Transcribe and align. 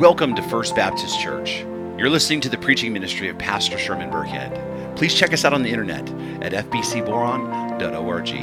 Welcome 0.00 0.34
to 0.36 0.42
First 0.44 0.74
Baptist 0.74 1.20
Church. 1.20 1.58
You're 1.98 2.08
listening 2.08 2.40
to 2.40 2.48
the 2.48 2.56
preaching 2.56 2.90
ministry 2.90 3.28
of 3.28 3.36
Pastor 3.36 3.76
Sherman 3.76 4.10
Burkhead. 4.10 4.96
Please 4.96 5.14
check 5.14 5.34
us 5.34 5.44
out 5.44 5.52
on 5.52 5.62
the 5.62 5.68
internet 5.68 6.08
at 6.42 6.52
fbcboron.org. 6.70 8.34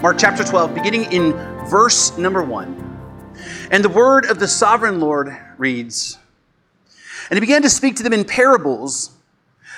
Mark 0.00 0.18
chapter 0.18 0.44
12, 0.44 0.72
beginning 0.72 1.12
in 1.12 1.32
verse 1.68 2.16
number 2.16 2.44
1. 2.44 3.26
And 3.72 3.82
the 3.82 3.88
word 3.88 4.26
of 4.26 4.38
the 4.38 4.46
sovereign 4.46 5.00
Lord 5.00 5.36
reads 5.58 6.18
And 7.30 7.36
he 7.36 7.40
began 7.40 7.62
to 7.62 7.70
speak 7.70 7.96
to 7.96 8.02
them 8.02 8.12
in 8.12 8.24
parables. 8.24 9.10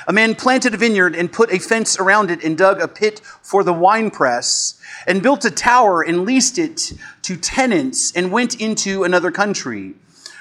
A 0.07 0.13
man 0.13 0.35
planted 0.35 0.75
a 0.75 0.77
vineyard 0.77 1.15
and 1.15 1.33
put 1.33 1.53
a 1.53 1.59
fence 1.59 1.99
around 1.99 2.31
it 2.31 2.43
and 2.45 2.57
dug 2.57 2.81
a 2.81 2.89
pit 2.89 3.21
for 3.43 3.63
the 3.65 3.73
winepress 3.73 4.81
and 5.07 5.23
built 5.23 5.45
a 5.45 5.51
tower 5.51 6.03
and 6.03 6.25
leased 6.25 6.59
it 6.59 6.93
to 7.23 7.37
tenants 7.37 8.13
and 8.13 8.33
went 8.33 8.61
into 8.61 9.05
another 9.05 9.31
country. 9.31 9.95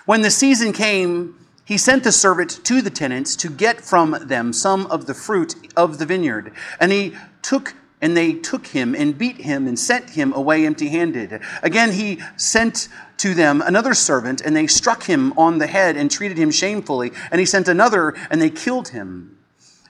When 0.06 0.22
the 0.22 0.32
season 0.32 0.74
came, 0.74 1.36
he 1.66 1.78
sent 1.78 2.06
the 2.06 2.14
servant 2.14 2.64
to 2.64 2.82
the 2.82 2.90
tenants 2.90 3.36
to 3.38 3.50
get 3.50 3.82
from 3.82 4.18
them 4.22 4.54
some 4.54 4.88
of 4.88 5.06
the 5.06 5.14
fruit 5.14 5.56
of 5.76 5.98
the 5.98 6.06
vineyard. 6.06 6.54
And 6.80 6.94
he 6.94 7.18
took 7.42 7.76
and 8.02 8.16
they 8.16 8.34
took 8.34 8.68
him 8.68 8.94
and 8.94 9.17
beat 9.17 9.38
him 9.38 9.67
and 9.67 9.78
sent 9.78 10.12
him 10.12 10.31
away 10.34 10.66
empty 10.66 10.90
handed. 10.90 11.42
Again, 11.64 11.94
he 11.94 12.22
sent 12.36 12.90
to 13.17 13.34
them 13.34 13.62
another 13.62 13.94
servant, 13.94 14.42
and 14.42 14.56
they 14.56 14.67
struck 14.67 15.03
him 15.03 15.34
on 15.38 15.58
the 15.58 15.67
head 15.67 15.98
and 15.98 16.12
treated 16.12 16.38
him 16.38 16.52
shamefully. 16.52 17.12
And 17.31 17.40
he 17.40 17.45
sent 17.45 17.68
another, 17.68 18.14
and 18.30 18.42
they 18.42 18.52
killed 18.52 18.90
him. 18.90 19.38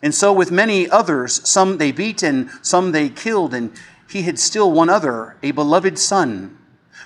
And 0.01 0.15
so 0.15 0.31
with 0.31 0.51
many 0.51 0.89
others, 0.89 1.47
some 1.47 1.77
they 1.77 1.91
beat 1.91 2.23
and 2.23 2.49
some 2.61 2.91
they 2.91 3.09
killed. 3.09 3.53
And 3.53 3.73
he 4.09 4.21
had 4.21 4.39
still 4.39 4.71
one 4.71 4.89
other, 4.89 5.35
a 5.43 5.51
beloved 5.51 5.99
son. 5.99 6.57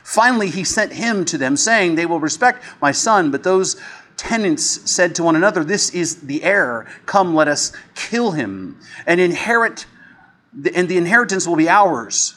Finally, 0.04 0.50
he 0.50 0.64
sent 0.64 0.94
him 0.94 1.26
to 1.26 1.38
them, 1.38 1.56
saying, 1.56 1.96
They 1.96 2.06
will 2.06 2.20
respect 2.20 2.64
my 2.82 2.92
son. 2.92 3.32
But 3.32 3.44
those 3.44 3.80
tenants 4.18 4.92
said 4.92 5.16
to 5.16 5.24
one 5.24 5.36
another, 5.36 5.64
This 5.64 5.90
is 5.92 6.22
the 6.22 6.44
heir. 6.44 6.86
Come, 7.08 7.34
let 7.34 7.48
us 7.48 7.72
kill 7.96 8.32
him 8.32 8.80
and 9.08 9.20
inherit 9.20 9.86
and 10.54 10.90
the 10.90 10.98
inheritance 10.98 11.48
will 11.48 11.56
be 11.56 11.70
ours. 11.70 12.36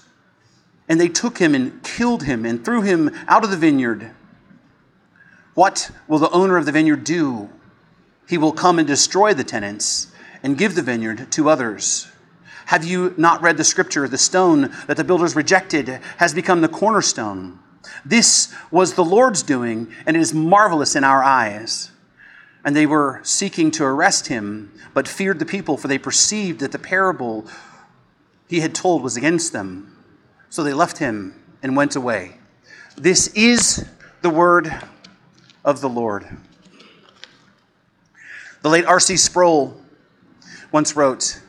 And 0.88 1.00
they 1.00 1.08
took 1.08 1.38
him 1.38 1.54
and 1.54 1.82
killed 1.82 2.24
him 2.24 2.44
and 2.44 2.64
threw 2.64 2.82
him 2.82 3.10
out 3.26 3.44
of 3.44 3.50
the 3.50 3.56
vineyard. 3.56 4.10
What 5.54 5.90
will 6.08 6.18
the 6.18 6.30
owner 6.30 6.56
of 6.56 6.66
the 6.66 6.72
vineyard 6.72 7.04
do? 7.04 7.48
He 8.28 8.38
will 8.38 8.52
come 8.52 8.78
and 8.78 8.86
destroy 8.86 9.34
the 9.34 9.44
tenants 9.44 10.12
and 10.42 10.58
give 10.58 10.74
the 10.74 10.82
vineyard 10.82 11.30
to 11.32 11.48
others. 11.48 12.08
Have 12.66 12.84
you 12.84 13.14
not 13.16 13.42
read 13.42 13.56
the 13.56 13.64
scripture? 13.64 14.08
The 14.08 14.18
stone 14.18 14.74
that 14.86 14.96
the 14.96 15.04
builders 15.04 15.36
rejected 15.36 15.88
has 16.16 16.34
become 16.34 16.60
the 16.60 16.68
cornerstone. 16.68 17.58
This 18.04 18.54
was 18.70 18.94
the 18.94 19.04
Lord's 19.04 19.42
doing, 19.42 19.92
and 20.06 20.16
it 20.16 20.20
is 20.20 20.32
marvelous 20.32 20.96
in 20.96 21.04
our 21.04 21.22
eyes. 21.22 21.90
And 22.64 22.74
they 22.74 22.86
were 22.86 23.20
seeking 23.22 23.70
to 23.72 23.84
arrest 23.84 24.28
him, 24.28 24.72
but 24.94 25.06
feared 25.06 25.38
the 25.38 25.46
people, 25.46 25.76
for 25.76 25.88
they 25.88 25.98
perceived 25.98 26.60
that 26.60 26.72
the 26.72 26.78
parable 26.78 27.46
he 28.48 28.60
had 28.60 28.74
told 28.74 29.02
was 29.02 29.16
against 29.16 29.52
them. 29.52 29.96
So 30.50 30.62
they 30.62 30.72
left 30.72 30.98
him 30.98 31.34
and 31.62 31.76
went 31.76 31.96
away. 31.96 32.36
This 32.96 33.28
is 33.28 33.84
the 34.22 34.30
word 34.30 34.72
of 35.64 35.80
the 35.80 35.88
Lord. 35.88 36.26
The 38.62 38.68
late 38.68 38.86
R.C. 38.86 39.16
Sproul 39.16 39.80
once 40.72 40.96
wrote 40.96 41.40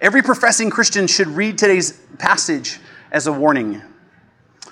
Every 0.00 0.22
professing 0.22 0.70
Christian 0.70 1.08
should 1.08 1.26
read 1.26 1.58
today's 1.58 2.00
passage 2.18 2.78
as 3.10 3.26
a 3.26 3.32
warning. 3.32 3.82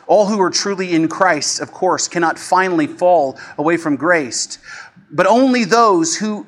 All 0.06 0.26
who 0.26 0.40
are 0.40 0.50
truly 0.50 0.94
in 0.94 1.08
Christ, 1.08 1.60
of 1.60 1.72
course, 1.72 2.06
cannot 2.06 2.38
finally 2.38 2.86
fall 2.86 3.38
away 3.58 3.76
from 3.76 3.96
grace, 3.96 4.58
but 5.10 5.26
only 5.26 5.64
those 5.64 6.16
who, 6.16 6.46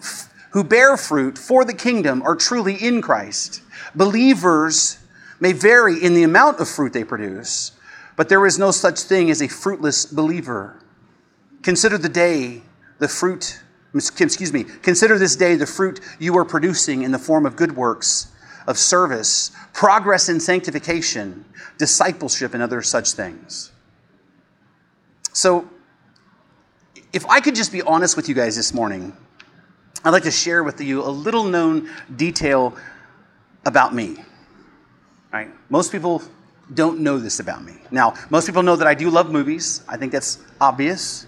who 0.50 0.62
bear 0.62 0.96
fruit 0.96 1.36
for 1.36 1.64
the 1.64 1.74
kingdom 1.74 2.22
are 2.22 2.36
truly 2.36 2.74
in 2.74 3.02
Christ. 3.02 3.62
Believers 3.96 4.97
may 5.40 5.52
vary 5.52 6.02
in 6.02 6.14
the 6.14 6.22
amount 6.22 6.60
of 6.60 6.68
fruit 6.68 6.92
they 6.92 7.04
produce, 7.04 7.72
but 8.16 8.28
there 8.28 8.44
is 8.46 8.58
no 8.58 8.70
such 8.70 9.00
thing 9.00 9.30
as 9.30 9.40
a 9.40 9.48
fruitless 9.48 10.06
believer. 10.06 10.82
Consider 11.62 11.98
the 11.98 12.08
day, 12.08 12.62
the 12.98 13.08
fruit, 13.08 13.60
excuse 13.94 14.52
me, 14.52 14.64
consider 14.64 15.18
this 15.18 15.36
day 15.36 15.54
the 15.54 15.66
fruit 15.66 16.00
you 16.18 16.36
are 16.36 16.44
producing 16.44 17.02
in 17.02 17.12
the 17.12 17.18
form 17.18 17.46
of 17.46 17.56
good 17.56 17.76
works, 17.76 18.32
of 18.66 18.76
service, 18.76 19.50
progress 19.72 20.28
in 20.28 20.40
sanctification, 20.40 21.44
discipleship, 21.78 22.54
and 22.54 22.62
other 22.62 22.82
such 22.82 23.12
things. 23.12 23.72
So, 25.32 25.68
if 27.12 27.24
I 27.26 27.40
could 27.40 27.54
just 27.54 27.72
be 27.72 27.80
honest 27.82 28.16
with 28.16 28.28
you 28.28 28.34
guys 28.34 28.56
this 28.56 28.74
morning, 28.74 29.16
I'd 30.04 30.10
like 30.10 30.24
to 30.24 30.30
share 30.30 30.62
with 30.62 30.80
you 30.80 31.02
a 31.02 31.08
little 31.08 31.44
known 31.44 31.88
detail 32.16 32.76
about 33.64 33.94
me. 33.94 34.16
Right? 35.32 35.50
Most 35.68 35.92
people 35.92 36.22
don't 36.74 37.00
know 37.00 37.18
this 37.18 37.40
about 37.40 37.64
me. 37.64 37.74
Now, 37.90 38.14
most 38.30 38.46
people 38.46 38.62
know 38.62 38.76
that 38.76 38.86
I 38.86 38.94
do 38.94 39.10
love 39.10 39.30
movies. 39.30 39.82
I 39.88 39.96
think 39.96 40.12
that's 40.12 40.38
obvious. 40.60 41.26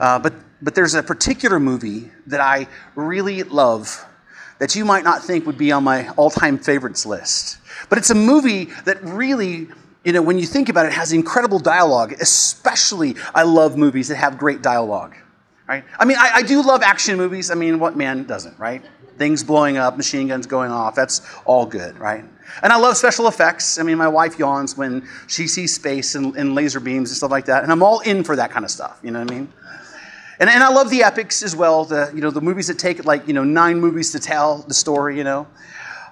Uh, 0.00 0.18
but, 0.18 0.34
but 0.60 0.74
there's 0.74 0.94
a 0.94 1.02
particular 1.02 1.58
movie 1.60 2.10
that 2.26 2.40
I 2.40 2.66
really 2.94 3.42
love 3.42 4.04
that 4.58 4.76
you 4.76 4.84
might 4.84 5.04
not 5.04 5.24
think 5.24 5.44
would 5.46 5.58
be 5.58 5.72
on 5.72 5.84
my 5.84 6.08
all 6.10 6.30
time 6.30 6.58
favorites 6.58 7.04
list. 7.04 7.58
But 7.88 7.98
it's 7.98 8.10
a 8.10 8.14
movie 8.14 8.66
that 8.84 9.02
really, 9.02 9.68
you 10.04 10.12
know, 10.12 10.22
when 10.22 10.38
you 10.38 10.46
think 10.46 10.68
about 10.68 10.86
it, 10.86 10.92
has 10.92 11.12
incredible 11.12 11.58
dialogue. 11.58 12.12
Especially, 12.20 13.16
I 13.34 13.42
love 13.42 13.76
movies 13.76 14.08
that 14.08 14.16
have 14.16 14.38
great 14.38 14.62
dialogue. 14.62 15.16
Right? 15.66 15.84
I 15.98 16.04
mean, 16.04 16.16
I, 16.18 16.30
I 16.34 16.42
do 16.42 16.62
love 16.62 16.82
action 16.82 17.16
movies. 17.16 17.50
I 17.50 17.54
mean, 17.54 17.78
what 17.78 17.96
man 17.96 18.24
doesn't, 18.24 18.58
right? 18.58 18.84
Things 19.16 19.42
blowing 19.42 19.78
up, 19.78 19.96
machine 19.96 20.28
guns 20.28 20.46
going 20.46 20.70
off. 20.70 20.94
That's 20.94 21.22
all 21.44 21.66
good, 21.66 21.98
right? 21.98 22.24
And 22.62 22.72
I 22.72 22.76
love 22.76 22.96
special 22.96 23.28
effects. 23.28 23.78
I 23.78 23.82
mean, 23.82 23.96
my 23.98 24.08
wife 24.08 24.38
yawns 24.38 24.76
when 24.76 25.08
she 25.26 25.46
sees 25.46 25.74
space 25.74 26.14
and, 26.14 26.36
and, 26.36 26.54
laser 26.54 26.80
beams 26.80 27.10
and 27.10 27.16
stuff 27.16 27.30
like 27.30 27.46
that. 27.46 27.62
And 27.62 27.72
I'm 27.72 27.82
all 27.82 28.00
in 28.00 28.24
for 28.24 28.36
that 28.36 28.50
kind 28.50 28.64
of 28.64 28.70
stuff. 28.70 28.98
You 29.02 29.10
know 29.10 29.20
what 29.20 29.30
I 29.30 29.34
mean? 29.34 29.52
And, 30.38 30.50
and 30.50 30.62
I 30.62 30.68
love 30.68 30.90
the 30.90 31.02
epics 31.02 31.42
as 31.42 31.54
well. 31.56 31.84
The, 31.84 32.10
you 32.14 32.20
know, 32.20 32.30
the 32.30 32.40
movies 32.40 32.66
that 32.66 32.78
take 32.78 33.04
like, 33.04 33.26
you 33.26 33.34
know, 33.34 33.44
nine 33.44 33.80
movies 33.80 34.12
to 34.12 34.18
tell 34.18 34.58
the 34.58 34.74
story, 34.74 35.16
you 35.16 35.24
know. 35.24 35.46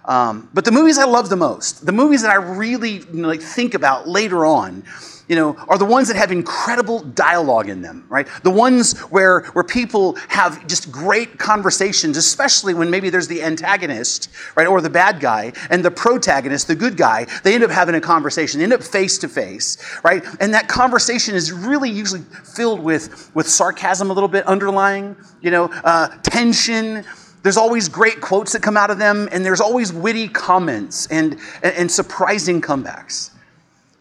Um, 0.04 0.48
but 0.54 0.64
the 0.64 0.72
movies 0.72 0.98
I 0.98 1.04
love 1.04 1.28
the 1.28 1.36
most, 1.36 1.84
the 1.84 1.92
movies 1.92 2.22
that 2.22 2.30
I 2.30 2.36
really 2.36 2.98
you 2.98 3.22
know, 3.22 3.28
like 3.28 3.42
think 3.42 3.74
about 3.74 4.08
later 4.08 4.46
on, 4.46 4.84
you 5.30 5.36
know, 5.36 5.54
are 5.68 5.78
the 5.78 5.84
ones 5.84 6.08
that 6.08 6.16
have 6.16 6.32
incredible 6.32 6.98
dialogue 6.98 7.68
in 7.68 7.82
them, 7.82 8.04
right? 8.08 8.26
The 8.42 8.50
ones 8.50 8.98
where, 9.12 9.42
where 9.52 9.62
people 9.62 10.16
have 10.26 10.66
just 10.66 10.90
great 10.90 11.38
conversations, 11.38 12.16
especially 12.16 12.74
when 12.74 12.90
maybe 12.90 13.10
there's 13.10 13.28
the 13.28 13.44
antagonist, 13.44 14.28
right, 14.56 14.66
or 14.66 14.80
the 14.80 14.90
bad 14.90 15.20
guy, 15.20 15.52
and 15.70 15.84
the 15.84 15.90
protagonist, 15.92 16.66
the 16.66 16.74
good 16.74 16.96
guy, 16.96 17.28
they 17.44 17.54
end 17.54 17.62
up 17.62 17.70
having 17.70 17.94
a 17.94 18.00
conversation, 18.00 18.58
they 18.58 18.64
end 18.64 18.72
up 18.72 18.82
face 18.82 19.18
to 19.18 19.28
face, 19.28 19.78
right? 20.02 20.24
And 20.40 20.52
that 20.52 20.66
conversation 20.66 21.36
is 21.36 21.52
really 21.52 21.90
usually 21.90 22.22
filled 22.42 22.80
with, 22.80 23.30
with 23.32 23.48
sarcasm 23.48 24.10
a 24.10 24.12
little 24.12 24.28
bit 24.28 24.44
underlying, 24.48 25.14
you 25.40 25.52
know, 25.52 25.66
uh, 25.84 26.08
tension, 26.24 27.04
there's 27.44 27.56
always 27.56 27.88
great 27.88 28.20
quotes 28.20 28.52
that 28.52 28.62
come 28.62 28.76
out 28.76 28.90
of 28.90 28.98
them, 28.98 29.28
and 29.30 29.44
there's 29.44 29.60
always 29.60 29.92
witty 29.92 30.26
comments 30.26 31.06
and, 31.06 31.38
and, 31.62 31.74
and, 31.76 31.90
surprising 31.90 32.60
comebacks. 32.60 33.30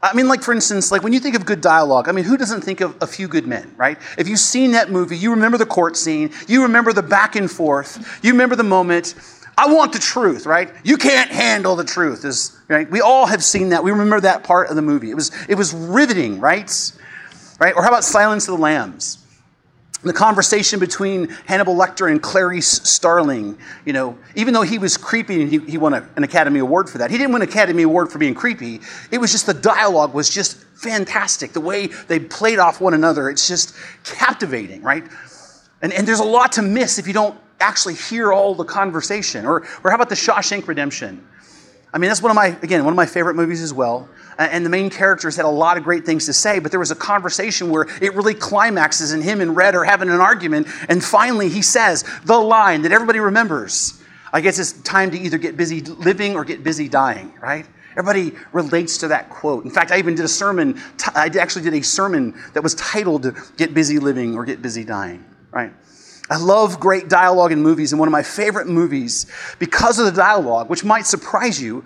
I 0.01 0.13
mean, 0.13 0.29
like, 0.29 0.41
for 0.41 0.53
instance, 0.53 0.91
like 0.91 1.03
when 1.03 1.11
you 1.11 1.19
think 1.19 1.35
of 1.35 1.45
good 1.45 1.59
dialogue, 1.59 2.07
I 2.07 2.13
mean, 2.13 2.23
who 2.23 2.37
doesn't 2.37 2.61
think 2.61 2.79
of 2.79 2.95
a 3.01 3.07
few 3.07 3.27
good 3.27 3.45
men, 3.45 3.73
right? 3.75 3.97
If 4.17 4.29
you've 4.29 4.39
seen 4.39 4.71
that 4.71 4.89
movie, 4.89 5.17
you 5.17 5.31
remember 5.31 5.57
the 5.57 5.65
court 5.65 5.97
scene, 5.97 6.31
you 6.47 6.63
remember 6.63 6.93
the 6.93 7.03
back 7.03 7.35
and 7.35 7.51
forth, 7.51 8.19
you 8.23 8.31
remember 8.31 8.55
the 8.55 8.63
moment. 8.63 9.15
I 9.57 9.73
want 9.73 9.91
the 9.91 9.99
truth, 9.99 10.45
right? 10.45 10.71
You 10.85 10.95
can't 10.95 11.29
handle 11.29 11.75
the 11.75 11.83
truth. 11.83 12.23
Is 12.23 12.57
right? 12.69 12.89
We 12.89 13.01
all 13.01 13.25
have 13.25 13.43
seen 13.43 13.69
that. 13.69 13.83
We 13.83 13.91
remember 13.91 14.21
that 14.21 14.45
part 14.45 14.69
of 14.69 14.77
the 14.77 14.81
movie. 14.81 15.11
It 15.11 15.15
was 15.15 15.31
it 15.49 15.55
was 15.55 15.73
riveting, 15.73 16.39
right? 16.39 16.71
Right? 17.59 17.75
Or 17.75 17.83
how 17.83 17.89
about 17.89 18.05
Silence 18.05 18.47
of 18.47 18.55
the 18.55 18.61
Lambs? 18.61 19.17
The 20.03 20.13
conversation 20.13 20.79
between 20.79 21.27
Hannibal 21.45 21.75
Lecter 21.75 22.09
and 22.09 22.21
Clarice 22.21 22.67
Starling, 22.89 23.57
you 23.85 23.91
know, 23.91 24.17
even 24.35 24.53
though 24.53 24.61
he 24.61 24.77
was 24.77 24.95
creepy 24.95 25.41
and 25.41 25.51
he, 25.51 25.59
he 25.59 25.77
won 25.77 25.93
a, 25.93 26.07
an 26.15 26.23
Academy 26.23 26.59
Award 26.59 26.89
for 26.89 26.99
that, 26.99 27.11
he 27.11 27.17
didn't 27.17 27.33
win 27.33 27.41
an 27.41 27.49
Academy 27.49 27.83
Award 27.83 28.11
for 28.11 28.17
being 28.17 28.33
creepy. 28.33 28.79
It 29.11 29.17
was 29.17 29.31
just 29.31 29.45
the 29.45 29.53
dialogue 29.53 30.13
was 30.13 30.29
just 30.29 30.63
fantastic. 30.75 31.51
The 31.51 31.59
way 31.59 31.87
they 31.87 32.19
played 32.19 32.59
off 32.59 32.79
one 32.79 32.93
another, 32.93 33.29
it's 33.29 33.47
just 33.47 33.75
captivating, 34.05 34.81
right? 34.83 35.03
And, 35.81 35.91
and 35.91 36.07
there's 36.07 36.19
a 36.19 36.25
lot 36.25 36.53
to 36.53 36.61
miss 36.61 36.97
if 36.97 37.05
you 37.05 37.13
don't 37.13 37.37
actually 37.59 37.95
hear 37.95 38.31
all 38.31 38.55
the 38.55 38.63
conversation. 38.63 39.45
Or, 39.45 39.67
or 39.83 39.91
how 39.91 39.95
about 39.95 40.07
the 40.07 40.15
Shawshank 40.15 40.67
Redemption? 40.67 41.25
I 41.93 41.97
mean, 41.97 42.09
that's 42.09 42.21
one 42.21 42.29
of 42.29 42.35
my, 42.35 42.57
again, 42.61 42.85
one 42.85 42.93
of 42.93 42.97
my 42.97 43.05
favorite 43.05 43.35
movies 43.35 43.61
as 43.61 43.73
well. 43.73 44.07
Uh, 44.39 44.47
and 44.51 44.65
the 44.65 44.69
main 44.69 44.89
characters 44.89 45.35
had 45.35 45.45
a 45.45 45.49
lot 45.49 45.77
of 45.77 45.83
great 45.83 46.05
things 46.05 46.25
to 46.25 46.33
say, 46.33 46.57
but 46.57 46.71
there 46.71 46.79
was 46.79 46.91
a 46.91 46.95
conversation 46.95 47.69
where 47.69 47.83
it 48.01 48.15
really 48.15 48.33
climaxes, 48.33 49.11
and 49.11 49.21
him 49.21 49.41
and 49.41 49.55
Red 49.55 49.75
are 49.75 49.83
having 49.83 50.09
an 50.09 50.21
argument. 50.21 50.67
And 50.87 51.03
finally, 51.03 51.49
he 51.49 51.61
says 51.61 52.05
the 52.23 52.39
line 52.39 52.81
that 52.83 52.91
everybody 52.91 53.19
remembers 53.19 54.01
I 54.31 54.41
guess 54.41 54.59
it's 54.59 54.73
time 54.83 55.11
to 55.11 55.19
either 55.19 55.37
get 55.37 55.57
busy 55.57 55.81
living 55.81 56.35
or 56.35 56.45
get 56.45 56.63
busy 56.63 56.87
dying, 56.87 57.33
right? 57.41 57.65
Everybody 57.91 58.37
relates 58.53 58.99
to 58.99 59.07
that 59.09 59.29
quote. 59.29 59.65
In 59.65 59.71
fact, 59.71 59.91
I 59.91 59.97
even 59.97 60.15
did 60.15 60.23
a 60.23 60.29
sermon, 60.29 60.79
I 61.15 61.31
actually 61.39 61.63
did 61.63 61.73
a 61.73 61.81
sermon 61.81 62.39
that 62.53 62.61
was 62.61 62.75
titled 62.75 63.35
Get 63.57 63.73
Busy 63.73 63.99
Living 63.99 64.35
or 64.35 64.45
Get 64.45 64.61
Busy 64.61 64.83
Dying, 64.83 65.25
right? 65.51 65.73
I 66.29 66.37
love 66.37 66.79
great 66.79 67.09
dialogue 67.09 67.51
in 67.51 67.61
movies, 67.61 67.91
and 67.91 67.99
one 67.99 68.07
of 68.07 68.11
my 68.11 68.21
favorite 68.21 68.67
movies, 68.67 69.25
because 69.57 69.97
of 69.97 70.05
the 70.05 70.11
dialogue, 70.11 70.69
which 70.69 70.83
might 70.83 71.07
surprise 71.07 71.59
you, 71.59 71.83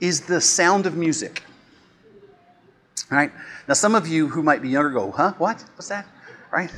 is 0.00 0.22
The 0.22 0.40
Sound 0.40 0.86
of 0.86 0.96
Music. 0.96 1.42
Right? 3.10 3.30
Now, 3.68 3.74
some 3.74 3.94
of 3.94 4.08
you 4.08 4.28
who 4.28 4.42
might 4.42 4.62
be 4.62 4.68
younger 4.68 4.90
go, 4.90 5.12
huh? 5.12 5.34
What? 5.38 5.64
What's 5.74 5.88
that? 5.88 6.06
Right? 6.50 6.72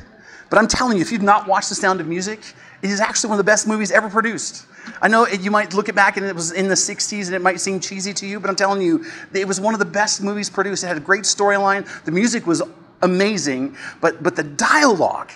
But 0.49 0.59
I'm 0.59 0.67
telling 0.67 0.97
you, 0.97 1.01
if 1.01 1.11
you've 1.11 1.21
not 1.21 1.47
watched 1.47 1.69
The 1.69 1.75
Sound 1.75 2.01
of 2.01 2.07
Music, 2.07 2.39
it 2.81 2.89
is 2.89 2.99
actually 2.99 3.29
one 3.29 3.39
of 3.39 3.45
the 3.45 3.49
best 3.49 3.67
movies 3.67 3.91
ever 3.91 4.09
produced. 4.09 4.65
I 5.01 5.07
know 5.07 5.23
it, 5.23 5.41
you 5.41 5.51
might 5.51 5.73
look 5.73 5.89
it 5.89 5.95
back 5.95 6.17
and 6.17 6.25
it 6.25 6.33
was 6.33 6.51
in 6.51 6.67
the 6.67 6.75
60s 6.75 7.27
and 7.27 7.35
it 7.35 7.41
might 7.41 7.59
seem 7.59 7.79
cheesy 7.79 8.13
to 8.13 8.25
you, 8.25 8.39
but 8.39 8.49
I'm 8.49 8.55
telling 8.55 8.81
you, 8.81 9.05
it 9.33 9.47
was 9.47 9.59
one 9.59 9.73
of 9.73 9.79
the 9.79 9.85
best 9.85 10.21
movies 10.21 10.49
produced. 10.49 10.83
It 10.83 10.87
had 10.87 10.97
a 10.97 11.01
great 11.01 11.23
storyline. 11.23 11.87
The 12.05 12.11
music 12.11 12.47
was 12.47 12.61
amazing, 13.01 13.75
but, 14.01 14.23
but 14.23 14.35
the 14.35 14.43
dialogue, 14.43 15.31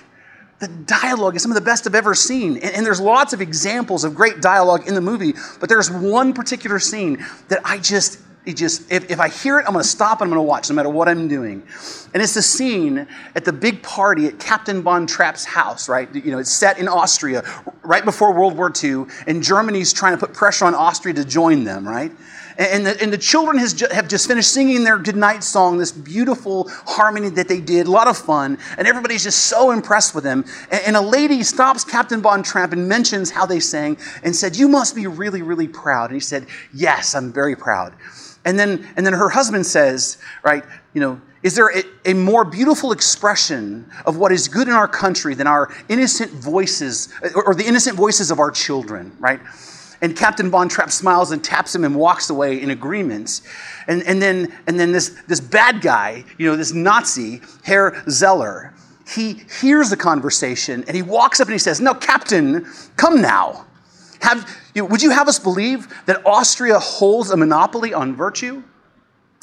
the 0.59 0.67
dialogue 0.67 1.35
is 1.35 1.41
some 1.41 1.51
of 1.51 1.55
the 1.55 1.61
best 1.61 1.85
I've 1.85 1.95
ever 1.95 2.15
seen. 2.15 2.57
And, 2.57 2.75
and, 2.75 2.85
there's 2.85 3.01
lots 3.01 3.33
of 3.33 3.41
examples 3.41 4.03
of 4.03 4.15
great 4.15 4.41
dialogue 4.41 4.87
in 4.87 4.95
the 4.95 5.01
movie, 5.01 5.33
but 5.59 5.69
there's 5.69 5.91
one 5.91 6.33
particular 6.33 6.79
scene 6.79 7.23
that 7.49 7.59
I 7.65 7.77
just, 7.77 8.19
it 8.45 8.57
just, 8.57 8.91
if, 8.91 9.09
if 9.09 9.19
I 9.19 9.29
hear 9.29 9.59
it, 9.59 9.65
I'm 9.65 9.73
going 9.73 9.83
to 9.83 9.89
stop 9.89 10.19
and 10.19 10.27
I'm 10.27 10.35
going 10.35 10.45
to 10.45 10.49
watch 10.49 10.69
no 10.69 10.75
matter 10.75 10.89
what 10.89 11.07
I'm 11.07 11.27
doing. 11.27 11.63
And 12.13 12.21
it's 12.21 12.33
the 12.33 12.41
scene 12.41 13.07
at 13.35 13.45
the 13.45 13.53
big 13.53 13.81
party 13.81 14.27
at 14.27 14.37
Captain 14.37 14.81
Von 14.81 15.07
Trapp's 15.07 15.45
house, 15.45 15.87
right? 15.87 16.13
You 16.13 16.31
know, 16.31 16.39
it's 16.39 16.51
set 16.51 16.77
in 16.77 16.87
Austria 16.87 17.43
right 17.83 18.03
before 18.03 18.33
World 18.33 18.57
War 18.57 18.71
II, 18.83 19.05
and 19.27 19.41
Germany's 19.41 19.93
trying 19.93 20.13
to 20.13 20.17
put 20.17 20.33
pressure 20.33 20.65
on 20.65 20.75
Austria 20.75 21.13
to 21.15 21.25
join 21.25 21.63
them, 21.63 21.87
right? 21.87 22.11
And 22.57 22.85
the, 22.85 23.01
and 23.01 23.11
the 23.11 23.17
children 23.17 23.57
has 23.57 23.73
ju- 23.73 23.87
have 23.89 24.07
just 24.07 24.27
finished 24.27 24.51
singing 24.51 24.83
their 24.83 24.99
goodnight 24.99 25.43
song, 25.43 25.77
this 25.77 25.91
beautiful 25.91 26.69
harmony 26.85 27.29
that 27.29 27.47
they 27.47 27.59
did, 27.59 27.87
a 27.87 27.91
lot 27.91 28.07
of 28.07 28.15
fun, 28.15 28.59
and 28.77 28.87
everybody's 28.87 29.23
just 29.23 29.45
so 29.45 29.71
impressed 29.71 30.13
with 30.13 30.23
them. 30.23 30.45
And, 30.69 30.81
and 30.87 30.95
a 30.95 31.01
lady 31.01 31.41
stops 31.41 31.83
Captain 31.83 32.21
Von 32.21 32.43
Trapp 32.43 32.71
and 32.73 32.87
mentions 32.87 33.31
how 33.31 33.47
they 33.47 33.59
sang 33.59 33.97
and 34.21 34.35
said, 34.35 34.55
You 34.55 34.67
must 34.67 34.95
be 34.95 35.07
really, 35.07 35.41
really 35.41 35.67
proud. 35.67 36.11
And 36.11 36.15
he 36.15 36.19
said, 36.19 36.45
Yes, 36.73 37.15
I'm 37.15 37.33
very 37.33 37.55
proud. 37.55 37.93
And 38.45 38.59
then, 38.59 38.87
and 38.95 39.05
then 39.05 39.13
her 39.13 39.29
husband 39.29 39.65
says, 39.65 40.17
right, 40.43 40.63
you 40.93 41.01
know, 41.01 41.21
is 41.43 41.55
there 41.55 41.69
a, 41.77 41.83
a, 42.05 42.13
more 42.13 42.45
beautiful 42.45 42.91
expression 42.93 43.89
of 44.05 44.17
what 44.17 44.31
is 44.31 44.47
good 44.47 44.67
in 44.67 44.73
our 44.73 44.87
country 44.87 45.33
than 45.33 45.45
our 45.45 45.73
innocent 45.89 46.31
voices, 46.31 47.13
or, 47.35 47.47
or 47.47 47.55
the 47.55 47.65
innocent 47.65 47.97
voices 47.97 48.31
of 48.31 48.39
our 48.39 48.49
children, 48.49 49.15
right? 49.19 49.41
And 50.01 50.15
Captain 50.15 50.49
Von 50.49 50.69
Trapp 50.69 50.91
smiles 50.91 51.31
and 51.31 51.43
taps 51.43 51.73
him 51.75 51.83
and 51.83 51.95
walks 51.95 52.29
away 52.29 52.61
in 52.61 52.71
agreement. 52.71 53.41
And, 53.87 54.03
and, 54.03 54.21
then, 54.21 54.53
and 54.67 54.79
then 54.79 54.91
this, 54.91 55.21
this 55.27 55.39
bad 55.39 55.81
guy, 55.81 56.23
you 56.37 56.49
know, 56.49 56.55
this 56.55 56.73
Nazi, 56.73 57.41
Herr 57.63 58.03
Zeller, 58.09 58.73
he 59.07 59.43
hears 59.61 59.89
the 59.89 59.97
conversation 59.97 60.83
and 60.87 60.95
he 60.95 61.01
walks 61.01 61.39
up 61.39 61.47
and 61.47 61.53
he 61.53 61.59
says, 61.59 61.81
No, 61.81 61.93
Captain, 61.93 62.65
come 62.95 63.21
now. 63.21 63.65
Have, 64.23 64.49
would 64.75 65.01
you 65.01 65.09
have 65.09 65.27
us 65.27 65.37
believe 65.37 65.93
that 66.05 66.25
Austria 66.25 66.79
holds 66.79 67.29
a 67.31 67.35
monopoly 67.35 67.93
on 67.93 68.15
virtue? 68.15 68.63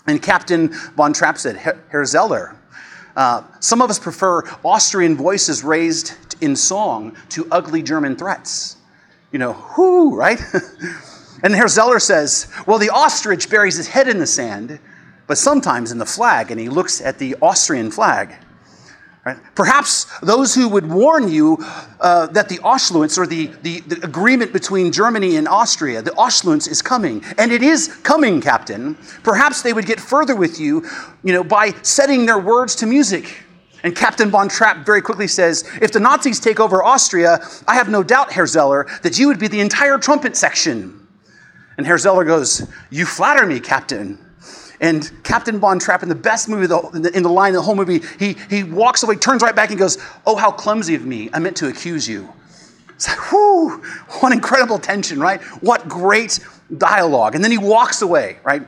And 0.06 0.23
Captain 0.23 0.69
von 0.97 1.12
Trapp 1.12 1.37
said, 1.37 1.56
Herr 1.56 2.05
Zeller, 2.06 2.56
uh, 3.15 3.43
some 3.61 3.82
of 3.82 3.91
us 3.91 3.99
prefer 3.99 4.43
Austrian 4.65 5.17
voices 5.17 5.62
raised 5.62 6.15
in 6.41 6.56
song 6.56 7.15
to 7.29 7.47
ugly 7.50 7.82
German 7.82 8.17
threats. 8.17 8.79
You 9.32 9.38
know, 9.38 9.53
whoo, 9.77 10.17
right? 10.17 10.41
and 11.43 11.55
Herr 11.55 11.69
Zeller 11.69 11.99
says, 11.99 12.50
well, 12.67 12.79
the 12.79 12.88
ostrich 12.88 13.50
buries 13.50 13.76
his 13.76 13.88
head 13.88 14.09
in 14.09 14.19
the 14.19 14.26
sand, 14.26 14.81
but 15.26 15.37
sometimes 15.37 15.93
in 15.93 15.99
the 15.99 16.06
flag, 16.06 16.50
and 16.50 16.59
he 16.59 16.71
looks 16.71 17.03
at 17.03 17.19
the 17.19 17.37
Austrian 17.43 17.91
flag. 17.91 18.35
Right? 19.25 19.37
Perhaps 19.55 20.06
those 20.20 20.55
who 20.55 20.67
would 20.70 20.88
warn 20.88 21.31
you 21.31 21.58
uh, 22.00 22.28
that 22.28 22.49
the 22.49 22.56
Anschluss 22.58 23.19
or 23.19 23.26
the, 23.26 23.50
the, 23.62 23.81
the, 23.81 24.02
agreement 24.02 24.50
between 24.50 24.90
Germany 24.90 25.37
and 25.37 25.46
Austria, 25.46 26.00
the 26.00 26.12
Anschluss 26.12 26.67
is 26.67 26.81
coming, 26.81 27.22
and 27.37 27.52
it 27.52 27.62
is 27.62 27.88
coming, 28.02 28.40
Captain. 28.40 28.94
Perhaps 29.22 29.61
they 29.61 29.75
would 29.75 29.84
get 29.84 30.00
further 30.00 30.34
with 30.34 30.58
you, 30.58 30.87
you 31.22 31.34
know, 31.34 31.44
by 31.44 31.72
setting 31.82 32.25
their 32.25 32.38
words 32.38 32.75
to 32.76 32.87
music. 32.87 33.44
And 33.82 33.94
Captain 33.94 34.31
von 34.31 34.49
Trapp 34.49 34.87
very 34.87 35.02
quickly 35.02 35.26
says, 35.26 35.69
if 35.82 35.93
the 35.93 36.00
Nazis 36.00 36.40
take 36.40 36.58
over 36.58 36.82
Austria, 36.82 37.40
I 37.69 37.75
have 37.75 37.90
no 37.90 38.02
doubt, 38.02 38.32
Herr 38.32 38.46
Zeller, 38.46 38.87
that 39.02 39.19
you 39.19 39.28
would 39.28 39.38
be 39.38 39.49
the 39.49 39.61
entire 39.61 39.99
trumpet 39.99 40.34
section. 40.34 41.06
And 41.76 41.87
Herr 41.87 41.99
Zeller 41.99 42.25
goes, 42.25 42.66
You 42.90 43.05
flatter 43.05 43.46
me, 43.46 43.61
Captain. 43.61 44.19
And 44.81 45.11
Captain 45.25 45.59
Von 45.61 45.79
Trapp, 45.79 46.03
in 46.03 46.09
the 46.09 46.15
best 46.15 46.49
movie, 46.49 46.65
in 46.65 47.23
the 47.23 47.29
line, 47.29 47.53
the 47.53 47.61
whole 47.61 47.75
movie, 47.75 48.00
he, 48.19 48.35
he 48.49 48.62
walks 48.62 49.03
away, 49.03 49.17
turns 49.17 49.43
right 49.43 49.55
back, 49.55 49.71
and 49.71 49.79
goes, 49.79 49.99
Oh, 50.27 50.37
how 50.37 50.50
clumsy 50.50 50.94
of 50.94 51.05
me. 51.05 51.29
I 51.32 51.38
meant 51.38 51.56
to 51.59 51.69
accuse 51.69 52.09
you. 52.09 52.32
It's 52.88 53.09
like, 53.09 53.32
whoo, 53.32 53.79
what 54.21 54.32
incredible 54.32 54.79
tension, 54.79 55.21
right? 55.21 55.41
What 55.62 55.88
great 55.88 56.38
dialogue. 56.77 57.35
And 57.35 57.43
then 57.43 57.50
he 57.50 57.56
walks 57.56 58.03
away, 58.03 58.38
right? 58.44 58.62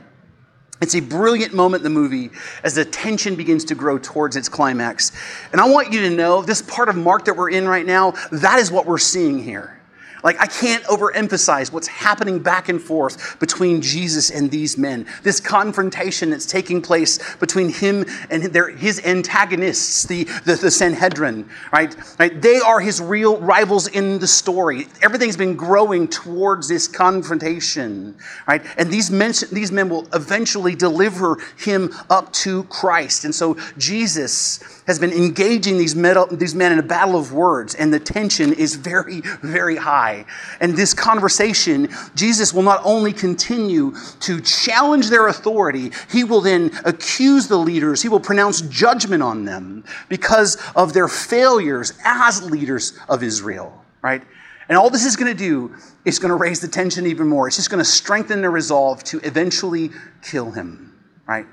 It's 0.81 0.95
a 0.95 1.01
brilliant 1.01 1.53
moment 1.53 1.81
in 1.81 1.93
the 1.93 1.99
movie 1.99 2.31
as 2.63 2.75
the 2.75 2.83
tension 2.83 3.35
begins 3.35 3.63
to 3.65 3.75
grow 3.75 3.99
towards 3.99 4.35
its 4.35 4.49
climax. 4.49 5.11
And 5.51 5.61
I 5.61 5.69
want 5.69 5.93
you 5.93 6.01
to 6.01 6.09
know 6.09 6.41
this 6.41 6.63
part 6.63 6.89
of 6.89 6.95
Mark 6.95 7.25
that 7.25 7.37
we're 7.37 7.51
in 7.51 7.67
right 7.67 7.85
now, 7.85 8.15
that 8.31 8.57
is 8.57 8.71
what 8.71 8.87
we're 8.87 8.97
seeing 8.97 9.41
here. 9.41 9.79
Like, 10.23 10.39
I 10.39 10.47
can't 10.47 10.83
overemphasize 10.85 11.71
what's 11.71 11.87
happening 11.87 12.39
back 12.39 12.69
and 12.69 12.81
forth 12.81 13.39
between 13.39 13.81
Jesus 13.81 14.29
and 14.29 14.49
these 14.49 14.77
men. 14.77 15.05
This 15.21 15.39
confrontation 15.39 16.29
that's 16.29 16.45
taking 16.45 16.81
place 16.81 17.19
between 17.35 17.69
him 17.69 18.05
and 18.29 18.43
their, 18.43 18.69
his 18.69 19.03
antagonists, 19.05 20.03
the, 20.03 20.23
the, 20.45 20.55
the 20.55 20.71
Sanhedrin, 20.71 21.49
right? 21.71 21.95
right? 22.19 22.41
They 22.41 22.59
are 22.59 22.79
his 22.79 23.01
real 23.01 23.37
rivals 23.39 23.87
in 23.87 24.19
the 24.19 24.27
story. 24.27 24.87
Everything's 25.01 25.37
been 25.37 25.55
growing 25.55 26.07
towards 26.07 26.67
this 26.67 26.87
confrontation, 26.87 28.15
right? 28.47 28.63
And 28.77 28.89
these 28.89 29.11
men, 29.11 29.33
these 29.51 29.71
men 29.71 29.89
will 29.89 30.07
eventually 30.13 30.75
deliver 30.75 31.37
him 31.57 31.93
up 32.09 32.31
to 32.33 32.63
Christ. 32.63 33.25
And 33.25 33.35
so 33.35 33.57
Jesus 33.77 34.63
has 34.87 34.99
been 34.99 35.11
engaging 35.11 35.77
these, 35.77 35.95
these 36.31 36.55
men 36.55 36.71
in 36.71 36.79
a 36.79 36.83
battle 36.83 37.17
of 37.17 37.33
words, 37.33 37.75
and 37.75 37.93
the 37.93 37.99
tension 37.99 38.53
is 38.53 38.75
very, 38.75 39.21
very 39.41 39.75
high. 39.75 40.25
And 40.59 40.75
this 40.75 40.93
conversation, 40.93 41.89
Jesus 42.15 42.53
will 42.53 42.63
not 42.63 42.81
only 42.83 43.13
continue 43.13 43.93
to 44.21 44.41
challenge 44.41 45.09
their 45.09 45.27
authority, 45.27 45.91
he 46.11 46.23
will 46.23 46.41
then 46.41 46.71
accuse 46.85 47.47
the 47.47 47.57
leaders, 47.57 48.01
he 48.01 48.09
will 48.09 48.19
pronounce 48.19 48.61
judgment 48.61 49.23
on 49.23 49.45
them 49.45 49.83
because 50.09 50.57
of 50.75 50.93
their 50.93 51.07
failures 51.07 51.93
as 52.03 52.43
leaders 52.49 52.93
of 53.09 53.23
Israel, 53.23 53.83
right? 54.01 54.21
And 54.69 54.77
all 54.77 54.89
this 54.89 55.05
is 55.05 55.15
going 55.15 55.31
to 55.31 55.37
do 55.37 55.75
is 56.05 56.19
going 56.19 56.29
to 56.29 56.35
raise 56.35 56.59
the 56.59 56.67
tension 56.67 57.05
even 57.05 57.27
more. 57.27 57.47
It's 57.47 57.57
just 57.57 57.69
going 57.69 57.83
to 57.83 57.89
strengthen 57.89 58.41
their 58.41 58.51
resolve 58.51 59.03
to 59.05 59.19
eventually 59.19 59.91
kill 60.21 60.51
him, 60.51 60.97
right? 61.27 61.45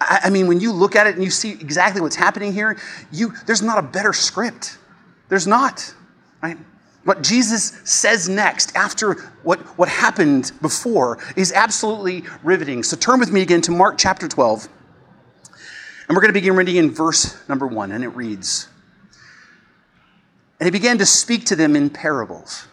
I, 0.00 0.30
mean, 0.30 0.46
when 0.46 0.60
you 0.60 0.72
look 0.72 0.94
at 0.94 1.06
it 1.06 1.14
and 1.14 1.24
you 1.24 1.30
see 1.30 1.52
exactly 1.52 2.00
what's 2.00 2.16
happening 2.16 2.52
here, 2.52 2.78
you, 3.10 3.32
there's 3.46 3.62
not 3.62 3.78
a 3.78 3.82
better 3.82 4.12
script. 4.12 4.78
There's 5.28 5.46
not, 5.46 5.94
right? 6.42 6.58
What 7.04 7.22
Jesus 7.22 7.80
says 7.84 8.28
next, 8.28 8.74
after 8.76 9.14
what, 9.42 9.60
what 9.78 9.88
happened 9.88 10.52
before, 10.60 11.18
is 11.36 11.52
absolutely 11.52 12.24
riveting. 12.42 12.82
So 12.82 12.96
turn 12.96 13.20
with 13.20 13.32
me 13.32 13.42
again 13.42 13.60
to 13.62 13.70
Mark 13.70 13.96
chapter 13.96 14.28
12. 14.28 14.68
And 16.08 16.14
we're 16.14 16.20
going 16.20 16.30
to 16.30 16.38
begin 16.38 16.56
reading 16.56 16.76
in 16.76 16.90
verse 16.90 17.36
number 17.48 17.66
1, 17.66 17.90
and 17.90 18.04
it 18.04 18.08
reads 18.08 18.68
And 20.60 20.66
he 20.66 20.70
began 20.70 20.98
to 20.98 21.06
speak 21.06 21.46
to 21.46 21.56
them 21.56 21.74
in 21.74 21.90
parables. 21.90 22.66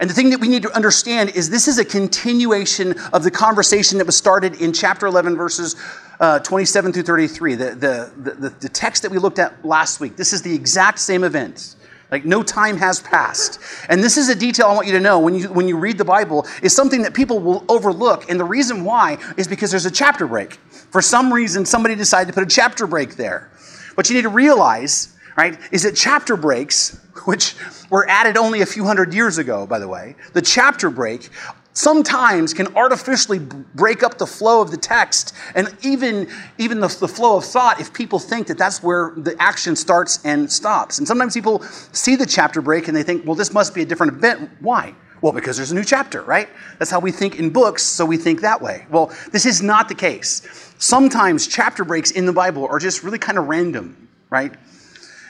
And 0.00 0.10
the 0.10 0.14
thing 0.14 0.30
that 0.30 0.40
we 0.40 0.48
need 0.48 0.62
to 0.62 0.72
understand 0.74 1.30
is 1.30 1.50
this 1.50 1.68
is 1.68 1.78
a 1.78 1.84
continuation 1.84 2.98
of 3.12 3.22
the 3.22 3.30
conversation 3.30 3.98
that 3.98 4.06
was 4.06 4.16
started 4.16 4.60
in 4.60 4.72
chapter 4.72 5.06
11, 5.06 5.36
verses 5.36 5.76
uh, 6.20 6.38
27 6.40 6.92
through 6.92 7.02
33, 7.02 7.54
the, 7.54 7.64
the, 7.64 8.12
the, 8.30 8.50
the 8.50 8.68
text 8.68 9.02
that 9.02 9.10
we 9.10 9.18
looked 9.18 9.38
at 9.38 9.64
last 9.64 10.00
week. 10.00 10.16
This 10.16 10.32
is 10.32 10.42
the 10.42 10.54
exact 10.54 10.98
same 10.98 11.24
event. 11.24 11.76
Like 12.10 12.24
no 12.24 12.42
time 12.42 12.76
has 12.76 13.00
passed. 13.00 13.58
And 13.88 14.02
this 14.02 14.16
is 14.16 14.28
a 14.28 14.34
detail 14.34 14.66
I 14.66 14.74
want 14.74 14.86
you 14.86 14.92
to 14.92 15.00
know 15.00 15.18
when 15.18 15.34
you, 15.34 15.52
when 15.52 15.66
you 15.66 15.76
read 15.76 15.98
the 15.98 16.04
Bible 16.04 16.46
is 16.62 16.74
something 16.74 17.02
that 17.02 17.14
people 17.14 17.40
will 17.40 17.64
overlook. 17.68 18.30
And 18.30 18.38
the 18.38 18.44
reason 18.44 18.84
why 18.84 19.18
is 19.36 19.48
because 19.48 19.70
there's 19.70 19.86
a 19.86 19.90
chapter 19.90 20.26
break. 20.26 20.54
For 20.92 21.02
some 21.02 21.32
reason, 21.32 21.66
somebody 21.66 21.96
decided 21.96 22.28
to 22.28 22.32
put 22.32 22.44
a 22.44 22.54
chapter 22.54 22.86
break 22.86 23.16
there. 23.16 23.50
What 23.94 24.08
you 24.08 24.14
need 24.14 24.22
to 24.22 24.28
realize, 24.28 25.16
right, 25.36 25.58
is 25.72 25.82
that 25.82 25.96
chapter 25.96 26.36
breaks, 26.36 27.00
which 27.24 27.56
were 27.90 28.08
added 28.08 28.36
only 28.36 28.60
a 28.60 28.66
few 28.66 28.84
hundred 28.84 29.12
years 29.12 29.38
ago, 29.38 29.66
by 29.66 29.78
the 29.78 29.88
way, 29.88 30.14
the 30.34 30.42
chapter 30.42 30.90
break 30.90 31.30
sometimes 31.74 32.54
can 32.54 32.74
artificially 32.76 33.38
break 33.38 34.02
up 34.02 34.16
the 34.16 34.26
flow 34.26 34.62
of 34.62 34.70
the 34.70 34.76
text 34.76 35.34
and 35.54 35.76
even, 35.82 36.28
even 36.56 36.80
the, 36.80 36.88
the, 37.00 37.08
flow 37.08 37.36
of 37.36 37.44
thought 37.44 37.80
if 37.80 37.92
people 37.92 38.18
think 38.18 38.46
that 38.46 38.56
that's 38.56 38.82
where 38.82 39.12
the 39.16 39.36
action 39.40 39.76
starts 39.76 40.24
and 40.24 40.50
stops. 40.50 40.98
And 40.98 41.06
sometimes 41.06 41.34
people 41.34 41.62
see 41.92 42.16
the 42.16 42.26
chapter 42.26 42.62
break 42.62 42.88
and 42.88 42.96
they 42.96 43.02
think, 43.02 43.26
well, 43.26 43.34
this 43.34 43.52
must 43.52 43.74
be 43.74 43.82
a 43.82 43.84
different 43.84 44.14
event. 44.14 44.50
Why? 44.60 44.94
Well, 45.20 45.32
because 45.32 45.56
there's 45.56 45.72
a 45.72 45.74
new 45.74 45.84
chapter, 45.84 46.22
right? 46.22 46.48
That's 46.78 46.90
how 46.90 47.00
we 47.00 47.10
think 47.10 47.38
in 47.38 47.50
books, 47.50 47.82
so 47.82 48.04
we 48.04 48.16
think 48.18 48.42
that 48.42 48.60
way. 48.60 48.86
Well, 48.90 49.12
this 49.32 49.46
is 49.46 49.62
not 49.62 49.88
the 49.88 49.94
case. 49.94 50.42
Sometimes 50.78 51.46
chapter 51.46 51.84
breaks 51.84 52.10
in 52.10 52.26
the 52.26 52.32
Bible 52.32 52.66
are 52.66 52.78
just 52.78 53.02
really 53.02 53.18
kind 53.18 53.38
of 53.38 53.46
random, 53.46 54.08
right? 54.28 54.52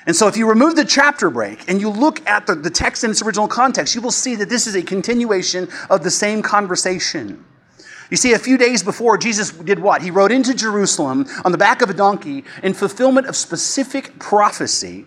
And 0.07 0.15
so, 0.15 0.29
if 0.29 0.37
you 0.37 0.47
remove 0.47 0.77
the 0.77 0.85
chapter 0.85 1.31
break 1.31 1.69
and 1.69 1.81
you 1.81 1.89
look 1.89 2.27
at 2.29 2.47
the, 2.47 2.55
the 2.55 2.71
text 2.71 3.05
in 3.05 3.11
its 3.11 3.23
original 3.23 3.49
context, 3.49 3.95
you 3.95 4.03
will 4.03 4.11
see 4.11 4.35
that 4.37 4.51
this 4.51 4.67
is 4.67 4.75
a 4.75 4.83
continuation 4.83 5.69
of 5.89 6.03
the 6.03 6.11
same 6.11 6.43
conversation. 6.43 7.45
You 8.11 8.19
see, 8.19 8.35
a 8.35 8.39
few 8.39 8.59
days 8.59 8.83
before, 8.83 9.17
Jesus 9.17 9.51
did 9.51 9.79
what? 9.79 10.03
He 10.03 10.11
rode 10.11 10.31
into 10.31 10.53
Jerusalem 10.55 11.27
on 11.45 11.53
the 11.53 11.59
back 11.59 11.81
of 11.81 11.89
a 11.89 11.95
donkey 11.95 12.45
in 12.63 12.75
fulfillment 12.75 13.27
of 13.27 13.35
specific 13.35 14.19
prophecy. 14.19 15.07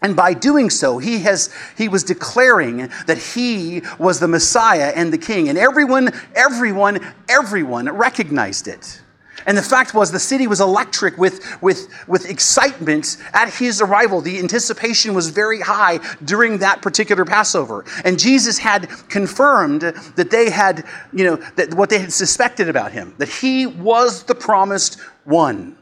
And 0.00 0.16
by 0.16 0.32
doing 0.32 0.70
so, 0.70 0.98
he, 0.98 1.18
has, 1.20 1.52
he 1.76 1.88
was 1.88 2.04
declaring 2.04 2.88
that 3.06 3.18
he 3.18 3.82
was 3.98 4.20
the 4.20 4.28
Messiah 4.28 4.92
and 4.94 5.12
the 5.12 5.18
King. 5.18 5.48
And 5.48 5.58
everyone, 5.58 6.10
everyone, 6.34 7.14
everyone 7.28 7.88
recognized 7.90 8.68
it. 8.68 9.02
And 9.48 9.56
the 9.56 9.62
fact 9.62 9.94
was, 9.94 10.12
the 10.12 10.20
city 10.20 10.46
was 10.46 10.60
electric 10.60 11.16
with, 11.16 11.42
with, 11.62 11.88
with 12.06 12.28
excitement 12.28 13.16
at 13.32 13.52
his 13.52 13.80
arrival. 13.80 14.20
The 14.20 14.38
anticipation 14.38 15.14
was 15.14 15.30
very 15.30 15.60
high 15.60 16.00
during 16.22 16.58
that 16.58 16.82
particular 16.82 17.24
Passover. 17.24 17.86
And 18.04 18.18
Jesus 18.18 18.58
had 18.58 18.90
confirmed 19.08 19.80
that 19.80 20.30
they 20.30 20.50
had, 20.50 20.84
you 21.14 21.24
know, 21.24 21.36
that 21.56 21.72
what 21.72 21.88
they 21.88 21.98
had 21.98 22.12
suspected 22.12 22.68
about 22.68 22.92
him, 22.92 23.14
that 23.16 23.30
he 23.30 23.64
was 23.64 24.24
the 24.24 24.34
promised 24.34 25.00
one. 25.24 25.78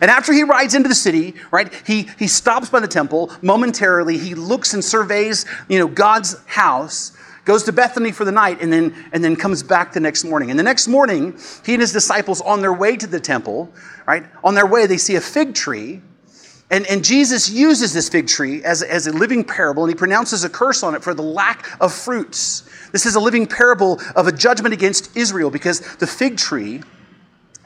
And 0.00 0.10
after 0.10 0.32
he 0.32 0.42
rides 0.42 0.74
into 0.74 0.88
the 0.88 0.94
city, 0.94 1.34
right, 1.50 1.70
he, 1.86 2.08
he 2.18 2.26
stops 2.26 2.70
by 2.70 2.80
the 2.80 2.88
temple 2.88 3.30
momentarily. 3.42 4.16
He 4.16 4.34
looks 4.34 4.72
and 4.72 4.82
surveys, 4.82 5.44
you 5.68 5.78
know, 5.78 5.86
God's 5.86 6.42
house 6.46 7.12
goes 7.44 7.64
to 7.64 7.72
Bethany 7.72 8.12
for 8.12 8.24
the 8.24 8.32
night, 8.32 8.60
and 8.60 8.72
then, 8.72 8.94
and 9.12 9.22
then 9.22 9.36
comes 9.36 9.62
back 9.62 9.92
the 9.92 10.00
next 10.00 10.24
morning. 10.24 10.50
And 10.50 10.58
the 10.58 10.64
next 10.64 10.86
morning, 10.86 11.36
he 11.64 11.74
and 11.74 11.80
his 11.80 11.92
disciples, 11.92 12.40
on 12.40 12.60
their 12.60 12.72
way 12.72 12.96
to 12.96 13.06
the 13.06 13.20
temple, 13.20 13.72
right, 14.06 14.24
on 14.44 14.54
their 14.54 14.66
way, 14.66 14.86
they 14.86 14.96
see 14.96 15.16
a 15.16 15.20
fig 15.20 15.54
tree. 15.54 16.00
And, 16.70 16.86
and 16.86 17.04
Jesus 17.04 17.50
uses 17.50 17.92
this 17.92 18.08
fig 18.08 18.28
tree 18.28 18.64
as, 18.64 18.82
as 18.82 19.06
a 19.06 19.12
living 19.12 19.44
parable, 19.44 19.84
and 19.84 19.90
he 19.90 19.96
pronounces 19.96 20.44
a 20.44 20.48
curse 20.48 20.82
on 20.82 20.94
it 20.94 21.02
for 21.02 21.14
the 21.14 21.22
lack 21.22 21.68
of 21.80 21.92
fruits. 21.92 22.62
This 22.92 23.06
is 23.06 23.14
a 23.14 23.20
living 23.20 23.46
parable 23.46 24.00
of 24.16 24.26
a 24.26 24.32
judgment 24.32 24.72
against 24.72 25.14
Israel 25.16 25.50
because 25.50 25.80
the 25.96 26.06
fig 26.06 26.38
tree 26.38 26.82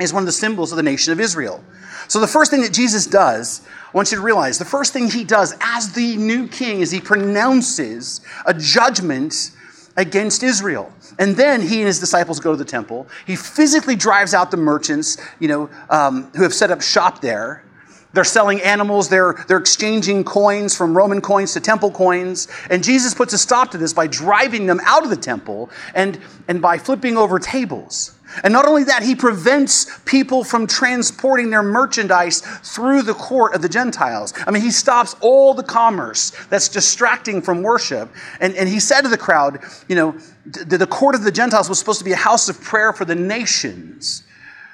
is 0.00 0.12
one 0.12 0.22
of 0.22 0.26
the 0.26 0.32
symbols 0.32 0.72
of 0.72 0.76
the 0.76 0.82
nation 0.82 1.12
of 1.12 1.20
Israel. 1.20 1.62
So, 2.08 2.20
the 2.20 2.26
first 2.26 2.50
thing 2.50 2.62
that 2.62 2.72
Jesus 2.72 3.06
does, 3.06 3.62
I 3.66 3.96
want 3.96 4.10
you 4.10 4.16
to 4.16 4.22
realize, 4.22 4.58
the 4.58 4.64
first 4.64 4.92
thing 4.92 5.10
he 5.10 5.24
does 5.24 5.54
as 5.60 5.92
the 5.92 6.16
new 6.16 6.46
king 6.46 6.80
is 6.80 6.90
he 6.90 7.00
pronounces 7.00 8.20
a 8.44 8.54
judgment 8.54 9.50
against 9.96 10.42
Israel. 10.42 10.92
And 11.18 11.36
then 11.36 11.62
he 11.62 11.78
and 11.78 11.86
his 11.86 12.00
disciples 12.00 12.40
go 12.40 12.52
to 12.52 12.56
the 12.56 12.64
temple. 12.64 13.06
He 13.26 13.36
physically 13.36 13.96
drives 13.96 14.34
out 14.34 14.50
the 14.50 14.56
merchants, 14.56 15.16
you 15.38 15.48
know, 15.48 15.70
um, 15.90 16.30
who 16.36 16.42
have 16.42 16.54
set 16.54 16.70
up 16.70 16.82
shop 16.82 17.20
there. 17.20 17.64
They're 18.12 18.24
selling 18.24 18.62
animals. 18.62 19.08
They're, 19.08 19.34
they're 19.46 19.58
exchanging 19.58 20.24
coins 20.24 20.74
from 20.74 20.96
Roman 20.96 21.20
coins 21.20 21.52
to 21.52 21.60
temple 21.60 21.90
coins. 21.90 22.48
And 22.70 22.82
Jesus 22.82 23.12
puts 23.12 23.34
a 23.34 23.38
stop 23.38 23.70
to 23.72 23.78
this 23.78 23.92
by 23.92 24.06
driving 24.06 24.66
them 24.66 24.80
out 24.84 25.04
of 25.04 25.10
the 25.10 25.16
temple 25.16 25.70
and, 25.94 26.18
and 26.48 26.62
by 26.62 26.78
flipping 26.78 27.16
over 27.18 27.38
tables. 27.38 28.15
And 28.42 28.52
not 28.52 28.66
only 28.66 28.84
that, 28.84 29.02
he 29.02 29.14
prevents 29.14 29.98
people 30.04 30.44
from 30.44 30.66
transporting 30.66 31.50
their 31.50 31.62
merchandise 31.62 32.40
through 32.40 33.02
the 33.02 33.14
court 33.14 33.54
of 33.54 33.62
the 33.62 33.68
Gentiles. 33.68 34.34
I 34.46 34.50
mean, 34.50 34.62
he 34.62 34.70
stops 34.70 35.14
all 35.20 35.54
the 35.54 35.62
commerce 35.62 36.32
that's 36.50 36.68
distracting 36.68 37.42
from 37.42 37.62
worship. 37.62 38.10
And, 38.40 38.54
and 38.54 38.68
he 38.68 38.80
said 38.80 39.02
to 39.02 39.08
the 39.08 39.18
crowd, 39.18 39.60
you 39.88 39.96
know, 39.96 40.18
the, 40.44 40.78
the 40.78 40.86
court 40.86 41.14
of 41.14 41.22
the 41.22 41.32
Gentiles 41.32 41.68
was 41.68 41.78
supposed 41.78 41.98
to 41.98 42.04
be 42.04 42.12
a 42.12 42.16
house 42.16 42.48
of 42.48 42.60
prayer 42.60 42.92
for 42.92 43.04
the 43.04 43.14
nations. 43.14 44.22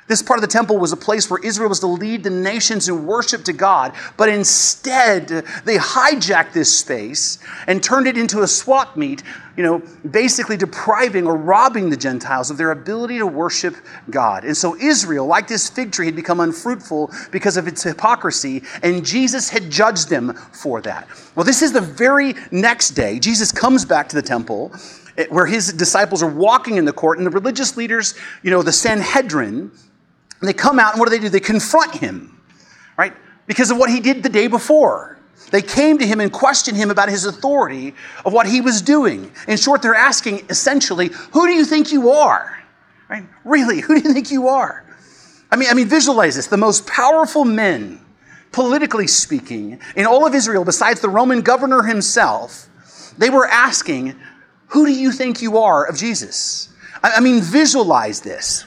This 0.08 0.20
part 0.20 0.36
of 0.36 0.42
the 0.42 0.48
temple 0.48 0.78
was 0.78 0.92
a 0.92 0.96
place 0.96 1.30
where 1.30 1.40
Israel 1.44 1.68
was 1.68 1.78
to 1.80 1.86
lead 1.86 2.24
the 2.24 2.30
nations 2.30 2.88
in 2.88 3.06
worship 3.06 3.44
to 3.44 3.52
God, 3.52 3.92
but 4.16 4.28
instead 4.28 5.28
they 5.64 5.76
hijacked 5.76 6.52
this 6.52 6.76
space 6.76 7.38
and 7.68 7.82
turned 7.82 8.08
it 8.08 8.18
into 8.18 8.42
a 8.42 8.48
swap 8.48 8.96
meet, 8.96 9.22
you 9.56 9.62
know, 9.62 9.80
basically 10.10 10.56
depriving 10.56 11.24
or 11.24 11.36
robbing 11.36 11.88
the 11.88 11.96
Gentiles 11.96 12.50
of 12.50 12.56
their 12.56 12.72
ability 12.72 13.18
to 13.18 13.26
worship 13.26 13.76
God. 14.10 14.44
And 14.44 14.56
so 14.56 14.76
Israel, 14.76 15.26
like 15.26 15.46
this 15.46 15.70
fig 15.70 15.92
tree, 15.92 16.06
had 16.06 16.16
become 16.16 16.40
unfruitful 16.40 17.12
because 17.30 17.56
of 17.56 17.68
its 17.68 17.84
hypocrisy, 17.84 18.64
and 18.82 19.06
Jesus 19.06 19.50
had 19.50 19.70
judged 19.70 20.08
them 20.08 20.34
for 20.34 20.80
that. 20.80 21.06
Well, 21.36 21.44
this 21.44 21.62
is 21.62 21.70
the 21.70 21.80
very 21.80 22.34
next 22.50 22.90
day. 22.90 23.20
Jesus 23.20 23.52
comes 23.52 23.84
back 23.84 24.08
to 24.08 24.16
the 24.16 24.22
temple 24.22 24.72
eh, 25.16 25.26
where 25.30 25.46
his 25.46 25.72
disciples 25.72 26.24
are 26.24 26.30
walking 26.30 26.76
in 26.76 26.84
the 26.84 26.92
court, 26.92 27.18
and 27.18 27.26
the 27.26 27.30
religious 27.30 27.76
leaders, 27.76 28.14
you 28.42 28.50
know, 28.50 28.62
the 28.62 28.72
Sanhedrin, 28.72 29.70
and 30.42 30.48
they 30.48 30.52
come 30.52 30.80
out, 30.80 30.92
and 30.92 31.00
what 31.00 31.08
do 31.08 31.16
they 31.16 31.22
do? 31.22 31.28
They 31.28 31.40
confront 31.40 31.94
him, 31.94 32.40
right? 32.98 33.14
Because 33.46 33.70
of 33.70 33.78
what 33.78 33.90
he 33.90 34.00
did 34.00 34.24
the 34.24 34.28
day 34.28 34.48
before. 34.48 35.18
They 35.52 35.62
came 35.62 35.98
to 35.98 36.06
him 36.06 36.18
and 36.18 36.32
questioned 36.32 36.76
him 36.76 36.90
about 36.90 37.08
his 37.08 37.24
authority 37.26 37.94
of 38.24 38.32
what 38.32 38.46
he 38.46 38.60
was 38.60 38.82
doing. 38.82 39.30
In 39.46 39.56
short, 39.56 39.82
they're 39.82 39.94
asking 39.94 40.46
essentially, 40.50 41.10
who 41.32 41.46
do 41.46 41.52
you 41.52 41.64
think 41.64 41.92
you 41.92 42.10
are? 42.10 42.60
Right? 43.08 43.24
Really, 43.44 43.80
who 43.80 44.00
do 44.00 44.08
you 44.08 44.12
think 44.12 44.32
you 44.32 44.48
are? 44.48 44.84
I 45.50 45.56
mean, 45.56 45.68
I 45.70 45.74
mean, 45.74 45.86
visualize 45.86 46.34
this. 46.34 46.48
The 46.48 46.56
most 46.56 46.86
powerful 46.86 47.44
men, 47.44 48.00
politically 48.50 49.06
speaking, 49.06 49.78
in 49.94 50.06
all 50.06 50.26
of 50.26 50.34
Israel, 50.34 50.64
besides 50.64 51.00
the 51.00 51.08
Roman 51.08 51.42
governor 51.42 51.82
himself, 51.82 52.68
they 53.16 53.30
were 53.30 53.46
asking, 53.46 54.16
who 54.68 54.86
do 54.86 54.92
you 54.92 55.12
think 55.12 55.40
you 55.40 55.58
are 55.58 55.84
of 55.84 55.96
Jesus? 55.96 56.68
I 57.02 57.20
mean, 57.20 57.42
visualize 57.42 58.22
this 58.22 58.64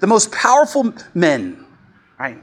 the 0.00 0.06
most 0.06 0.32
powerful 0.32 0.92
men, 1.14 1.64
right, 2.18 2.38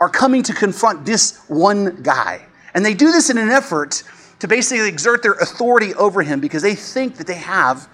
are 0.00 0.08
coming 0.08 0.42
to 0.44 0.52
confront 0.52 1.04
this 1.04 1.38
one 1.48 2.02
guy. 2.02 2.44
And 2.74 2.84
they 2.84 2.94
do 2.94 3.12
this 3.12 3.30
in 3.30 3.38
an 3.38 3.50
effort 3.50 4.02
to 4.40 4.48
basically 4.48 4.88
exert 4.88 5.22
their 5.22 5.34
authority 5.34 5.94
over 5.94 6.22
him 6.22 6.40
because 6.40 6.62
they 6.62 6.74
think 6.74 7.16
that 7.16 7.26
they 7.26 7.36
have 7.36 7.88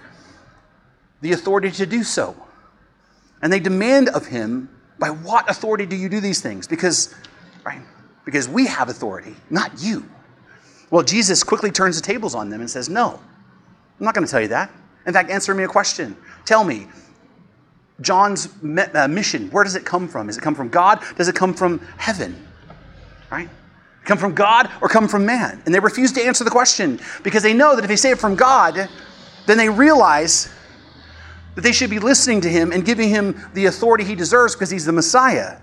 the 1.21 1.33
authority 1.33 1.69
to 1.71 1.85
do 1.85 2.03
so. 2.03 2.35
And 3.41 3.53
they 3.53 3.59
demand 3.59 4.09
of 4.09 4.25
him, 4.25 4.69
by 4.97 5.09
what 5.09 5.49
authority 5.49 5.85
do 5.85 5.95
you 5.95 6.09
do 6.09 6.19
these 6.19 6.41
things? 6.41 6.67
Because, 6.67 7.15
right, 7.63 7.81
because 8.25 8.49
we 8.49 8.67
have 8.67 8.89
authority, 8.89 9.35
not 9.49 9.81
you. 9.81 10.09
Well, 10.91 11.03
Jesus 11.03 11.43
quickly 11.43 11.71
turns 11.71 11.95
the 11.95 12.01
tables 12.01 12.35
on 12.35 12.49
them 12.49 12.61
and 12.61 12.69
says, 12.69 12.89
No, 12.89 13.19
I'm 13.99 14.05
not 14.05 14.13
going 14.13 14.25
to 14.25 14.31
tell 14.31 14.41
you 14.41 14.49
that. 14.49 14.71
In 15.05 15.13
fact, 15.13 15.29
answer 15.29 15.53
me 15.53 15.63
a 15.63 15.67
question. 15.67 16.17
Tell 16.45 16.63
me, 16.63 16.87
John's 18.01 18.47
uh, 18.63 19.07
mission, 19.09 19.49
where 19.51 19.63
does 19.63 19.75
it 19.75 19.85
come 19.85 20.07
from? 20.07 20.27
Does 20.27 20.37
it 20.37 20.41
come 20.41 20.55
from 20.55 20.69
God? 20.69 21.03
Does 21.17 21.27
it 21.27 21.35
come 21.35 21.53
from 21.53 21.79
heaven? 21.97 22.45
Right? 23.31 23.49
Come 24.05 24.17
from 24.17 24.33
God 24.33 24.69
or 24.81 24.87
come 24.87 25.07
from 25.07 25.25
man? 25.25 25.61
And 25.65 25.75
they 25.75 25.79
refuse 25.79 26.11
to 26.13 26.23
answer 26.23 26.43
the 26.43 26.49
question 26.49 26.99
because 27.23 27.43
they 27.43 27.53
know 27.53 27.75
that 27.75 27.83
if 27.83 27.89
they 27.89 27.95
say 27.95 28.11
it 28.11 28.19
from 28.19 28.35
God, 28.35 28.89
then 29.45 29.57
they 29.57 29.69
realize 29.69 30.49
that 31.55 31.61
they 31.61 31.71
should 31.71 31.89
be 31.89 31.99
listening 31.99 32.41
to 32.41 32.49
him 32.49 32.71
and 32.71 32.85
giving 32.85 33.09
him 33.09 33.39
the 33.53 33.65
authority 33.65 34.03
he 34.03 34.15
deserves 34.15 34.55
because 34.55 34.69
he's 34.69 34.85
the 34.85 34.91
Messiah. 34.91 35.57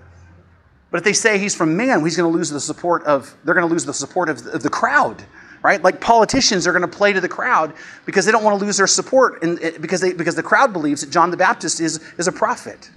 But 0.90 0.98
if 0.98 1.04
they 1.04 1.12
say 1.12 1.38
he's 1.38 1.54
from 1.54 1.76
man, 1.76 2.04
he's 2.04 2.16
going 2.16 2.30
to 2.30 2.36
lose 2.36 2.50
the 2.50 2.60
support 2.60 3.02
of, 3.04 3.34
they're 3.44 3.54
going 3.54 3.66
to 3.66 3.72
lose 3.72 3.84
the 3.84 3.94
support 3.94 4.28
of 4.28 4.62
the 4.62 4.70
crowd 4.70 5.24
right? 5.66 5.82
Like 5.82 6.00
politicians 6.00 6.64
are 6.68 6.72
going 6.72 6.88
to 6.88 6.96
play 6.96 7.12
to 7.12 7.20
the 7.20 7.28
crowd 7.28 7.72
because 8.04 8.24
they 8.24 8.30
don't 8.30 8.44
want 8.44 8.56
to 8.56 8.64
lose 8.64 8.76
their 8.76 8.86
support 8.86 9.42
and 9.42 9.60
eh, 9.60 9.72
because, 9.80 10.00
they, 10.00 10.12
because 10.12 10.36
the 10.36 10.42
crowd 10.42 10.72
believes 10.72 11.00
that 11.00 11.10
John 11.10 11.32
the 11.32 11.36
Baptist 11.36 11.80
is, 11.80 11.98
is 12.18 12.28
a 12.28 12.32
prophet. 12.32 12.88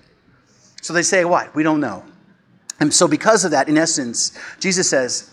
So 0.83 0.93
they 0.93 1.01
say, 1.01 1.25
what? 1.25 1.55
We 1.55 1.63
don't 1.63 1.79
know. 1.79 2.03
And 2.79 2.93
so, 2.93 3.07
because 3.07 3.43
of 3.43 3.49
that, 3.51 3.69
in 3.69 3.77
essence, 3.77 4.38
Jesus 4.59 4.88
says, 4.88 5.31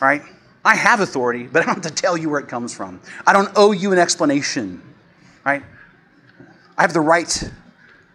all 0.00 0.08
right, 0.08 0.22
I 0.64 0.76
have 0.76 1.00
authority, 1.00 1.46
but 1.46 1.60
I 1.62 1.66
don't 1.66 1.84
have 1.84 1.94
to 1.94 2.02
tell 2.02 2.16
you 2.16 2.30
where 2.30 2.40
it 2.40 2.48
comes 2.48 2.74
from. 2.74 3.02
I 3.26 3.34
don't 3.34 3.50
owe 3.54 3.72
you 3.72 3.92
an 3.92 3.98
explanation, 3.98 4.80
right? 5.44 5.62
I 6.78 6.80
have 6.80 6.94
the 6.94 7.02
right 7.02 7.50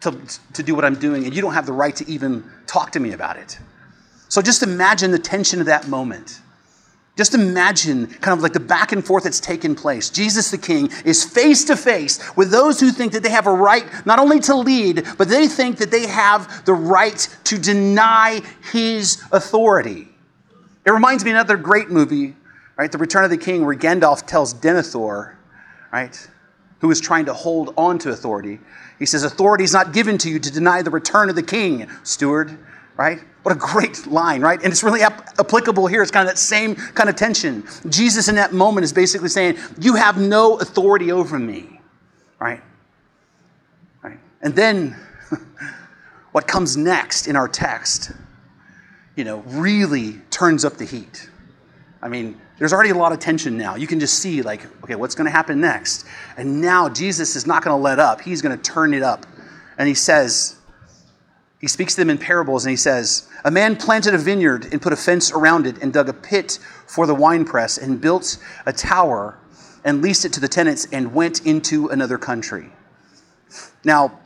to, 0.01 0.18
to 0.53 0.63
do 0.63 0.74
what 0.74 0.84
I'm 0.84 0.96
doing, 0.96 1.25
and 1.25 1.36
you 1.36 1.44
don't 1.44 1.53
have 1.53 1.68
the 1.68 1.74
right 1.74 1.96
to 1.98 2.10
even 2.10 2.44
talk 2.65 2.92
to 2.94 3.00
me 3.00 3.13
about 3.13 3.38
it. 3.38 3.60
So 4.30 4.42
just 4.42 4.63
imagine 4.63 5.12
the 5.12 5.20
tension 5.20 5.60
of 5.60 5.68
that 5.68 5.88
moment. 5.88 6.42
Just 7.15 7.36
imagine 7.36 8.08
kind 8.08 8.36
of 8.36 8.41
like 8.41 8.53
the 8.53 8.60
back 8.60 8.91
and 8.91 9.05
forth 9.05 9.25
that's 9.25 9.39
taken 9.39 9.75
place. 9.75 10.10
Jesus 10.10 10.50
the 10.50 10.58
King 10.58 10.89
is 11.05 11.24
face 11.24 11.63
to 11.65 11.77
face 11.77 12.20
with 12.36 12.50
those 12.50 12.79
who 12.79 12.91
think 12.91 13.13
that 13.13 13.22
they 13.22 13.29
have 13.29 13.46
a 13.46 13.53
right 13.53 13.86
not 14.05 14.17
only 14.17 14.39
to 14.41 14.55
lead, 14.55 15.05
but 15.17 15.29
they 15.29 15.48
think 15.48 15.77
that 15.77 15.91
they 15.91 16.08
have 16.08 16.65
the 16.65 16.74
right 16.74 17.27
to 17.43 17.60
deny 17.60 18.41
his 18.72 19.22
authority. 19.32 20.08
It 20.86 20.91
reminds 20.91 21.24
me 21.24 21.32
of 21.32 21.36
another 21.36 21.55
great 21.55 21.91
movie, 21.91 22.36
right? 22.77 22.91
The 22.91 22.98
Return 22.98 23.24
of 23.24 23.29
the 23.29 23.38
King, 23.38 23.63
where 23.63 23.75
Gandalf 23.75 24.25
tells 24.25 24.53
Denethor, 24.53 25.36
right? 25.91 26.27
who 26.84 26.91
is 26.91 27.00
trying 27.00 27.24
to 27.24 27.34
hold 27.34 27.74
on 27.77 27.98
to 27.98 28.10
authority. 28.10 28.60
He 29.00 29.05
says, 29.05 29.24
Authority 29.24 29.63
is 29.63 29.72
not 29.72 29.93
given 29.93 30.17
to 30.17 30.29
you 30.29 30.38
to 30.38 30.51
deny 30.51 30.82
the 30.82 30.89
return 30.89 31.29
of 31.29 31.36
the 31.38 31.41
king, 31.41 31.89
steward, 32.03 32.60
right? 32.98 33.20
What 33.44 33.54
a 33.54 33.60
great 33.60 34.08
line, 34.08 34.42
right? 34.42 34.62
And 34.64 34.72
it's 34.72 34.84
really 34.84 35.02
ap- 35.02 35.38
applicable 35.38 35.88
here. 35.88 36.02
It's 36.02 36.12
kind 36.12 36.28
of 36.28 36.34
that 36.34 36.40
same 36.40 36.76
kind 36.76 37.10
of 37.10 37.18
tension. 37.18 37.66
Jesus 37.90 38.30
in 38.30 38.36
that 38.36 38.54
moment 38.54 38.86
is 38.86 38.94
basically 38.94 39.28
saying, 39.28 39.58
You 39.80 39.96
have 39.96 40.18
no 40.18 40.58
authority 40.60 41.12
over 41.12 41.38
me, 41.38 41.82
right? 42.40 42.62
right? 44.02 44.18
And 44.42 44.56
then 44.56 44.96
what 46.32 46.48
comes 46.48 46.78
next 46.78 47.28
in 47.28 47.36
our 47.36 47.50
text, 47.50 48.14
you 49.18 49.26
know, 49.26 49.40
really 49.48 50.14
turns 50.30 50.64
up 50.64 50.78
the 50.78 50.86
heat. 50.86 51.30
I 52.02 52.08
mean, 52.08 52.40
there's 52.60 52.72
already 52.72 52.92
a 52.92 52.96
lot 52.96 53.12
of 53.12 53.20
tension 53.20 53.58
now. 53.58 53.76
You 53.76 53.88
can 53.88 54.00
just 54.00 54.20
see, 54.20 54.42
like, 54.42 54.66
okay, 54.84 54.96
what's 54.96 55.16
going 55.16 55.26
to 55.26 55.32
happen 55.32 55.60
next? 55.60 56.06
And 56.38 56.62
now 56.62 56.88
Jesus 56.88 57.36
is 57.36 57.46
not 57.46 57.64
going 57.64 57.78
to 57.78 57.82
let 57.82 58.00
up. 58.00 58.22
He's 58.22 58.42
going 58.42 58.58
to 58.58 58.62
turn 58.62 58.94
it 58.94 59.04
up. 59.04 59.26
And 59.78 59.88
he 59.88 59.94
says, 59.94 60.56
he 61.63 61.70
speaks 61.70 61.96
to 61.96 62.01
them 62.01 62.10
in 62.10 62.17
parables 62.17 62.65
and 62.65 62.72
he 62.72 62.75
says, 62.75 63.29
A 63.46 63.50
man 63.50 63.77
planted 63.77 64.13
a 64.13 64.17
vineyard 64.17 64.67
and 64.74 64.82
put 64.82 64.91
a 64.91 64.98
fence 64.98 65.32
around 65.32 65.65
it 65.65 65.82
and 65.82 65.93
dug 65.93 66.10
a 66.10 66.13
pit 66.13 66.60
for 66.88 67.08
the 67.08 67.15
winepress 67.15 67.77
and 67.77 68.01
built 68.01 68.38
a 68.65 68.74
tower 68.74 69.38
and 69.86 70.01
leased 70.01 70.25
it 70.25 70.34
to 70.34 70.41
the 70.41 70.50
tenants 70.50 70.89
and 70.91 71.13
went 71.13 71.46
into 71.46 71.88
another 71.88 72.17
country. 72.17 72.70
Now, 73.86 74.20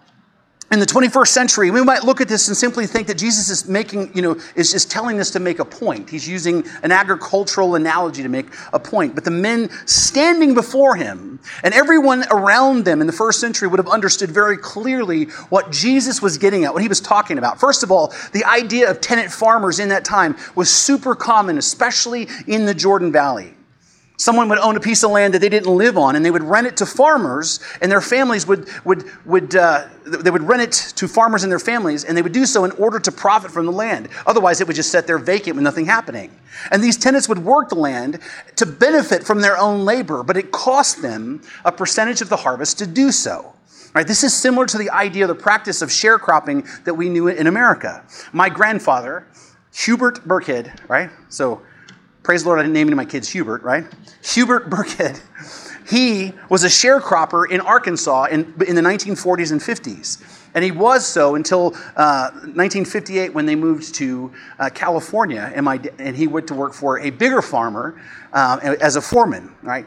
in 0.70 0.80
the 0.80 0.86
21st 0.86 1.28
century, 1.30 1.72
we 1.72 1.82
might 1.82 2.04
look 2.04 2.20
at 2.20 2.28
this 2.28 2.50
and 2.50 2.58
simply 2.58 2.88
think 2.88 3.08
that 3.08 3.18
Jesus 3.18 3.50
is 3.50 3.70
making, 3.70 4.12
you 4.14 4.22
know, 4.22 4.38
is 4.56 4.72
just 4.72 4.92
telling 4.92 5.20
us 5.22 5.32
to 5.32 5.40
make 5.40 5.60
a 5.60 5.66
point. 5.66 6.10
He's 6.10 6.28
using 6.28 6.66
an 6.84 6.92
agricultural 6.92 7.76
analogy 7.76 8.22
to 8.22 8.28
make 8.30 8.48
a 8.74 8.80
point. 8.80 9.16
But 9.16 9.24
the 9.24 9.32
men 9.32 9.70
standing 9.86 10.54
before 10.54 10.96
him 10.98 11.40
and 11.64 11.74
everyone 11.74 12.26
around 12.32 12.84
them 12.84 13.00
in 13.00 13.08
the 13.08 13.14
first 13.14 13.40
century 13.40 13.70
would 13.70 13.80
have 13.80 13.88
understood 13.88 14.30
very 14.30 14.58
clearly 14.58 15.26
what 15.50 15.72
Jesus 15.72 16.22
was 16.22 16.38
getting 16.38 16.66
at, 16.66 16.74
what 16.74 16.82
he 16.82 16.90
was 16.90 17.00
talking 17.00 17.38
about. 17.38 17.60
First 17.60 17.84
of 17.84 17.92
all, 17.92 18.14
the 18.34 18.44
idea 18.44 18.92
of 18.92 19.00
tenant 19.00 19.32
farmers 19.32 19.80
in 19.80 19.88
that 19.90 20.04
time 20.04 20.36
was 20.56 20.70
super 20.70 21.16
common, 21.16 21.58
especially 21.58 22.28
in 22.46 22.66
the 22.66 22.74
Jordan 22.74 23.14
Valley. 23.14 23.57
Someone 24.20 24.50
would 24.50 24.58
own 24.58 24.76
a 24.76 24.80
piece 24.80 25.04
of 25.04 25.12
land 25.12 25.36
that 25.36 25.40
they 25.40 25.50
didn't 25.50 25.72
live 25.72 25.96
on, 25.96 26.16
and 26.16 26.26
they 26.26 26.32
would 26.32 26.44
rent 26.44 26.66
it 26.66 26.78
to 26.78 26.88
farmers, 26.88 27.60
and 27.82 27.92
their 27.92 28.02
families 28.02 28.48
would, 28.48 28.68
would, 28.84 29.06
would 29.26 29.56
uh, 29.56 29.88
they 30.06 30.32
would 30.32 30.42
rent 30.42 30.64
it 30.64 30.72
to 30.96 31.08
farmers 31.08 31.44
and 31.44 31.52
their 31.52 31.60
families, 31.60 32.04
and 32.04 32.18
they 32.18 32.24
would 32.24 32.32
do 32.32 32.48
so 32.48 32.66
in 32.66 32.72
order 32.72 33.00
to 33.00 33.12
profit 33.12 33.52
from 33.52 33.68
the 33.68 33.72
land. 33.72 34.10
Otherwise, 34.26 34.60
it 34.60 34.66
would 34.66 34.76
just 34.76 34.92
sit 34.92 35.06
there 35.06 35.20
vacant 35.20 35.56
with 35.56 35.64
nothing 35.64 35.86
happening. 35.86 36.32
And 36.72 36.84
these 36.84 36.98
tenants 36.98 37.30
would 37.30 37.38
work 37.38 37.70
the 37.70 37.76
land 37.76 38.20
to 38.56 38.66
benefit 38.66 39.24
from 39.24 39.42
their 39.42 39.56
own 39.56 39.86
labor, 39.86 40.24
but 40.24 40.36
it 40.36 40.52
cost 40.52 41.04
them 41.04 41.44
a 41.64 41.72
percentage 41.72 42.22
of 42.22 42.30
the 42.30 42.38
harvest 42.38 42.80
to 42.80 42.88
do 42.88 43.12
so. 43.12 43.54
Right, 43.94 44.06
this 44.06 44.24
is 44.24 44.34
similar 44.34 44.66
to 44.66 44.78
the 44.78 44.90
idea 44.90 45.26
of 45.26 45.30
the 45.30 45.36
practice 45.36 45.82
of 45.82 45.90
sharecropping 45.90 46.84
that 46.86 46.94
we 46.96 47.10
knew 47.10 47.28
in 47.28 47.48
America. 47.48 48.04
My 48.32 48.50
grandfather, 48.50 49.28
Hubert 49.74 50.28
Burkhead, 50.28 50.88
right? 50.90 51.10
So 51.30 51.62
Praise 52.28 52.44
the 52.44 52.50
Lord, 52.50 52.60
I 52.60 52.64
didn't 52.64 52.74
name 52.74 52.88
any 52.88 52.92
of 52.92 52.98
my 52.98 53.06
kids 53.06 53.30
Hubert, 53.30 53.64
right? 53.64 53.86
Hubert 54.22 54.70
Burkhead. 54.70 55.22
He 55.90 56.34
was 56.50 56.66
a 56.66 56.68
sharecropper 56.68 57.50
in 57.50 57.62
Arkansas 57.62 58.26
in, 58.26 58.54
in 58.68 58.76
the 58.76 58.82
1940s 58.82 59.54
and 59.54 59.62
50s. 59.62 60.50
And 60.54 60.62
he 60.62 60.72
was 60.72 61.06
so 61.06 61.36
until 61.36 61.68
uh, 61.96 62.32
1958 62.32 63.34
when 63.34 63.46
they 63.46 63.56
moved 63.56 63.96
to 63.96 64.34
uh, 64.60 64.70
California, 64.74 65.54
and, 65.56 65.64
my, 65.64 65.80
and 66.00 66.18
he 66.18 66.28
went 66.28 66.50
to 66.50 66.54
work 66.54 66.74
for 66.74 67.00
a 67.00 67.12
bigger 67.12 67.42
farmer 67.42 67.98
uh, 68.34 68.76
as 68.82 68.98
a 68.98 69.02
foreman, 69.02 69.56
right? 69.62 69.86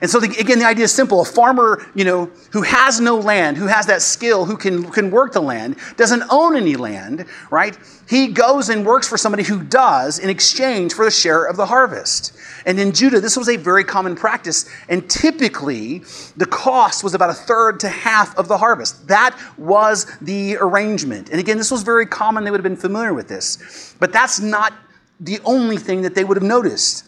And 0.00 0.10
so, 0.10 0.18
the, 0.18 0.28
again, 0.38 0.58
the 0.58 0.66
idea 0.66 0.84
is 0.84 0.92
simple. 0.92 1.20
A 1.20 1.24
farmer, 1.24 1.86
you 1.94 2.04
know, 2.04 2.30
who 2.52 2.62
has 2.62 3.00
no 3.00 3.18
land, 3.18 3.56
who 3.56 3.66
has 3.66 3.86
that 3.86 4.02
skill, 4.02 4.44
who 4.44 4.56
can, 4.56 4.90
can 4.90 5.10
work 5.10 5.32
the 5.32 5.42
land, 5.42 5.76
doesn't 5.96 6.22
own 6.30 6.56
any 6.56 6.76
land, 6.76 7.26
right? 7.50 7.78
He 8.08 8.28
goes 8.28 8.68
and 8.68 8.84
works 8.84 9.06
for 9.08 9.16
somebody 9.16 9.42
who 9.42 9.62
does 9.62 10.18
in 10.18 10.28
exchange 10.28 10.94
for 10.94 11.06
a 11.06 11.10
share 11.10 11.44
of 11.44 11.56
the 11.56 11.66
harvest. 11.66 12.36
And 12.66 12.78
in 12.78 12.92
Judah, 12.92 13.20
this 13.20 13.36
was 13.36 13.48
a 13.48 13.56
very 13.56 13.84
common 13.84 14.16
practice. 14.16 14.68
And 14.88 15.08
typically, 15.08 15.98
the 16.36 16.46
cost 16.46 17.04
was 17.04 17.14
about 17.14 17.30
a 17.30 17.34
third 17.34 17.80
to 17.80 17.88
half 17.88 18.36
of 18.36 18.48
the 18.48 18.58
harvest. 18.58 19.08
That 19.08 19.38
was 19.58 20.06
the 20.20 20.56
arrangement. 20.56 21.30
And 21.30 21.38
again, 21.40 21.58
this 21.58 21.70
was 21.70 21.82
very 21.82 22.06
common. 22.06 22.44
They 22.44 22.50
would 22.50 22.60
have 22.60 22.64
been 22.64 22.76
familiar 22.76 23.14
with 23.14 23.28
this. 23.28 23.94
But 23.98 24.12
that's 24.12 24.40
not 24.40 24.72
the 25.20 25.40
only 25.44 25.76
thing 25.76 26.02
that 26.02 26.14
they 26.14 26.24
would 26.24 26.36
have 26.36 26.44
noticed. 26.44 27.04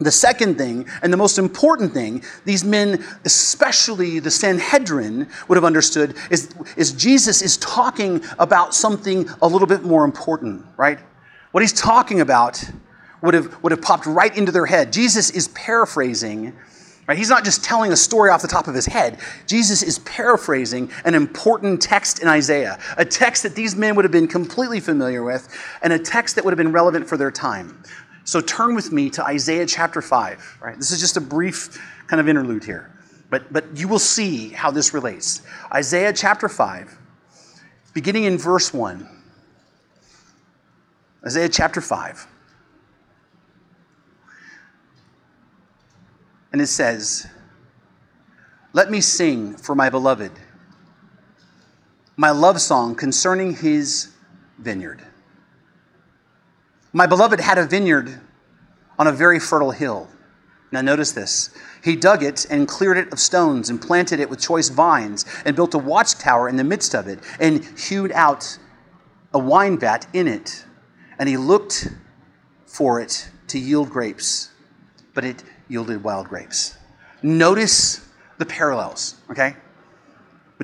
The 0.00 0.10
second 0.10 0.58
thing, 0.58 0.88
and 1.02 1.12
the 1.12 1.16
most 1.16 1.38
important 1.38 1.94
thing, 1.94 2.24
these 2.44 2.64
men, 2.64 3.04
especially 3.24 4.18
the 4.18 4.30
Sanhedrin, 4.30 5.28
would 5.46 5.54
have 5.54 5.64
understood 5.64 6.16
is, 6.30 6.52
is 6.76 6.92
Jesus 6.92 7.42
is 7.42 7.56
talking 7.58 8.20
about 8.40 8.74
something 8.74 9.28
a 9.40 9.46
little 9.46 9.68
bit 9.68 9.84
more 9.84 10.04
important, 10.04 10.66
right? 10.76 10.98
What 11.52 11.62
he's 11.62 11.72
talking 11.72 12.20
about 12.20 12.62
would 13.22 13.34
have, 13.34 13.62
would 13.62 13.70
have 13.70 13.80
popped 13.80 14.06
right 14.06 14.36
into 14.36 14.50
their 14.50 14.66
head. 14.66 14.92
Jesus 14.92 15.30
is 15.30 15.46
paraphrasing, 15.48 16.52
right? 17.06 17.16
He's 17.16 17.30
not 17.30 17.44
just 17.44 17.62
telling 17.62 17.92
a 17.92 17.96
story 17.96 18.30
off 18.30 18.42
the 18.42 18.48
top 18.48 18.66
of 18.66 18.74
his 18.74 18.86
head. 18.86 19.20
Jesus 19.46 19.84
is 19.84 20.00
paraphrasing 20.00 20.90
an 21.04 21.14
important 21.14 21.80
text 21.80 22.20
in 22.20 22.26
Isaiah, 22.26 22.80
a 22.96 23.04
text 23.04 23.44
that 23.44 23.54
these 23.54 23.76
men 23.76 23.94
would 23.94 24.04
have 24.04 24.12
been 24.12 24.26
completely 24.26 24.80
familiar 24.80 25.22
with, 25.22 25.48
and 25.82 25.92
a 25.92 25.98
text 26.00 26.34
that 26.34 26.44
would 26.44 26.50
have 26.50 26.58
been 26.58 26.72
relevant 26.72 27.08
for 27.08 27.16
their 27.16 27.30
time. 27.30 27.80
So 28.24 28.40
turn 28.40 28.74
with 28.74 28.90
me 28.92 29.10
to 29.10 29.24
Isaiah 29.24 29.66
chapter 29.66 30.00
5, 30.00 30.58
right? 30.60 30.76
This 30.76 30.90
is 30.90 31.00
just 31.00 31.16
a 31.16 31.20
brief 31.20 31.78
kind 32.06 32.20
of 32.20 32.28
interlude 32.28 32.64
here, 32.64 32.90
but, 33.30 33.52
but 33.52 33.64
you 33.76 33.86
will 33.86 33.98
see 33.98 34.48
how 34.48 34.70
this 34.70 34.94
relates. 34.94 35.42
Isaiah 35.72 36.12
chapter 36.12 36.48
5, 36.48 36.98
beginning 37.92 38.24
in 38.24 38.38
verse 38.38 38.72
1. 38.72 39.08
Isaiah 41.26 41.48
chapter 41.48 41.80
5. 41.80 42.26
And 46.52 46.62
it 46.62 46.66
says, 46.68 47.26
Let 48.72 48.90
me 48.90 49.00
sing 49.00 49.56
for 49.56 49.74
my 49.74 49.90
beloved 49.90 50.32
my 52.16 52.30
love 52.30 52.60
song 52.60 52.94
concerning 52.94 53.56
his 53.56 54.10
vineyard. 54.58 55.02
My 56.96 57.08
beloved 57.08 57.40
had 57.40 57.58
a 57.58 57.66
vineyard 57.66 58.20
on 59.00 59.08
a 59.08 59.12
very 59.12 59.40
fertile 59.40 59.72
hill. 59.72 60.08
Now, 60.70 60.80
notice 60.80 61.10
this. 61.10 61.50
He 61.82 61.96
dug 61.96 62.22
it 62.22 62.46
and 62.48 62.68
cleared 62.68 62.96
it 62.96 63.12
of 63.12 63.18
stones 63.18 63.68
and 63.68 63.82
planted 63.82 64.20
it 64.20 64.30
with 64.30 64.40
choice 64.40 64.68
vines 64.68 65.26
and 65.44 65.56
built 65.56 65.74
a 65.74 65.78
watchtower 65.78 66.48
in 66.48 66.54
the 66.54 66.62
midst 66.62 66.94
of 66.94 67.08
it 67.08 67.18
and 67.40 67.64
hewed 67.76 68.12
out 68.12 68.58
a 69.32 69.40
wine 69.40 69.76
vat 69.76 70.06
in 70.12 70.28
it. 70.28 70.64
And 71.18 71.28
he 71.28 71.36
looked 71.36 71.88
for 72.64 73.00
it 73.00 73.28
to 73.48 73.58
yield 73.58 73.90
grapes, 73.90 74.52
but 75.14 75.24
it 75.24 75.42
yielded 75.66 76.04
wild 76.04 76.28
grapes. 76.28 76.78
Notice 77.24 78.06
the 78.38 78.46
parallels, 78.46 79.16
okay? 79.30 79.56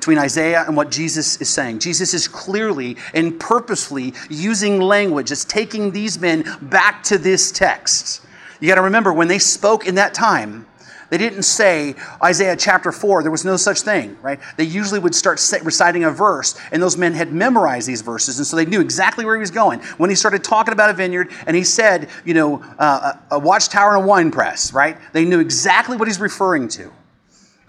Between 0.01 0.17
Isaiah 0.17 0.65
and 0.67 0.75
what 0.75 0.91
Jesus 0.91 1.39
is 1.43 1.51
saying. 1.51 1.79
Jesus 1.79 2.15
is 2.15 2.27
clearly 2.27 2.97
and 3.13 3.39
purposefully 3.39 4.15
using 4.31 4.81
language 4.81 5.29
that's 5.29 5.45
taking 5.45 5.91
these 5.91 6.19
men 6.19 6.43
back 6.63 7.03
to 7.05 7.19
this 7.19 7.53
text. 7.53 8.23
You 8.61 8.69
got 8.69 8.77
to 8.77 8.83
remember, 8.83 9.13
when 9.13 9.29
they 9.29 9.39
spoke 9.39 9.87
in 9.87 9.97
that 9.97 10.15
time, 10.15 10.67
they 11.11 11.19
didn't 11.19 11.43
say 11.43 11.97
Isaiah 12.23 12.57
chapter 12.57 12.93
4, 12.93 13.23
there 13.23 13.31
was 13.31 13.45
no 13.45 13.57
such 13.57 13.83
thing, 13.83 14.17
right? 14.23 14.41
They 14.57 14.65
usually 14.65 15.01
would 15.01 15.15
start 15.15 15.39
reciting 15.63 16.05
a 16.05 16.11
verse, 16.11 16.59
and 16.73 16.83
those 16.83 16.97
men 16.97 17.13
had 17.13 17.31
memorized 17.33 17.87
these 17.87 18.01
verses, 18.01 18.39
and 18.39 18.47
so 18.47 18.57
they 18.57 18.65
knew 18.65 18.81
exactly 18.81 19.27
where 19.27 19.35
he 19.35 19.41
was 19.41 19.51
going. 19.51 19.81
When 19.99 20.09
he 20.09 20.17
started 20.17 20.43
talking 20.43 20.73
about 20.73 20.89
a 20.89 20.95
vineyard, 20.95 21.31
and 21.47 21.55
he 21.55 21.65
said, 21.65 22.09
you 22.25 22.33
know, 22.33 22.65
uh, 22.79 23.15
a 23.31 23.39
watchtower 23.39 23.97
and 23.97 24.05
a 24.05 24.07
wine 24.07 24.31
press, 24.31 24.73
right? 24.73 24.97
They 25.13 25.27
knew 25.27 25.41
exactly 25.41 25.99
what 25.99 26.09
he's 26.09 26.21
referring 26.21 26.69
to. 26.69 26.91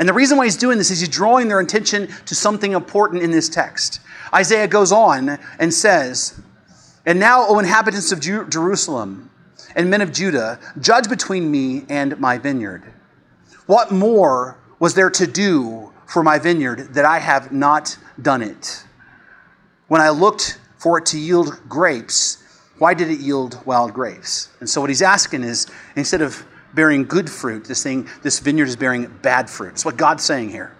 And 0.01 0.09
the 0.09 0.13
reason 0.13 0.35
why 0.35 0.45
he's 0.45 0.57
doing 0.57 0.79
this 0.79 0.89
is 0.89 0.99
he's 0.99 1.09
drawing 1.09 1.47
their 1.47 1.59
attention 1.59 2.07
to 2.25 2.33
something 2.33 2.71
important 2.71 3.21
in 3.21 3.29
this 3.29 3.47
text. 3.47 3.99
Isaiah 4.33 4.67
goes 4.67 4.91
on 4.91 5.37
and 5.59 5.71
says, 5.71 6.41
And 7.05 7.19
now, 7.19 7.45
O 7.47 7.59
inhabitants 7.59 8.11
of 8.11 8.19
Jerusalem 8.19 9.29
and 9.75 9.91
men 9.91 10.01
of 10.01 10.11
Judah, 10.11 10.59
judge 10.79 11.07
between 11.07 11.51
me 11.51 11.85
and 11.87 12.19
my 12.19 12.39
vineyard. 12.39 12.81
What 13.67 13.91
more 13.91 14.57
was 14.79 14.95
there 14.95 15.11
to 15.11 15.27
do 15.27 15.93
for 16.07 16.23
my 16.23 16.39
vineyard 16.39 16.95
that 16.95 17.05
I 17.05 17.19
have 17.19 17.51
not 17.51 17.95
done 18.19 18.41
it? 18.41 18.83
When 19.87 20.01
I 20.01 20.09
looked 20.09 20.59
for 20.79 20.97
it 20.97 21.05
to 21.07 21.19
yield 21.19 21.59
grapes, 21.69 22.41
why 22.79 22.95
did 22.95 23.11
it 23.11 23.19
yield 23.19 23.63
wild 23.67 23.93
grapes? 23.93 24.49
And 24.61 24.67
so, 24.67 24.81
what 24.81 24.89
he's 24.89 25.03
asking 25.03 25.43
is 25.43 25.67
instead 25.95 26.23
of 26.23 26.43
bearing 26.73 27.03
good 27.05 27.29
fruit. 27.29 27.65
This 27.65 27.84
thing, 27.84 28.07
this 28.21 28.39
vineyard 28.39 28.67
is 28.67 28.75
bearing 28.75 29.07
bad 29.21 29.49
fruit. 29.49 29.69
That's 29.69 29.86
what 29.86 29.97
God's 29.97 30.23
saying 30.23 30.49
here. 30.49 30.75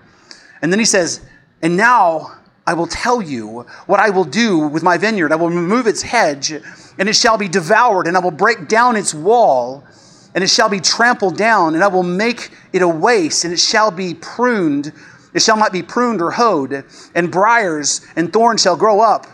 And 0.62 0.72
then 0.72 0.80
he 0.80 0.86
says, 0.86 1.22
And 1.62 1.76
now 1.78 2.38
I 2.66 2.74
will 2.74 2.88
tell 2.88 3.22
you 3.22 3.66
what 3.88 4.00
I 4.00 4.10
will 4.10 4.24
do 4.24 4.60
with 4.60 4.84
my 4.84 4.98
vineyard. 4.98 5.32
I 5.32 5.36
will 5.36 5.50
remove 5.50 5.88
its 5.88 6.02
hedge, 6.02 6.52
and 6.52 7.10
it 7.10 7.16
shall 7.16 7.38
be 7.38 7.48
devoured, 7.48 8.08
and 8.08 8.16
I 8.16 8.20
will 8.20 8.32
break 8.32 8.68
down 8.68 8.96
its 8.96 9.14
wall, 9.14 9.84
and 10.36 10.44
it 10.44 10.50
shall 10.50 10.70
be 10.70 10.80
trampled 10.80 11.38
down, 11.38 11.76
and 11.76 11.84
I 11.84 11.88
will 11.88 12.04
make 12.04 12.52
it 12.72 12.82
a 12.82 12.88
waste, 12.88 13.44
and 13.44 13.54
it 13.54 13.60
shall 13.60 13.92
be 13.92 14.14
pruned 14.14 14.94
It 15.34 15.42
shall 15.42 15.58
not 15.58 15.72
be 15.72 15.82
pruned 15.82 16.22
or 16.22 16.32
hoed, 16.32 16.84
and 17.16 17.32
briars 17.32 18.02
and 18.16 18.32
thorns 18.34 18.62
shall 18.62 18.76
grow 18.76 19.00
up. 19.00 19.28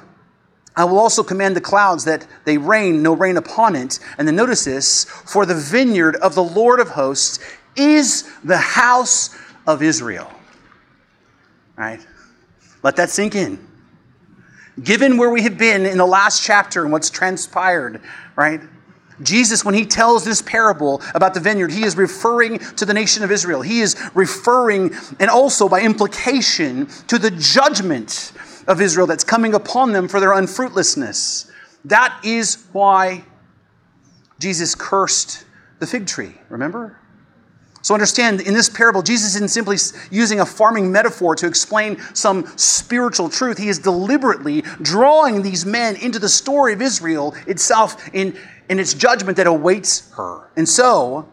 I 0.77 0.85
will 0.85 0.99
also 0.99 1.23
command 1.23 1.55
the 1.55 1.61
clouds 1.61 2.05
that 2.05 2.25
they 2.45 2.59
rain, 2.59 3.01
no 3.01 3.13
rain 3.13 3.35
upon 3.35 3.75
it. 3.75 3.99
And 4.19 4.27
then 4.27 4.35
notice 4.35 4.63
this 4.63 5.05
for 5.05 5.43
the 5.45 5.55
vineyard 5.55 6.15
of 6.17 6.35
the 6.35 6.43
Lord 6.43 6.79
of 6.79 6.89
hosts 6.89 7.39
is 7.75 8.29
the 8.43 8.57
house 8.57 9.35
of 9.65 9.81
Israel. 9.81 10.31
Right? 11.75 11.99
Let 12.83 12.95
that 12.97 13.09
sink 13.09 13.33
in. 13.33 13.67
Given 14.81 15.17
where 15.17 15.31
we 15.31 15.41
have 15.41 15.57
been 15.57 15.87
in 15.87 15.97
the 15.97 16.05
last 16.05 16.43
chapter 16.43 16.83
and 16.83 16.91
what's 16.91 17.09
transpired, 17.09 17.99
right? 18.35 18.61
Jesus, 19.23 19.65
when 19.65 19.73
he 19.73 19.83
tells 19.83 20.23
this 20.23 20.43
parable 20.43 21.01
about 21.15 21.33
the 21.33 21.39
vineyard, 21.39 21.71
he 21.71 21.83
is 21.83 21.97
referring 21.97 22.59
to 22.59 22.85
the 22.85 22.93
nation 22.93 23.23
of 23.23 23.31
Israel. 23.31 23.63
He 23.63 23.79
is 23.79 23.95
referring, 24.13 24.93
and 25.19 25.31
also 25.31 25.67
by 25.67 25.81
implication, 25.81 26.85
to 27.07 27.17
the 27.17 27.31
judgment 27.31 28.31
of 28.67 28.81
Israel 28.81 29.07
that's 29.07 29.23
coming 29.23 29.53
upon 29.53 29.93
them 29.93 30.07
for 30.07 30.19
their 30.19 30.31
unfruitlessness. 30.31 31.49
That 31.85 32.19
is 32.23 32.65
why 32.73 33.23
Jesus 34.39 34.75
cursed 34.75 35.45
the 35.79 35.87
fig 35.87 36.05
tree, 36.07 36.35
remember? 36.49 36.99
So 37.81 37.93
understand, 37.93 38.41
in 38.41 38.53
this 38.53 38.67
parable, 38.67 39.01
Jesus 39.01 39.35
isn't 39.35 39.49
simply 39.49 39.77
using 40.11 40.41
a 40.41 40.45
farming 40.45 40.91
metaphor 40.91 41.35
to 41.35 41.47
explain 41.47 41.97
some 42.13 42.45
spiritual 42.57 43.29
truth. 43.29 43.57
He 43.57 43.69
is 43.69 43.79
deliberately 43.79 44.63
drawing 44.81 45.41
these 45.41 45.65
men 45.65 45.95
into 45.95 46.19
the 46.19 46.27
story 46.27 46.73
of 46.73 46.81
Israel 46.81 47.33
itself 47.45 48.09
in, 48.13 48.37
in 48.67 48.79
its 48.79 48.93
judgment 48.93 49.37
that 49.37 49.47
awaits 49.47 50.11
her. 50.15 50.49
And 50.57 50.67
so, 50.67 51.29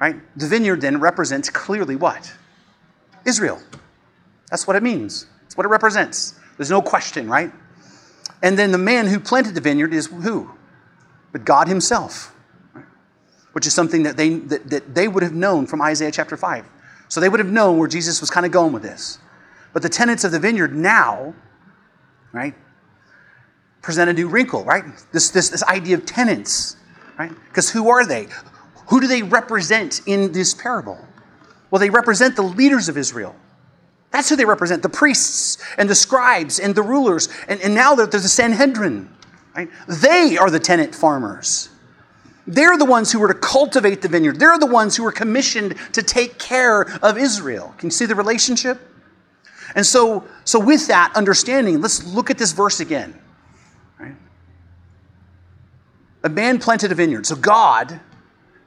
right, 0.00 0.16
the 0.38 0.46
vineyard 0.46 0.80
then 0.80 0.98
represents 0.98 1.50
clearly 1.50 1.96
what? 1.96 2.32
Israel. 3.26 3.60
That's 4.50 4.66
what 4.66 4.76
it 4.76 4.82
means. 4.82 5.26
That's 5.50 5.56
what 5.56 5.66
it 5.66 5.70
represents. 5.70 6.38
There's 6.56 6.70
no 6.70 6.80
question, 6.80 7.28
right? 7.28 7.50
And 8.40 8.56
then 8.56 8.70
the 8.70 8.78
man 8.78 9.08
who 9.08 9.18
planted 9.18 9.56
the 9.56 9.60
vineyard 9.60 9.92
is 9.92 10.06
who? 10.06 10.48
But 11.32 11.44
God 11.44 11.66
Himself, 11.66 12.32
which 13.50 13.66
is 13.66 13.74
something 13.74 14.04
that 14.04 14.16
they, 14.16 14.36
that, 14.36 14.70
that 14.70 14.94
they 14.94 15.08
would 15.08 15.24
have 15.24 15.32
known 15.32 15.66
from 15.66 15.82
Isaiah 15.82 16.12
chapter 16.12 16.36
5. 16.36 16.64
So 17.08 17.18
they 17.20 17.28
would 17.28 17.40
have 17.40 17.50
known 17.50 17.78
where 17.78 17.88
Jesus 17.88 18.20
was 18.20 18.30
kind 18.30 18.46
of 18.46 18.52
going 18.52 18.72
with 18.72 18.84
this. 18.84 19.18
But 19.72 19.82
the 19.82 19.88
tenants 19.88 20.22
of 20.22 20.30
the 20.30 20.38
vineyard 20.38 20.72
now, 20.72 21.34
right, 22.30 22.54
present 23.82 24.08
a 24.08 24.12
new 24.12 24.28
wrinkle, 24.28 24.64
right? 24.64 24.84
This, 25.10 25.30
this, 25.30 25.48
this 25.48 25.64
idea 25.64 25.96
of 25.96 26.06
tenants, 26.06 26.76
right? 27.18 27.32
Because 27.48 27.70
who 27.70 27.88
are 27.88 28.06
they? 28.06 28.28
Who 28.90 29.00
do 29.00 29.08
they 29.08 29.24
represent 29.24 30.02
in 30.06 30.30
this 30.30 30.54
parable? 30.54 31.04
Well, 31.72 31.80
they 31.80 31.90
represent 31.90 32.36
the 32.36 32.42
leaders 32.42 32.88
of 32.88 32.96
Israel. 32.96 33.34
That's 34.10 34.28
who 34.28 34.36
they 34.36 34.44
represent 34.44 34.82
the 34.82 34.88
priests 34.88 35.58
and 35.78 35.88
the 35.88 35.94
scribes 35.94 36.58
and 36.58 36.74
the 36.74 36.82
rulers. 36.82 37.28
And, 37.48 37.60
and 37.60 37.74
now 37.74 37.94
there's 37.94 38.10
the 38.10 38.28
Sanhedrin. 38.28 39.08
Right? 39.54 39.68
They 39.88 40.36
are 40.36 40.50
the 40.50 40.60
tenant 40.60 40.94
farmers. 40.94 41.68
They're 42.46 42.76
the 42.76 42.84
ones 42.84 43.12
who 43.12 43.20
were 43.20 43.28
to 43.28 43.38
cultivate 43.38 44.02
the 44.02 44.08
vineyard. 44.08 44.40
They're 44.40 44.58
the 44.58 44.66
ones 44.66 44.96
who 44.96 45.04
were 45.04 45.12
commissioned 45.12 45.76
to 45.92 46.02
take 46.02 46.38
care 46.38 46.82
of 47.04 47.16
Israel. 47.16 47.74
Can 47.78 47.88
you 47.88 47.92
see 47.92 48.06
the 48.06 48.14
relationship? 48.14 48.80
And 49.76 49.86
so, 49.86 50.24
so 50.44 50.58
with 50.58 50.88
that 50.88 51.12
understanding, 51.14 51.80
let's 51.80 52.04
look 52.12 52.30
at 52.30 52.38
this 52.38 52.50
verse 52.52 52.80
again. 52.80 53.16
Right? 53.98 54.14
A 56.24 56.28
man 56.28 56.58
planted 56.58 56.90
a 56.90 56.96
vineyard. 56.96 57.26
So 57.26 57.36
God 57.36 58.00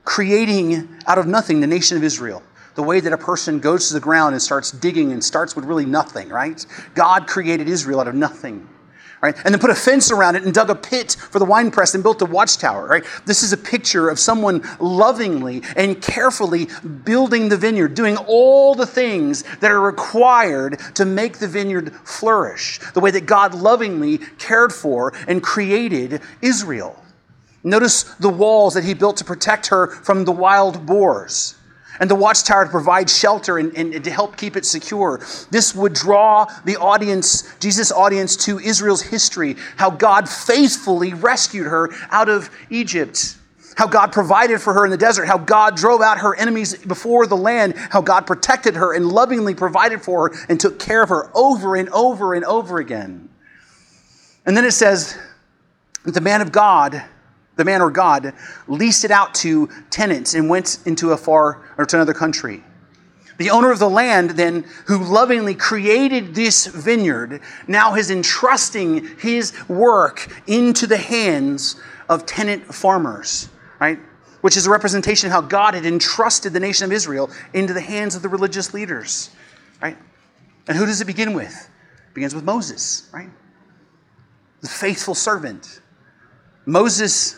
creating 0.06 0.88
out 1.08 1.18
of 1.18 1.28
nothing 1.28 1.60
the 1.60 1.68
nation 1.68 1.98
of 1.98 2.04
Israel 2.04 2.42
the 2.76 2.84
way 2.84 3.00
that 3.00 3.14
a 3.14 3.18
person 3.18 3.60
goes 3.60 3.88
to 3.88 3.94
the 3.94 4.00
ground 4.00 4.34
and 4.34 4.42
starts 4.42 4.72
digging 4.72 5.12
and 5.12 5.24
starts 5.24 5.56
with 5.56 5.66
really 5.66 5.86
nothing, 5.86 6.30
right? 6.30 6.66
God 6.96 7.28
created 7.28 7.70
Israel 7.70 8.00
out 8.00 8.08
of 8.08 8.16
nothing. 8.16 8.68
Right? 9.22 9.38
And 9.46 9.54
then 9.54 9.60
put 9.62 9.70
a 9.70 9.76
fence 9.76 10.12
around 10.12 10.36
it 10.36 10.44
and 10.44 10.54
dug 10.54 10.70
a 10.70 10.76
pit 10.76 11.14
for 11.14 11.40
the 11.40 11.46
wine 11.46 11.72
press 11.72 11.96
and 11.96 12.04
built 12.04 12.22
a 12.22 12.26
watchtower. 12.26 12.86
Right? 12.86 13.06
This 13.26 13.42
is 13.42 13.54
a 13.54 13.58
picture 13.58 14.10
of 14.10 14.20
someone 14.20 14.68
lovingly 14.82 15.62
and 15.78 16.02
carefully 16.02 16.68
building 17.06 17.48
the 17.48 17.56
vineyard, 17.56 17.94
doing 17.94 18.18
all 18.18 18.76
the 18.76 18.86
things 18.86 19.44
that 19.62 19.72
are 19.72 19.80
required 19.80 20.78
to 20.96 21.06
make 21.06 21.38
the 21.38 21.48
vineyard 21.48 21.94
flourish, 22.04 22.82
the 22.94 23.00
way 23.00 23.12
that 23.12 23.26
God 23.26 23.54
lovingly 23.56 24.18
cared 24.40 24.74
for 24.74 25.14
and 25.26 25.42
created 25.42 26.20
Israel. 26.42 27.02
Notice 27.64 28.04
the 28.04 28.28
walls 28.28 28.74
that 28.74 28.84
he 28.84 28.94
built 28.94 29.16
to 29.18 29.24
protect 29.24 29.68
her 29.68 29.88
from 29.88 30.26
the 30.26 30.34
wild 30.34 30.86
boars 30.86 31.56
and 32.04 32.12
the 32.12 32.16
watchtower 32.16 32.66
to 32.66 32.70
provide 32.70 33.10
shelter 33.10 33.58
and, 33.58 33.74
and, 33.78 34.04
to 34.04 34.12
help 34.12 34.36
keep 34.36 34.58
it 34.58 34.66
secure. 34.66 35.22
This 35.52 35.74
would 35.74 35.94
draw 35.94 36.46
the 36.66 36.76
audience, 36.76 37.56
Jesus' 37.62 37.94
audience, 37.94 38.36
to 38.46 38.60
Israel's 38.60 39.02
history, 39.02 39.56
how 39.78 39.90
God 39.90 40.28
faithfully 40.28 41.14
rescued 41.14 41.66
her 41.66 41.92
out 42.12 42.28
of 42.28 42.50
Egypt, 42.70 43.38
how 43.78 43.88
God 43.88 44.12
provided 44.12 44.60
for 44.60 44.74
her 44.74 44.84
in 44.84 44.92
the 44.92 44.98
desert, 44.98 45.28
how 45.28 45.38
God 45.38 45.78
drove 45.78 46.02
out 46.02 46.18
her 46.18 46.36
enemies 46.36 46.76
before 46.76 47.26
the 47.26 47.38
land, 47.38 47.74
how 47.78 48.02
God 48.02 48.28
protected 48.28 48.76
her 48.76 48.94
and 48.94 49.08
lovingly 49.08 49.56
provided 49.56 50.02
for 50.02 50.28
her 50.28 50.46
and 50.50 50.60
took 50.60 50.80
care 50.80 51.04
of 51.04 51.08
her 51.08 51.32
over 51.34 51.78
and 51.78 51.88
over 51.92 52.34
and 52.34 52.44
over 52.44 52.80
again. 52.80 53.30
And 54.46 54.58
then 54.58 54.66
it 54.66 54.74
says, 54.74 55.18
that 56.04 56.14
the 56.14 56.20
man 56.20 56.42
of 56.42 56.52
God 56.52 57.02
the 57.56 57.66
man 57.66 57.82
or 57.82 57.92
God, 57.92 58.34
leased 58.68 59.06
it 59.06 59.12
out 59.12 59.34
to 59.36 59.70
tenants 59.90 60.34
and 60.34 60.50
went 60.50 60.80
into 60.86 61.12
a 61.12 61.18
far 61.18 61.62
or 61.78 61.86
to 61.86 61.96
another 61.96 62.14
country. 62.14 62.64
The 63.38 63.50
owner 63.50 63.72
of 63.72 63.80
the 63.80 63.90
land, 63.90 64.32
then, 64.32 64.66
who 64.86 65.04
lovingly 65.04 65.56
created 65.56 66.36
this 66.36 66.68
vineyard, 66.68 67.42
now 67.68 67.96
is 67.96 68.12
entrusting 68.12 69.18
his 69.18 69.54
work 69.68 70.32
into 70.48 70.86
the 70.86 70.98
hands 70.98 71.82
of 72.10 72.26
tenant 72.26 72.74
farmers, 72.74 73.50
right? 73.80 74.00
Which 74.42 74.56
is 74.56 74.68
a 74.68 74.70
representation 74.70 75.28
of 75.28 75.34
how 75.34 75.42
God 75.42 75.74
had 75.74 75.86
entrusted 75.86 76.54
the 76.54 76.60
nation 76.60 76.86
of 76.86 76.92
Israel 76.92 77.30
into 77.54 77.74
the 77.74 77.82
hands 77.82 78.16
of 78.16 78.22
the 78.22 78.30
religious 78.30 78.74
leaders, 78.74 79.32
right? 79.82 79.98
And 80.68 80.78
who 80.78 80.86
does 80.86 81.02
it 81.02 81.06
begin 81.06 81.34
with? 81.34 81.70
It 82.10 82.14
begins 82.14 82.36
with 82.36 82.44
Moses, 82.44 83.10
right? 83.12 83.30
The 84.62 84.70
faithful 84.70 85.16
servant. 85.16 85.82
Moses 86.66 87.36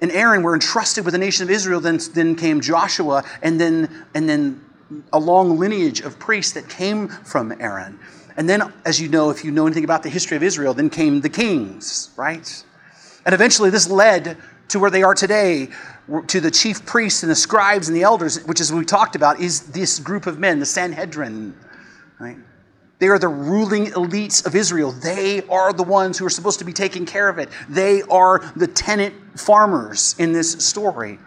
and 0.00 0.10
Aaron 0.12 0.42
were 0.42 0.54
entrusted 0.54 1.04
with 1.04 1.12
the 1.12 1.18
nation 1.18 1.44
of 1.44 1.50
Israel. 1.50 1.80
Then, 1.80 1.98
then 2.14 2.34
came 2.36 2.60
Joshua, 2.60 3.24
and 3.42 3.60
then, 3.60 4.06
and 4.14 4.28
then 4.28 4.64
a 5.12 5.18
long 5.18 5.58
lineage 5.58 6.00
of 6.00 6.18
priests 6.18 6.52
that 6.52 6.68
came 6.68 7.08
from 7.08 7.52
Aaron. 7.60 7.98
And 8.36 8.48
then, 8.48 8.72
as 8.84 9.00
you 9.00 9.08
know, 9.08 9.30
if 9.30 9.44
you 9.44 9.50
know 9.50 9.66
anything 9.66 9.84
about 9.84 10.02
the 10.02 10.08
history 10.08 10.36
of 10.36 10.42
Israel, 10.42 10.72
then 10.74 10.90
came 10.90 11.20
the 11.20 11.28
kings, 11.28 12.10
right? 12.16 12.64
And 13.26 13.34
eventually, 13.34 13.70
this 13.70 13.88
led 13.88 14.36
to 14.68 14.78
where 14.78 14.90
they 14.90 15.02
are 15.02 15.14
today, 15.14 15.68
to 16.28 16.40
the 16.40 16.50
chief 16.50 16.86
priests 16.86 17.22
and 17.22 17.30
the 17.30 17.36
scribes 17.36 17.88
and 17.88 17.96
the 17.96 18.02
elders, 18.02 18.42
which, 18.46 18.60
as 18.60 18.72
we 18.72 18.84
talked 18.84 19.16
about, 19.16 19.40
is 19.40 19.72
this 19.72 19.98
group 19.98 20.26
of 20.26 20.38
men, 20.38 20.58
the 20.58 20.66
Sanhedrin, 20.66 21.54
right? 22.18 22.38
They 23.00 23.08
are 23.08 23.18
the 23.18 23.28
ruling 23.28 23.86
elites 23.86 24.44
of 24.46 24.54
Israel. 24.54 24.92
They 24.92 25.42
are 25.48 25.72
the 25.72 25.82
ones 25.82 26.18
who 26.18 26.26
are 26.26 26.30
supposed 26.30 26.58
to 26.58 26.66
be 26.66 26.72
taking 26.74 27.06
care 27.06 27.30
of 27.30 27.38
it. 27.38 27.48
They 27.68 28.02
are 28.02 28.52
the 28.54 28.66
tenant 28.66 29.40
farmers 29.40 30.14
in 30.18 30.32
this 30.32 30.52
story. 30.64 31.18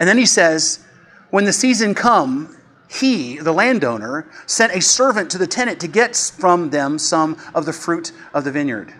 And 0.00 0.08
then 0.08 0.16
he 0.16 0.24
says, 0.24 0.82
when 1.30 1.44
the 1.44 1.52
season 1.52 1.94
come, 1.94 2.56
he, 2.90 3.36
the 3.36 3.52
landowner, 3.52 4.26
sent 4.46 4.74
a 4.74 4.80
servant 4.80 5.30
to 5.32 5.38
the 5.38 5.46
tenant 5.46 5.80
to 5.80 5.88
get 5.88 6.16
from 6.16 6.70
them 6.70 6.98
some 6.98 7.36
of 7.54 7.66
the 7.66 7.72
fruit 7.74 8.12
of 8.32 8.44
the 8.44 8.50
vineyard. 8.50 8.92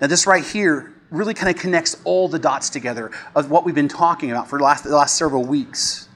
Now, 0.00 0.08
this 0.08 0.26
right 0.26 0.44
here 0.44 0.92
really 1.10 1.34
kind 1.34 1.54
of 1.54 1.60
connects 1.60 2.00
all 2.02 2.28
the 2.28 2.38
dots 2.38 2.68
together 2.68 3.12
of 3.36 3.48
what 3.48 3.64
we've 3.64 3.74
been 3.74 3.88
talking 3.88 4.32
about 4.32 4.48
for 4.48 4.58
the 4.58 4.64
last, 4.64 4.82
the 4.82 4.90
last 4.90 5.16
several 5.16 5.44
weeks, 5.44 6.08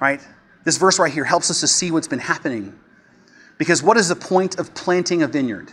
right? 0.00 0.20
This 0.64 0.78
verse 0.78 0.98
right 0.98 1.12
here 1.12 1.24
helps 1.24 1.50
us 1.50 1.60
to 1.60 1.66
see 1.66 1.90
what's 1.90 2.08
been 2.08 2.18
happening 2.18 2.78
because 3.58 3.82
what 3.82 3.96
is 3.96 4.08
the 4.08 4.16
point 4.16 4.58
of 4.58 4.74
planting 4.74 5.22
a 5.22 5.28
vineyard? 5.28 5.72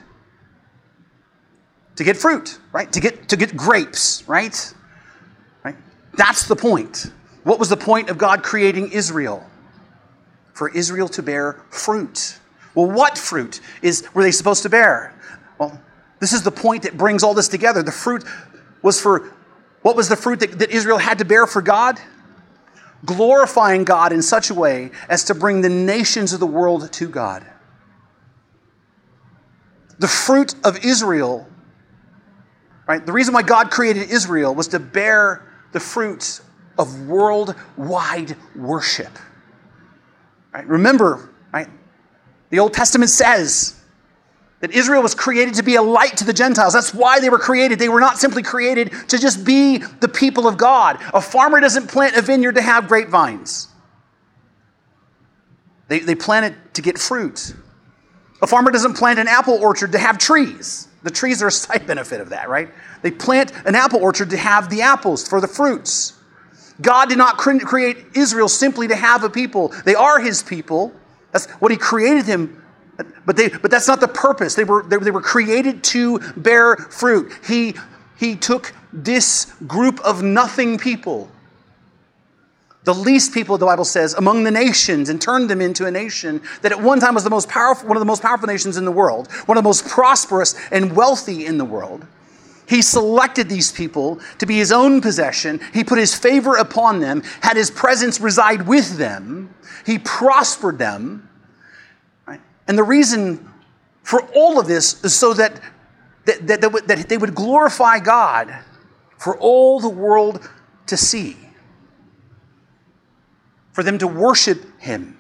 To 1.98 2.04
get 2.04 2.18
fruit, 2.18 2.58
right? 2.72 2.92
To 2.94 3.00
get, 3.00 3.30
to 3.30 3.38
get 3.38 3.56
grapes, 3.56 4.28
right? 4.28 4.74
right? 5.64 5.76
That's 6.14 6.48
the 6.48 6.56
point. 6.56 7.12
What 7.44 7.60
was 7.60 7.70
the 7.70 7.78
point 7.78 8.10
of 8.10 8.18
God 8.18 8.42
creating 8.42 8.92
Israel? 8.92 9.46
For 10.54 10.70
Israel 10.70 11.08
to 11.10 11.22
bear 11.22 11.62
fruit. 11.70 12.40
Well, 12.74 12.90
what 12.90 13.18
fruit 13.18 13.60
is 13.82 14.08
were 14.14 14.24
they 14.24 14.32
supposed 14.32 14.64
to 14.64 14.70
bear? 14.70 15.14
Well, 15.60 15.80
this 16.20 16.34
is 16.34 16.42
the 16.42 16.52
point 16.52 16.84
that 16.84 16.98
brings 16.98 17.22
all 17.22 17.34
this 17.34 17.48
together. 17.48 17.84
The 17.84 17.92
fruit 17.92 18.24
was 18.82 19.00
for 19.00 19.32
what 19.82 19.96
was 19.96 20.10
the 20.10 20.16
fruit 20.16 20.40
that, 20.40 20.60
that 20.60 20.72
Israel 20.72 20.98
had 20.98 21.20
to 21.20 21.26
bear 21.26 21.46
for 21.46 21.62
God? 21.62 22.00
Glorifying 23.06 23.84
God 23.84 24.14
in 24.14 24.22
such 24.22 24.50
a 24.50 24.54
way 24.54 24.92
as 25.10 25.26
to 25.26 25.36
bring 25.36 25.62
the 25.62 25.70
nations 25.70 26.32
of 26.34 26.40
the 26.40 26.48
world 26.48 26.92
to 26.94 27.10
God 27.10 27.46
the 30.00 30.08
fruit 30.08 30.56
of 30.64 30.84
Israel, 30.84 31.48
right? 32.88 33.06
The 33.06 33.12
reason 33.12 33.34
why 33.34 33.44
God 33.44 33.72
created 33.72 34.10
Israel 34.10 34.54
was 34.56 34.70
to 34.70 34.80
bear 34.80 35.48
the 35.72 35.80
fruits 35.80 36.42
of 36.78 37.08
worldwide 37.08 38.36
worship. 38.56 39.12
Right? 40.54 40.68
Remember, 40.68 41.30
right? 41.52 41.68
The 42.50 42.60
Old 42.60 42.74
Testament 42.74 43.10
says 43.10 43.80
that 44.60 44.72
Israel 44.72 45.02
was 45.02 45.14
created 45.16 45.56
to 45.56 45.64
be 45.64 45.76
a 45.76 45.82
light 45.82 46.18
to 46.18 46.24
the 46.24 46.34
Gentiles. 46.34 46.74
That's 46.74 46.94
why 46.94 47.20
they 47.20 47.30
were 47.30 47.40
created. 47.40 47.80
They 47.80 47.90
were 47.90 48.00
not 48.00 48.18
simply 48.18 48.44
created 48.44 48.94
to 49.10 49.18
just 49.18 49.44
be 49.44 49.78
the 49.78 50.08
people 50.08 50.48
of 50.48 50.58
God. 50.58 51.00
A 51.14 51.22
farmer 51.22 51.60
doesn't 51.60 51.88
plant 51.88 52.16
a 52.16 52.22
vineyard 52.22 52.56
to 52.56 52.62
have 52.62 52.88
grapevines, 52.88 53.68
they, 55.88 56.00
they 56.00 56.16
plant 56.16 56.54
it 56.54 56.74
to 56.76 56.82
get 56.82 56.98
fruit. 56.98 57.54
A 58.44 58.48
farmer 58.48 58.72
doesn't 58.72 58.96
plant 58.96 59.20
an 59.20 59.30
apple 59.30 59.56
orchard 59.56 59.94
to 59.94 59.98
have 59.98 60.18
trees. 60.18 60.90
The 61.04 61.12
trees 61.12 61.42
are 61.42 61.48
a 61.48 61.52
side 61.52 61.88
benefit 61.88 62.20
of 62.20 62.30
that, 62.30 62.50
right? 62.50 62.70
They 63.02 63.10
plant 63.10 63.54
an 63.66 63.74
apple 63.74 64.02
orchard 64.02 64.32
to 64.32 64.38
have 64.38 64.70
the 64.70 64.82
apples 64.82 65.26
for 65.26 65.40
the 65.40 65.48
fruits. 65.48 66.14
God 66.82 67.08
did 67.08 67.18
not 67.18 67.38
create 67.38 67.98
Israel 68.16 68.50
simply 68.50 68.90
to 68.90 68.96
have 68.96 69.24
a 69.24 69.30
people. 69.30 69.74
They 69.86 69.96
are 69.96 70.20
his 70.20 70.44
people. 70.44 70.94
That's 71.32 71.46
what 71.62 71.72
he 71.72 71.78
created 71.78 72.26
them. 72.26 72.62
But, 73.26 73.38
they, 73.38 73.48
but 73.48 73.72
that's 73.72 73.88
not 73.88 74.02
the 74.02 74.10
purpose. 74.10 74.56
They 74.56 74.66
were, 74.66 74.84
they, 74.84 74.98
they 74.98 75.12
were 75.12 75.22
created 75.22 75.82
to 75.86 76.20
bear 76.36 76.76
fruit. 76.76 77.32
He, 77.48 77.76
he 78.18 78.36
took 78.36 78.74
this 78.92 79.54
group 79.66 80.02
of 80.02 80.22
nothing 80.22 80.78
people 80.78 81.32
the 82.84 82.94
least 82.94 83.34
people, 83.34 83.58
the 83.58 83.66
Bible 83.66 83.86
says, 83.86 84.14
among 84.14 84.44
the 84.44 84.52
nations 84.52 85.10
and 85.10 85.22
turned 85.22 85.50
them 85.50 85.62
into 85.62 85.86
a 85.86 85.92
nation 85.92 86.42
that 86.62 86.72
at 86.72 86.82
one 86.82 87.00
time 87.00 87.16
was 87.16 87.24
the 87.24 87.30
most 87.30 87.48
powerful, 87.48 87.88
one 87.88 87.96
of 87.96 88.02
the 88.02 88.06
most 88.06 88.22
powerful 88.22 88.48
nations 88.48 88.76
in 88.76 88.84
the 88.84 88.92
world, 88.92 89.32
one 89.46 89.58
of 89.58 89.64
the 89.64 89.68
most 89.68 89.88
prosperous 89.88 90.56
and 90.70 90.96
wealthy 90.96 91.46
in 91.46 91.58
the 91.58 91.66
world. 91.66 92.06
He 92.68 92.82
selected 92.82 93.48
these 93.50 93.72
people 93.72 94.20
to 94.40 94.46
be 94.46 94.58
his 94.58 94.72
own 94.72 95.00
possession. 95.02 95.62
He 95.74 95.84
put 95.84 95.98
his 95.98 96.16
favor 96.16 96.56
upon 96.56 97.00
them, 97.00 97.24
had 97.42 97.56
his 97.56 97.72
presence 97.72 98.20
reside 98.20 98.68
with 98.68 98.98
them. 98.98 99.54
He 99.86 100.00
prospered 100.00 100.78
them. 100.78 101.30
Right? 102.26 102.42
And 102.68 102.78
the 102.78 102.84
reason 102.84 103.50
for 104.02 104.22
all 104.34 104.60
of 104.60 104.68
this 104.68 105.04
is 105.06 105.16
so 105.16 105.34
that, 105.34 105.62
that, 106.26 106.48
that, 106.48 106.88
that 106.88 107.10
they 107.10 107.18
would 107.18 107.36
glorify 107.36 108.00
God 108.00 108.54
for 109.18 109.38
all 109.38 109.80
the 109.80 109.90
world 109.90 110.50
to 110.88 110.98
see 110.98 111.38
for 113.74 113.84
them 113.84 113.98
to 113.98 114.08
worship 114.08 114.80
Him, 114.80 115.18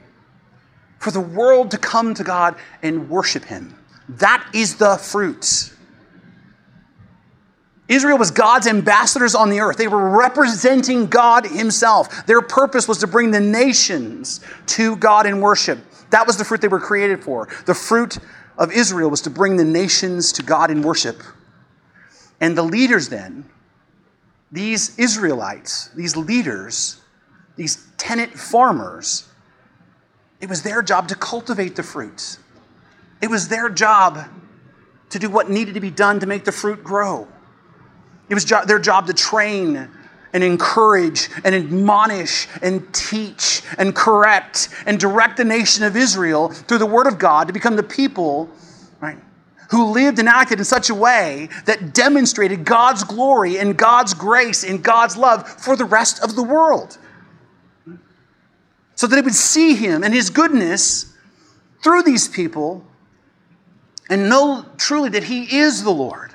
for 0.99 1.11
the 1.11 1.19
world 1.19 1.71
to 1.71 1.77
come 1.77 2.13
to 2.13 2.23
God 2.23 2.55
and 2.81 3.09
worship 3.09 3.43
Him. 3.43 3.77
That 4.07 4.47
is 4.53 4.77
the 4.77 4.97
fruit. 4.97 5.71
Israel 7.89 8.17
was 8.17 8.31
God's 8.31 8.67
ambassadors 8.67 9.35
on 9.35 9.49
the 9.49 9.59
earth. 9.59 9.77
They 9.77 9.89
were 9.89 10.17
representing 10.17 11.07
God 11.07 11.45
Himself. 11.45 12.25
Their 12.25 12.41
purpose 12.41 12.87
was 12.87 12.99
to 12.99 13.07
bring 13.07 13.31
the 13.31 13.41
nations 13.41 14.39
to 14.67 14.95
God 14.95 15.25
in 15.25 15.41
worship. 15.41 15.79
That 16.11 16.25
was 16.25 16.37
the 16.37 16.45
fruit 16.45 16.61
they 16.61 16.67
were 16.69 16.79
created 16.79 17.23
for. 17.23 17.49
The 17.65 17.73
fruit 17.73 18.19
of 18.57 18.71
Israel 18.71 19.09
was 19.09 19.21
to 19.21 19.29
bring 19.29 19.57
the 19.57 19.65
nations 19.65 20.31
to 20.33 20.43
God 20.43 20.71
in 20.71 20.81
worship. 20.81 21.21
And 22.39 22.57
the 22.57 22.63
leaders 22.63 23.09
then, 23.09 23.49
these 24.51 24.97
Israelites, 24.97 25.89
these 25.89 26.15
leaders, 26.15 27.01
these 27.55 27.87
tenant 27.97 28.33
farmers, 28.37 29.27
it 30.41 30.49
was 30.49 30.63
their 30.63 30.81
job 30.81 31.07
to 31.07 31.15
cultivate 31.15 31.75
the 31.75 31.83
fruits. 31.83 32.39
It 33.21 33.29
was 33.29 33.47
their 33.47 33.69
job 33.69 34.25
to 35.11 35.19
do 35.19 35.29
what 35.29 35.49
needed 35.49 35.75
to 35.75 35.79
be 35.79 35.91
done 35.91 36.19
to 36.19 36.25
make 36.25 36.43
the 36.43 36.51
fruit 36.51 36.83
grow. 36.83 37.27
It 38.29 38.33
was 38.33 38.43
jo- 38.43 38.65
their 38.65 38.79
job 38.79 39.07
to 39.07 39.13
train 39.13 39.89
and 40.33 40.43
encourage 40.43 41.29
and 41.43 41.53
admonish 41.53 42.47
and 42.61 42.91
teach 42.93 43.61
and 43.77 43.95
correct 43.95 44.69
and 44.85 44.99
direct 44.99 45.37
the 45.37 45.45
nation 45.45 45.83
of 45.83 45.95
Israel 45.95 46.49
through 46.49 46.79
the 46.79 46.85
word 46.85 47.05
of 47.05 47.19
God 47.19 47.47
to 47.47 47.53
become 47.53 47.75
the 47.75 47.83
people, 47.83 48.49
right, 48.99 49.19
who 49.69 49.91
lived 49.91 50.17
and 50.19 50.27
acted 50.27 50.57
in 50.57 50.65
such 50.65 50.89
a 50.89 50.95
way 50.95 51.49
that 51.65 51.93
demonstrated 51.93 52.65
God's 52.65 53.03
glory 53.03 53.59
and 53.59 53.77
God's 53.77 54.15
grace 54.15 54.63
and 54.63 54.83
God's 54.83 55.15
love 55.15 55.47
for 55.47 55.75
the 55.75 55.85
rest 55.85 56.23
of 56.23 56.35
the 56.35 56.43
world 56.43 56.97
so 58.95 59.07
that 59.07 59.15
they 59.15 59.21
would 59.21 59.35
see 59.35 59.75
him 59.75 60.03
and 60.03 60.13
his 60.13 60.29
goodness 60.29 61.13
through 61.83 62.03
these 62.03 62.27
people 62.27 62.85
and 64.09 64.29
know 64.29 64.65
truly 64.77 65.09
that 65.09 65.23
he 65.23 65.57
is 65.57 65.83
the 65.83 65.91
Lord. 65.91 66.31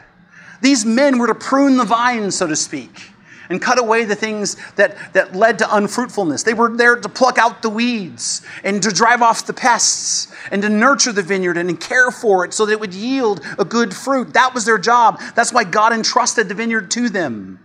These 0.61 0.85
men 0.85 1.19
were 1.19 1.29
to 1.29 1.35
prune 1.35 1.77
the 1.77 1.85
vine, 1.85 2.31
so 2.31 2.47
to 2.47 2.57
speak, 2.57 3.13
and 3.49 3.63
cut 3.63 3.79
away 3.79 4.05
the 4.05 4.17
things 4.17 4.57
that, 4.75 5.13
that 5.13 5.35
led 5.35 5.59
to 5.61 5.77
unfruitfulness. 5.77 6.43
They 6.43 6.55
were 6.55 6.77
there 6.77 6.97
to 6.97 7.09
pluck 7.09 7.39
out 7.39 7.63
the 7.63 7.71
weeds 7.71 8.43
and 8.65 8.83
to 8.83 8.91
drive 8.91 9.23
off 9.23 9.47
the 9.47 9.53
pests 9.53 10.33
and 10.51 10.61
to 10.63 10.69
nurture 10.69 11.13
the 11.13 11.23
vineyard 11.23 11.57
and 11.57 11.81
care 11.81 12.11
for 12.11 12.45
it 12.45 12.53
so 12.53 12.67
that 12.67 12.73
it 12.73 12.81
would 12.81 12.95
yield 12.95 13.41
a 13.59 13.65
good 13.65 13.95
fruit. 13.95 14.35
That 14.35 14.55
was 14.55 14.65
their 14.65 14.79
job. 14.79 15.21
That's 15.35 15.53
why 15.53 15.65
God 15.65 15.93
entrusted 15.93 16.49
the 16.49 16.55
vineyard 16.55 16.91
to 16.93 17.09
them. 17.09 17.61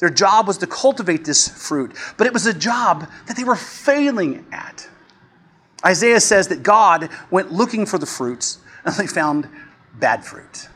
Their 0.00 0.10
job 0.10 0.46
was 0.46 0.58
to 0.58 0.66
cultivate 0.66 1.24
this 1.24 1.46
fruit, 1.46 1.94
but 2.16 2.26
it 2.26 2.32
was 2.32 2.46
a 2.46 2.54
job 2.54 3.06
that 3.26 3.36
they 3.36 3.44
were 3.44 3.54
failing 3.54 4.46
at. 4.50 4.88
Isaiah 5.84 6.20
says 6.20 6.48
that 6.48 6.62
God 6.62 7.10
went 7.30 7.52
looking 7.52 7.86
for 7.86 7.98
the 7.98 8.06
fruits 8.06 8.58
and 8.84 8.94
they 8.94 9.06
found 9.06 9.48
bad 9.98 10.24
fruit. 10.24 10.68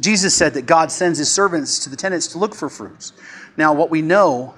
Jesus 0.00 0.34
said 0.34 0.54
that 0.54 0.66
God 0.66 0.90
sends 0.92 1.18
his 1.18 1.30
servants 1.30 1.78
to 1.80 1.90
the 1.90 1.96
tenants 1.96 2.26
to 2.28 2.38
look 2.38 2.54
for 2.54 2.68
fruits. 2.68 3.12
Now, 3.56 3.72
what 3.72 3.90
we 3.90 4.02
know 4.02 4.54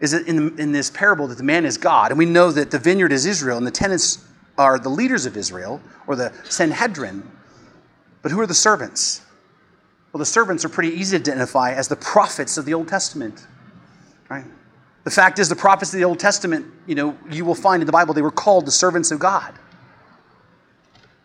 is 0.00 0.10
that 0.10 0.26
in, 0.26 0.58
in 0.58 0.72
this 0.72 0.90
parable 0.90 1.28
that 1.28 1.38
the 1.38 1.44
man 1.44 1.64
is 1.64 1.78
God, 1.78 2.10
and 2.10 2.18
we 2.18 2.26
know 2.26 2.50
that 2.50 2.70
the 2.70 2.78
vineyard 2.78 3.12
is 3.12 3.24
Israel, 3.24 3.56
and 3.56 3.66
the 3.66 3.70
tenants 3.70 4.24
are 4.58 4.78
the 4.78 4.88
leaders 4.88 5.24
of 5.24 5.36
Israel, 5.36 5.80
or 6.06 6.16
the 6.16 6.32
Sanhedrin. 6.48 7.30
But 8.20 8.32
who 8.32 8.40
are 8.40 8.46
the 8.46 8.54
servants? 8.54 9.22
Well, 10.12 10.18
the 10.18 10.26
servants 10.26 10.64
are 10.64 10.68
pretty 10.68 10.90
easy 10.90 11.18
to 11.18 11.22
identify 11.22 11.72
as 11.72 11.88
the 11.88 11.96
prophets 11.96 12.58
of 12.58 12.64
the 12.64 12.74
Old 12.74 12.88
Testament. 12.88 13.46
Right? 14.28 14.44
The 15.04 15.10
fact 15.10 15.38
is, 15.38 15.48
the 15.48 15.56
prophets 15.56 15.92
of 15.92 15.98
the 15.98 16.04
Old 16.04 16.18
Testament, 16.18 16.66
you 16.86 16.94
know, 16.94 17.16
you 17.30 17.44
will 17.44 17.54
find 17.54 17.82
in 17.82 17.86
the 17.86 17.92
Bible, 17.92 18.14
they 18.14 18.22
were 18.22 18.30
called 18.30 18.66
the 18.66 18.72
servants 18.72 19.10
of 19.10 19.18
God. 19.18 19.54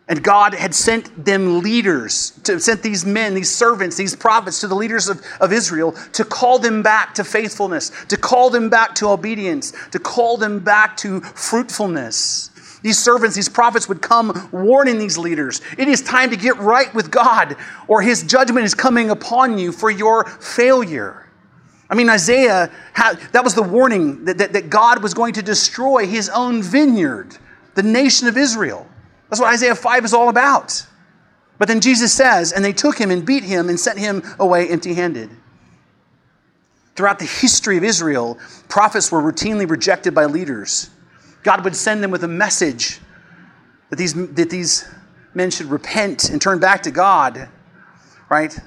And 0.08 0.24
God 0.24 0.54
had 0.54 0.74
sent 0.74 1.22
them 1.22 1.60
leaders, 1.60 2.30
to, 2.44 2.58
sent 2.58 2.82
these 2.82 3.04
men, 3.04 3.34
these 3.34 3.54
servants, 3.54 3.96
these 3.96 4.16
prophets 4.16 4.60
to 4.62 4.68
the 4.68 4.74
leaders 4.74 5.08
of, 5.10 5.22
of 5.38 5.52
Israel 5.52 5.92
to 6.14 6.24
call 6.24 6.58
them 6.58 6.82
back 6.82 7.14
to 7.16 7.24
faithfulness, 7.24 7.92
to 8.06 8.16
call 8.16 8.48
them 8.48 8.70
back 8.70 8.94
to 8.96 9.08
obedience, 9.08 9.74
to 9.90 9.98
call 9.98 10.38
them 10.38 10.60
back 10.60 10.96
to 10.98 11.20
fruitfulness. 11.20 12.50
These 12.82 12.98
servants, 12.98 13.34
these 13.34 13.48
prophets 13.48 13.88
would 13.88 14.00
come 14.00 14.48
warning 14.52 14.98
these 14.98 15.18
leaders 15.18 15.60
it 15.76 15.88
is 15.88 16.00
time 16.02 16.30
to 16.30 16.36
get 16.36 16.56
right 16.58 16.92
with 16.94 17.10
God, 17.10 17.56
or 17.88 18.02
his 18.02 18.22
judgment 18.22 18.64
is 18.64 18.74
coming 18.74 19.10
upon 19.10 19.58
you 19.58 19.72
for 19.72 19.90
your 19.90 20.24
failure. 20.24 21.28
I 21.90 21.94
mean, 21.94 22.10
Isaiah, 22.10 22.70
had, 22.92 23.14
that 23.32 23.42
was 23.42 23.54
the 23.54 23.62
warning 23.62 24.24
that, 24.26 24.38
that, 24.38 24.52
that 24.52 24.68
God 24.68 25.02
was 25.02 25.14
going 25.14 25.32
to 25.34 25.42
destroy 25.42 26.06
his 26.06 26.28
own 26.28 26.62
vineyard, 26.62 27.36
the 27.74 27.82
nation 27.82 28.28
of 28.28 28.36
Israel. 28.36 28.86
That's 29.28 29.40
what 29.40 29.52
Isaiah 29.52 29.74
5 29.74 30.04
is 30.04 30.12
all 30.12 30.28
about. 30.28 30.86
But 31.58 31.66
then 31.68 31.80
Jesus 31.80 32.12
says, 32.12 32.52
and 32.52 32.64
they 32.64 32.72
took 32.72 32.98
him 32.98 33.10
and 33.10 33.24
beat 33.24 33.42
him 33.42 33.68
and 33.68 33.80
sent 33.80 33.98
him 33.98 34.22
away 34.38 34.68
empty 34.68 34.94
handed. 34.94 35.30
Throughout 36.94 37.18
the 37.18 37.24
history 37.24 37.76
of 37.76 37.84
Israel, 37.84 38.38
prophets 38.68 39.10
were 39.10 39.20
routinely 39.22 39.68
rejected 39.68 40.14
by 40.14 40.26
leaders. 40.26 40.90
God 41.42 41.64
would 41.64 41.76
send 41.76 42.02
them 42.02 42.10
with 42.10 42.24
a 42.24 42.28
message 42.28 43.00
that 43.90 43.96
these, 43.96 44.14
that 44.34 44.50
these 44.50 44.86
men 45.34 45.50
should 45.50 45.66
repent 45.66 46.30
and 46.30 46.40
turn 46.40 46.58
back 46.58 46.82
to 46.82 46.90
God, 46.90 47.48
right? 48.28 48.58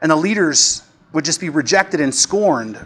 And 0.00 0.10
the 0.10 0.16
leaders 0.16 0.82
would 1.12 1.24
just 1.24 1.40
be 1.40 1.48
rejected 1.48 2.00
and 2.00 2.14
scorned. 2.14 2.78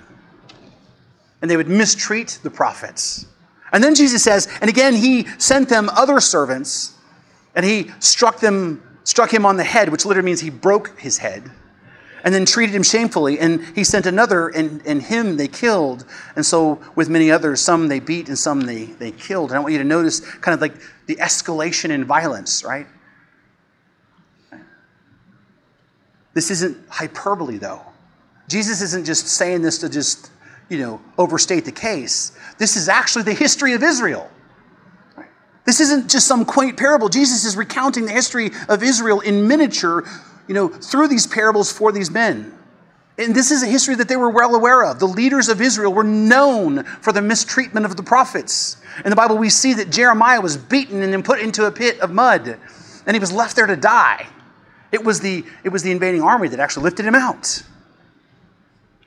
And 1.42 1.50
they 1.50 1.56
would 1.56 1.68
mistreat 1.68 2.38
the 2.42 2.50
prophets. 2.50 3.26
And 3.72 3.82
then 3.82 3.94
Jesus 3.94 4.22
says, 4.22 4.48
and 4.60 4.70
again, 4.70 4.94
he 4.94 5.26
sent 5.38 5.68
them 5.68 5.90
other 5.90 6.20
servants, 6.20 6.94
and 7.54 7.64
he 7.64 7.90
struck 7.98 8.40
them, 8.40 8.82
struck 9.04 9.32
him 9.32 9.44
on 9.44 9.56
the 9.56 9.64
head, 9.64 9.90
which 9.90 10.06
literally 10.06 10.26
means 10.26 10.40
he 10.40 10.50
broke 10.50 10.98
his 10.98 11.18
head 11.18 11.50
and 12.26 12.34
then 12.34 12.44
treated 12.44 12.74
him 12.74 12.82
shamefully. 12.82 13.38
And 13.38 13.64
he 13.76 13.84
sent 13.84 14.04
another, 14.04 14.48
and, 14.48 14.84
and 14.84 15.00
him 15.00 15.36
they 15.36 15.46
killed. 15.46 16.04
And 16.34 16.44
so, 16.44 16.80
with 16.96 17.08
many 17.08 17.30
others, 17.30 17.60
some 17.60 17.86
they 17.86 18.00
beat 18.00 18.26
and 18.26 18.36
some 18.36 18.62
they, 18.62 18.86
they 18.86 19.12
killed. 19.12 19.50
And 19.50 19.56
I 19.56 19.60
want 19.60 19.72
you 19.72 19.78
to 19.78 19.84
notice 19.84 20.18
kind 20.18 20.52
of 20.52 20.60
like 20.60 20.74
the 21.06 21.14
escalation 21.16 21.90
in 21.90 22.04
violence, 22.04 22.64
right? 22.64 22.88
This 26.34 26.50
isn't 26.50 26.76
hyperbole, 26.88 27.58
though. 27.58 27.82
Jesus 28.48 28.82
isn't 28.82 29.06
just 29.06 29.28
saying 29.28 29.62
this 29.62 29.78
to 29.78 29.88
just, 29.88 30.32
you 30.68 30.78
know, 30.78 31.00
overstate 31.16 31.64
the 31.64 31.72
case. 31.72 32.36
This 32.58 32.76
is 32.76 32.88
actually 32.88 33.22
the 33.22 33.34
history 33.34 33.72
of 33.74 33.84
Israel. 33.84 34.28
This 35.64 35.80
isn't 35.80 36.10
just 36.10 36.26
some 36.26 36.44
quaint 36.44 36.76
parable. 36.76 37.08
Jesus 37.08 37.44
is 37.44 37.56
recounting 37.56 38.04
the 38.04 38.12
history 38.12 38.50
of 38.68 38.82
Israel 38.82 39.20
in 39.20 39.46
miniature 39.46 40.04
you 40.48 40.54
know, 40.54 40.68
through 40.68 41.09
these 41.09 41.26
parables 41.26 41.72
for 41.72 41.92
these 41.92 42.11
men. 42.11 42.56
And 43.18 43.35
this 43.35 43.50
is 43.50 43.62
a 43.62 43.66
history 43.66 43.94
that 43.94 44.09
they 44.09 44.16
were 44.16 44.28
well 44.28 44.54
aware 44.54 44.85
of. 44.85 44.98
The 44.98 45.06
leaders 45.06 45.48
of 45.48 45.61
Israel 45.61 45.92
were 45.92 46.04
known 46.04 46.85
for 46.85 47.12
the 47.12 47.22
mistreatment 47.22 47.87
of 47.87 47.96
the 47.96 48.02
prophets. 48.02 48.76
In 49.04 49.11
the 49.11 49.16
Bible, 49.16 49.38
we 49.38 49.48
see 49.48 49.72
that 49.74 49.90
Jeremiah 49.90 50.40
was 50.40 50.56
beaten 50.56 51.02
and 51.02 51.12
then 51.12 51.22
put 51.22 51.40
into 51.40 51.64
a 51.64 51.72
pit 51.72 51.98
of 52.00 52.11
mud, 52.11 52.59
and 53.06 53.14
he 53.14 53.18
was 53.18 53.32
left 53.32 53.56
there 53.56 53.66
to 53.66 53.76
die. 53.76 54.26
It 54.92 55.02
was 55.02 55.20
the, 55.20 55.44
it 55.64 55.70
was 55.70 55.82
the 55.82 55.90
invading 55.92 56.22
army 56.22 56.48
that 56.48 56.61
actually 56.61 56.85
lifted 56.85 57.06
him 57.06 57.14
out. 57.14 57.62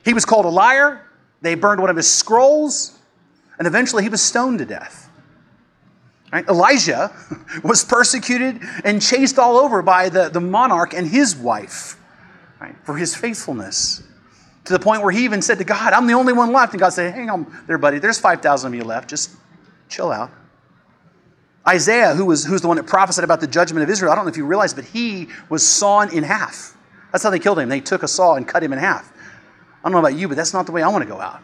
He 0.04 0.12
was 0.12 0.24
called 0.24 0.44
a 0.44 0.50
liar. 0.50 1.06
They 1.40 1.54
burned 1.54 1.80
one 1.80 1.90
of 1.90 1.96
his 1.96 2.10
scrolls, 2.10 2.98
and 3.58 3.66
eventually 3.66 4.02
he 4.02 4.08
was 4.08 4.20
stoned 4.20 4.58
to 4.58 4.66
death. 4.66 4.99
Right? 6.32 6.46
Elijah 6.48 7.12
was 7.64 7.84
persecuted 7.84 8.60
and 8.84 9.02
chased 9.02 9.38
all 9.38 9.56
over 9.56 9.82
by 9.82 10.08
the, 10.08 10.28
the 10.28 10.40
monarch 10.40 10.94
and 10.94 11.06
his 11.06 11.34
wife 11.34 11.96
right, 12.60 12.76
for 12.84 12.96
his 12.96 13.14
faithfulness. 13.14 14.02
To 14.66 14.72
the 14.72 14.78
point 14.78 15.02
where 15.02 15.10
he 15.10 15.24
even 15.24 15.42
said 15.42 15.58
to 15.58 15.64
God, 15.64 15.92
I'm 15.92 16.06
the 16.06 16.12
only 16.12 16.32
one 16.32 16.52
left. 16.52 16.72
And 16.72 16.80
God 16.80 16.90
said, 16.90 17.14
Hang 17.14 17.30
on 17.30 17.52
there, 17.66 17.78
buddy. 17.78 17.98
There's 17.98 18.20
5,000 18.20 18.72
of 18.72 18.74
you 18.74 18.84
left. 18.84 19.08
Just 19.08 19.30
chill 19.88 20.12
out. 20.12 20.30
Isaiah, 21.66 22.14
who 22.14 22.24
was 22.26 22.44
who's 22.44 22.62
the 22.62 22.68
one 22.68 22.76
that 22.76 22.86
prophesied 22.86 23.24
about 23.24 23.40
the 23.40 23.46
judgment 23.46 23.82
of 23.82 23.90
Israel, 23.90 24.12
I 24.12 24.14
don't 24.14 24.24
know 24.24 24.30
if 24.30 24.36
you 24.36 24.46
realize, 24.46 24.72
but 24.72 24.84
he 24.84 25.28
was 25.48 25.66
sawn 25.66 26.12
in 26.14 26.24
half. 26.24 26.76
That's 27.12 27.24
how 27.24 27.30
they 27.30 27.38
killed 27.38 27.58
him. 27.58 27.68
They 27.68 27.80
took 27.80 28.02
a 28.02 28.08
saw 28.08 28.36
and 28.36 28.46
cut 28.46 28.62
him 28.62 28.72
in 28.72 28.78
half. 28.78 29.12
I 29.12 29.82
don't 29.84 29.92
know 29.92 29.98
about 29.98 30.14
you, 30.14 30.28
but 30.28 30.36
that's 30.36 30.54
not 30.54 30.66
the 30.66 30.72
way 30.72 30.82
I 30.82 30.88
want 30.88 31.02
to 31.02 31.08
go 31.08 31.20
out. 31.20 31.42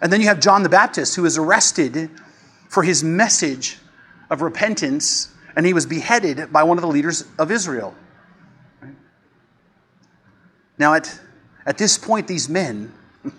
And 0.00 0.12
then 0.12 0.20
you 0.20 0.28
have 0.28 0.40
John 0.40 0.62
the 0.62 0.68
Baptist, 0.68 1.16
who 1.16 1.22
was 1.22 1.36
arrested 1.36 2.10
for 2.68 2.82
his 2.82 3.02
message 3.02 3.78
of 4.30 4.42
repentance, 4.42 5.34
and 5.56 5.66
he 5.66 5.72
was 5.72 5.86
beheaded 5.86 6.52
by 6.52 6.62
one 6.62 6.78
of 6.78 6.82
the 6.82 6.88
leaders 6.88 7.24
of 7.38 7.50
Israel. 7.50 7.94
Now, 10.78 10.94
at, 10.94 11.20
at 11.66 11.78
this 11.78 11.98
point, 11.98 12.28
these 12.28 12.48
men, 12.48 12.92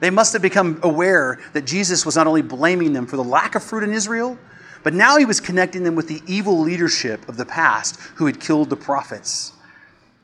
they 0.00 0.10
must 0.10 0.34
have 0.34 0.42
become 0.42 0.78
aware 0.82 1.40
that 1.54 1.64
Jesus 1.64 2.04
was 2.04 2.16
not 2.16 2.26
only 2.26 2.42
blaming 2.42 2.92
them 2.92 3.06
for 3.06 3.16
the 3.16 3.24
lack 3.24 3.54
of 3.54 3.62
fruit 3.62 3.84
in 3.84 3.92
Israel, 3.92 4.38
but 4.82 4.92
now 4.92 5.16
he 5.16 5.24
was 5.24 5.40
connecting 5.40 5.82
them 5.82 5.94
with 5.94 6.08
the 6.08 6.22
evil 6.26 6.60
leadership 6.60 7.26
of 7.28 7.36
the 7.36 7.46
past 7.46 7.98
who 8.16 8.26
had 8.26 8.38
killed 8.38 8.70
the 8.70 8.76
prophets. 8.76 9.52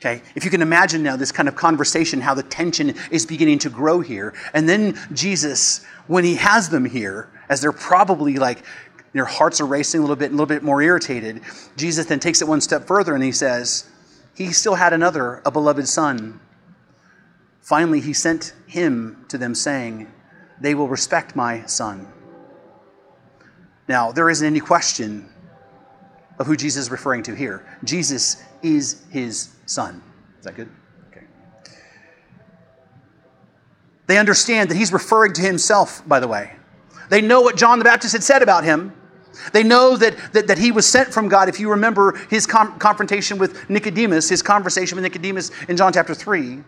Okay, 0.04 0.20
if 0.34 0.44
you 0.44 0.50
can 0.50 0.60
imagine 0.60 1.02
now 1.02 1.16
this 1.16 1.32
kind 1.32 1.48
of 1.48 1.56
conversation, 1.56 2.20
how 2.20 2.34
the 2.34 2.42
tension 2.42 2.94
is 3.10 3.24
beginning 3.24 3.58
to 3.60 3.70
grow 3.70 4.00
here. 4.00 4.34
And 4.52 4.68
then 4.68 4.98
Jesus, 5.14 5.82
when 6.08 6.24
he 6.24 6.34
has 6.34 6.68
them 6.68 6.84
here, 6.84 7.30
as 7.48 7.62
they're 7.62 7.72
probably 7.72 8.36
like, 8.36 8.62
their 9.14 9.24
hearts 9.24 9.62
are 9.62 9.66
racing 9.66 10.00
a 10.00 10.02
little 10.02 10.16
bit, 10.16 10.28
a 10.28 10.34
little 10.34 10.44
bit 10.44 10.62
more 10.62 10.82
irritated, 10.82 11.40
Jesus 11.78 12.04
then 12.04 12.20
takes 12.20 12.42
it 12.42 12.48
one 12.48 12.60
step 12.60 12.86
further 12.86 13.14
and 13.14 13.24
he 13.24 13.32
says, 13.32 13.88
He 14.34 14.52
still 14.52 14.74
had 14.74 14.92
another, 14.92 15.40
a 15.46 15.50
beloved 15.50 15.88
son. 15.88 16.38
Finally, 17.62 18.00
he 18.00 18.12
sent 18.12 18.52
him 18.66 19.24
to 19.28 19.38
them, 19.38 19.54
saying, 19.54 20.12
They 20.60 20.74
will 20.74 20.88
respect 20.88 21.34
my 21.34 21.64
son. 21.64 22.12
Now, 23.88 24.12
there 24.12 24.28
isn't 24.28 24.46
any 24.46 24.60
question 24.60 25.30
of 26.38 26.46
who 26.46 26.56
Jesus 26.56 26.82
is 26.82 26.90
referring 26.90 27.22
to 27.22 27.34
here. 27.34 27.64
Jesus 27.84 28.42
is 28.62 29.02
his 29.10 29.53
son. 29.66 30.02
Is 30.38 30.44
that 30.44 30.56
good? 30.56 30.68
Okay. 31.10 31.24
They 34.06 34.18
understand 34.18 34.70
that 34.70 34.76
he's 34.76 34.92
referring 34.92 35.32
to 35.34 35.42
himself, 35.42 36.06
by 36.06 36.20
the 36.20 36.28
way. 36.28 36.52
They 37.10 37.20
know 37.20 37.40
what 37.40 37.56
John 37.56 37.78
the 37.78 37.84
Baptist 37.84 38.12
had 38.12 38.22
said 38.22 38.42
about 38.42 38.64
him. 38.64 38.92
They 39.52 39.62
know 39.62 39.96
that, 39.96 40.16
that, 40.32 40.46
that 40.46 40.58
he 40.58 40.72
was 40.72 40.86
sent 40.86 41.12
from 41.12 41.28
God. 41.28 41.48
If 41.48 41.58
you 41.58 41.70
remember 41.70 42.16
his 42.30 42.46
com- 42.46 42.78
confrontation 42.78 43.38
with 43.38 43.68
Nicodemus, 43.68 44.28
his 44.28 44.42
conversation 44.42 44.96
with 44.96 45.02
Nicodemus 45.02 45.50
in 45.68 45.76
John 45.76 45.92
chapter 45.92 46.14
3, 46.14 46.62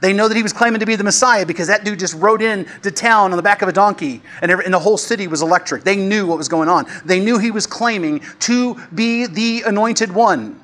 they 0.00 0.12
know 0.12 0.28
that 0.28 0.36
he 0.36 0.42
was 0.42 0.52
claiming 0.52 0.80
to 0.80 0.86
be 0.86 0.96
the 0.96 1.04
Messiah 1.04 1.46
because 1.46 1.68
that 1.68 1.84
dude 1.84 1.98
just 1.98 2.14
rode 2.14 2.42
in 2.42 2.66
to 2.82 2.90
town 2.90 3.30
on 3.30 3.36
the 3.36 3.42
back 3.42 3.62
of 3.62 3.68
a 3.68 3.72
donkey 3.72 4.22
and, 4.42 4.50
every, 4.50 4.64
and 4.64 4.74
the 4.74 4.78
whole 4.78 4.98
city 4.98 5.26
was 5.26 5.42
electric. 5.42 5.84
They 5.84 5.96
knew 5.96 6.26
what 6.26 6.38
was 6.38 6.48
going 6.48 6.68
on. 6.68 6.86
They 7.04 7.20
knew 7.20 7.38
he 7.38 7.50
was 7.50 7.66
claiming 7.66 8.20
to 8.40 8.74
be 8.94 9.26
the 9.26 9.62
anointed 9.62 10.12
one. 10.12 10.60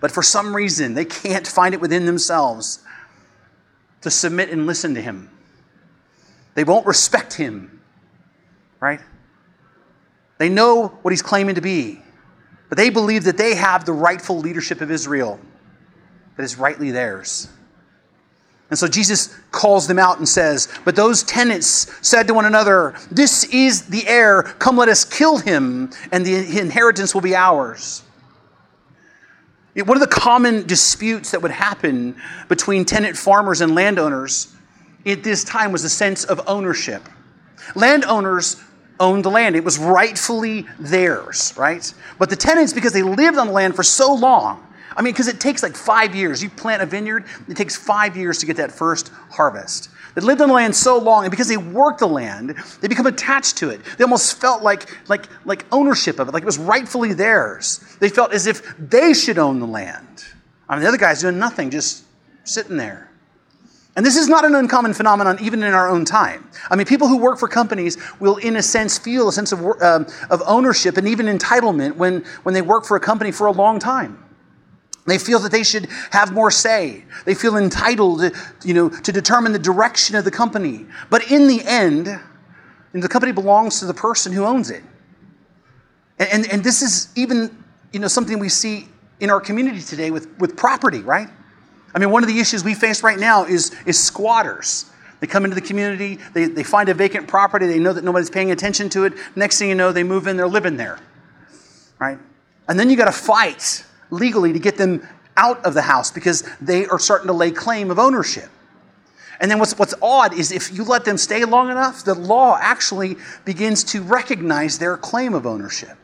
But 0.00 0.10
for 0.10 0.22
some 0.22 0.54
reason, 0.54 0.94
they 0.94 1.04
can't 1.04 1.46
find 1.46 1.74
it 1.74 1.80
within 1.80 2.06
themselves 2.06 2.80
to 4.02 4.10
submit 4.10 4.50
and 4.50 4.66
listen 4.66 4.94
to 4.94 5.02
him. 5.02 5.30
They 6.54 6.64
won't 6.64 6.86
respect 6.86 7.34
him, 7.34 7.80
right? 8.80 9.00
They 10.38 10.48
know 10.48 10.88
what 11.02 11.10
he's 11.10 11.22
claiming 11.22 11.56
to 11.56 11.60
be, 11.60 12.00
but 12.68 12.78
they 12.78 12.90
believe 12.90 13.24
that 13.24 13.36
they 13.36 13.54
have 13.56 13.84
the 13.84 13.92
rightful 13.92 14.38
leadership 14.38 14.80
of 14.80 14.90
Israel 14.90 15.40
that 16.36 16.44
is 16.44 16.56
rightly 16.56 16.90
theirs. 16.90 17.48
And 18.70 18.78
so 18.78 18.86
Jesus 18.86 19.34
calls 19.50 19.86
them 19.86 19.98
out 19.98 20.18
and 20.18 20.28
says, 20.28 20.68
But 20.84 20.94
those 20.94 21.22
tenants 21.22 21.90
said 22.06 22.26
to 22.26 22.34
one 22.34 22.44
another, 22.44 22.94
This 23.10 23.44
is 23.44 23.86
the 23.86 24.06
heir. 24.06 24.42
Come, 24.42 24.76
let 24.76 24.88
us 24.88 25.04
kill 25.04 25.38
him, 25.38 25.90
and 26.12 26.24
the 26.24 26.58
inheritance 26.58 27.14
will 27.14 27.22
be 27.22 27.34
ours. 27.34 28.02
One 29.86 29.96
of 29.96 30.00
the 30.00 30.08
common 30.08 30.66
disputes 30.66 31.30
that 31.30 31.42
would 31.42 31.52
happen 31.52 32.16
between 32.48 32.84
tenant 32.84 33.16
farmers 33.16 33.60
and 33.60 33.74
landowners 33.74 34.54
at 35.06 35.22
this 35.22 35.44
time 35.44 35.70
was 35.70 35.82
the 35.82 35.88
sense 35.88 36.24
of 36.24 36.40
ownership. 36.48 37.02
Landowners 37.74 38.56
owned 39.00 39.24
the 39.24 39.30
land, 39.30 39.54
it 39.54 39.62
was 39.62 39.78
rightfully 39.78 40.66
theirs, 40.78 41.54
right? 41.56 41.92
But 42.18 42.30
the 42.30 42.36
tenants, 42.36 42.72
because 42.72 42.92
they 42.92 43.02
lived 43.02 43.38
on 43.38 43.46
the 43.46 43.52
land 43.52 43.76
for 43.76 43.84
so 43.84 44.12
long, 44.12 44.66
I 44.96 45.02
mean, 45.02 45.12
because 45.12 45.28
it 45.28 45.38
takes 45.38 45.62
like 45.62 45.76
five 45.76 46.16
years. 46.16 46.42
You 46.42 46.50
plant 46.50 46.82
a 46.82 46.86
vineyard, 46.86 47.24
it 47.48 47.56
takes 47.56 47.76
five 47.76 48.16
years 48.16 48.38
to 48.38 48.46
get 48.46 48.56
that 48.56 48.72
first 48.72 49.12
harvest. 49.30 49.90
They 50.18 50.26
lived 50.26 50.40
on 50.40 50.48
the 50.48 50.54
land 50.54 50.74
so 50.74 50.98
long, 50.98 51.24
and 51.24 51.30
because 51.30 51.46
they 51.46 51.56
worked 51.56 52.00
the 52.00 52.08
land, 52.08 52.56
they 52.80 52.88
become 52.88 53.06
attached 53.06 53.56
to 53.58 53.70
it. 53.70 53.80
They 53.96 54.02
almost 54.02 54.40
felt 54.40 54.64
like, 54.64 54.90
like, 55.08 55.28
like 55.44 55.64
ownership 55.70 56.18
of 56.18 56.26
it, 56.26 56.34
like 56.34 56.42
it 56.42 56.46
was 56.46 56.58
rightfully 56.58 57.12
theirs. 57.12 57.78
They 58.00 58.08
felt 58.08 58.32
as 58.32 58.48
if 58.48 58.76
they 58.78 59.14
should 59.14 59.38
own 59.38 59.60
the 59.60 59.66
land. 59.66 60.24
I 60.68 60.74
mean, 60.74 60.82
the 60.82 60.88
other 60.88 60.98
guy's 60.98 61.20
doing 61.20 61.38
nothing, 61.38 61.70
just 61.70 62.04
sitting 62.42 62.76
there. 62.76 63.12
And 63.94 64.04
this 64.04 64.16
is 64.16 64.26
not 64.26 64.44
an 64.44 64.56
uncommon 64.56 64.92
phenomenon 64.92 65.38
even 65.40 65.62
in 65.62 65.72
our 65.72 65.88
own 65.88 66.04
time. 66.04 66.50
I 66.68 66.74
mean, 66.74 66.86
people 66.86 67.06
who 67.06 67.18
work 67.18 67.38
for 67.38 67.46
companies 67.46 67.96
will, 68.18 68.38
in 68.38 68.56
a 68.56 68.62
sense, 68.62 68.98
feel 68.98 69.28
a 69.28 69.32
sense 69.32 69.52
of, 69.52 69.60
um, 69.80 70.06
of 70.30 70.42
ownership 70.46 70.96
and 70.96 71.06
even 71.06 71.26
entitlement 71.26 71.94
when, 71.94 72.24
when 72.42 72.54
they 72.54 72.62
work 72.62 72.84
for 72.84 72.96
a 72.96 73.00
company 73.00 73.30
for 73.30 73.46
a 73.46 73.52
long 73.52 73.78
time. 73.78 74.24
They 75.08 75.18
feel 75.18 75.38
that 75.40 75.52
they 75.52 75.62
should 75.62 75.86
have 76.10 76.32
more 76.32 76.50
say. 76.50 77.04
They 77.24 77.34
feel 77.34 77.56
entitled, 77.56 78.22
you 78.64 78.74
know, 78.74 78.88
to 78.88 79.12
determine 79.12 79.52
the 79.52 79.58
direction 79.58 80.16
of 80.16 80.24
the 80.24 80.30
company. 80.30 80.86
But 81.10 81.30
in 81.30 81.48
the 81.48 81.62
end, 81.64 82.20
the 82.92 83.08
company 83.08 83.32
belongs 83.32 83.80
to 83.80 83.86
the 83.86 83.94
person 83.94 84.32
who 84.32 84.44
owns 84.44 84.70
it. 84.70 84.82
And, 86.18 86.28
and, 86.30 86.52
and 86.52 86.64
this 86.64 86.82
is 86.82 87.08
even, 87.16 87.64
you 87.92 88.00
know, 88.00 88.08
something 88.08 88.38
we 88.38 88.48
see 88.48 88.88
in 89.20 89.30
our 89.30 89.40
community 89.40 89.80
today 89.80 90.10
with, 90.10 90.28
with 90.38 90.56
property, 90.56 91.00
right? 91.00 91.28
I 91.94 91.98
mean, 91.98 92.10
one 92.10 92.22
of 92.22 92.28
the 92.28 92.38
issues 92.38 92.62
we 92.62 92.74
face 92.74 93.02
right 93.02 93.18
now 93.18 93.44
is, 93.44 93.74
is 93.86 94.02
squatters. 94.02 94.90
They 95.20 95.26
come 95.26 95.44
into 95.44 95.54
the 95.54 95.62
community, 95.62 96.18
they, 96.32 96.44
they 96.44 96.62
find 96.62 96.88
a 96.88 96.94
vacant 96.94 97.26
property, 97.26 97.66
they 97.66 97.80
know 97.80 97.92
that 97.92 98.04
nobody's 98.04 98.30
paying 98.30 98.52
attention 98.52 98.88
to 98.90 99.04
it. 99.04 99.14
Next 99.34 99.58
thing 99.58 99.68
you 99.68 99.74
know, 99.74 99.90
they 99.90 100.04
move 100.04 100.28
in, 100.28 100.36
they're 100.36 100.46
living 100.46 100.76
there, 100.76 100.98
right? 101.98 102.18
And 102.68 102.78
then 102.78 102.88
you 102.88 102.96
got 102.96 103.06
to 103.06 103.12
fight 103.12 103.84
legally 104.10 104.52
to 104.52 104.58
get 104.58 104.76
them 104.76 105.06
out 105.36 105.64
of 105.64 105.74
the 105.74 105.82
house 105.82 106.10
because 106.10 106.48
they 106.60 106.86
are 106.86 106.98
starting 106.98 107.28
to 107.28 107.32
lay 107.32 107.50
claim 107.50 107.90
of 107.90 107.98
ownership. 107.98 108.50
And 109.40 109.50
then 109.50 109.58
what's, 109.58 109.78
what's 109.78 109.94
odd 110.02 110.34
is 110.34 110.50
if 110.50 110.72
you 110.72 110.84
let 110.84 111.04
them 111.04 111.16
stay 111.16 111.44
long 111.44 111.70
enough, 111.70 112.04
the 112.04 112.14
law 112.14 112.58
actually 112.60 113.16
begins 113.44 113.84
to 113.84 114.02
recognize 114.02 114.78
their 114.78 114.96
claim 114.96 115.32
of 115.34 115.46
ownership. 115.46 115.96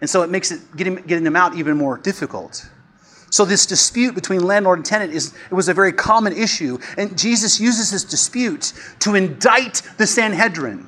And 0.00 0.10
so 0.10 0.22
it 0.22 0.30
makes 0.30 0.50
it 0.50 0.60
getting, 0.76 0.96
getting 0.96 1.24
them 1.24 1.36
out 1.36 1.54
even 1.54 1.78
more 1.78 1.96
difficult. 1.96 2.68
So 3.30 3.46
this 3.46 3.64
dispute 3.64 4.14
between 4.14 4.44
landlord 4.44 4.80
and 4.80 4.84
tenant 4.84 5.14
is 5.14 5.32
it 5.50 5.54
was 5.54 5.70
a 5.70 5.74
very 5.74 5.92
common 5.92 6.34
issue. 6.34 6.78
And 6.98 7.16
Jesus 7.16 7.58
uses 7.58 7.90
this 7.90 8.04
dispute 8.04 8.74
to 8.98 9.14
indict 9.14 9.80
the 9.96 10.06
Sanhedrin. 10.06 10.86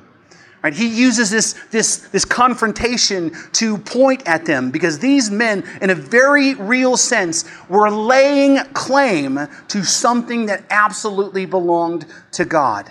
Right? 0.65 0.73
He 0.73 0.87
uses 0.87 1.29
this, 1.29 1.53
this, 1.69 1.97
this 2.07 2.25
confrontation 2.25 3.31
to 3.51 3.77
point 3.77 4.23
at 4.25 4.45
them 4.45 4.71
because 4.71 4.97
these 4.97 5.29
men, 5.29 5.63
in 5.79 5.91
a 5.91 5.93
very 5.93 6.55
real 6.55 6.97
sense, 6.97 7.45
were 7.69 7.91
laying 7.91 8.57
claim 8.73 9.47
to 9.67 9.83
something 9.83 10.47
that 10.47 10.63
absolutely 10.71 11.45
belonged 11.45 12.07
to 12.31 12.45
God. 12.45 12.89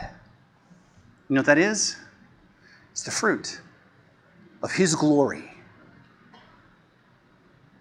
You 1.29 1.35
know 1.35 1.41
what 1.41 1.47
that 1.47 1.59
is? 1.59 1.97
It's 2.93 3.03
the 3.03 3.11
fruit 3.11 3.61
of 4.63 4.71
His 4.71 4.95
glory. 4.95 5.51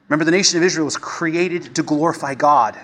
Remember, 0.09 0.25
the 0.25 0.31
nation 0.31 0.57
of 0.57 0.63
Israel 0.63 0.85
was 0.85 0.97
created 0.97 1.75
to 1.75 1.83
glorify 1.83 2.33
God. 2.33 2.79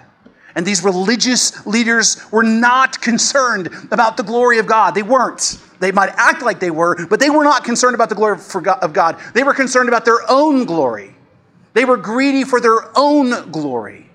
And 0.56 0.66
these 0.66 0.84
religious 0.84 1.66
leaders 1.66 2.18
were 2.32 2.44
not 2.44 3.02
concerned 3.02 3.68
about 3.92 4.18
the 4.18 4.24
glory 4.24 4.60
of 4.60 4.68
God. 4.68 4.96
They 4.96 5.04
weren't. 5.04 5.60
They 5.80 5.92
might 5.92 6.10
act 6.18 6.42
like 6.42 6.60
they 6.60 6.72
were, 6.72 7.06
but 7.08 7.20
they 7.20 7.30
were 7.30 7.44
not 7.44 7.64
concerned 7.64 7.96
about 7.96 8.10
the 8.10 8.16
glory 8.16 8.40
of 8.82 8.94
God. 8.94 9.18
They 9.34 9.44
were 9.44 9.54
concerned 9.54 9.88
about 9.88 10.06
their 10.06 10.20
own 10.30 10.66
glory. 10.66 11.16
They 11.74 11.86
were 11.86 11.98
greedy 11.98 12.44
for 12.44 12.60
their 12.60 12.98
own 12.98 13.52
glory. 13.52 14.10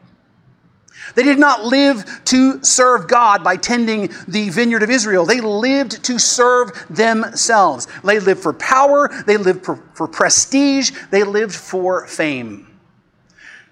They 1.15 1.23
did 1.23 1.39
not 1.39 1.65
live 1.65 2.23
to 2.27 2.63
serve 2.65 3.09
God 3.09 3.45
by 3.45 3.57
tending 3.57 4.11
the 4.27 4.49
vineyard 4.51 4.83
of 4.83 4.91
Israel. 4.91 5.25
They 5.25 5.41
lived 5.41 6.05
to 6.05 6.19
serve 6.19 6.87
themselves. 6.91 7.87
They 8.03 8.19
lived 8.19 8.43
for 8.43 8.53
power, 8.53 9.11
they 9.27 9.37
lived 9.37 9.65
for, 9.65 9.77
for 9.95 10.09
prestige, 10.09 10.91
they 11.11 11.23
lived 11.23 11.55
for 11.55 12.07
fame. 12.07 12.74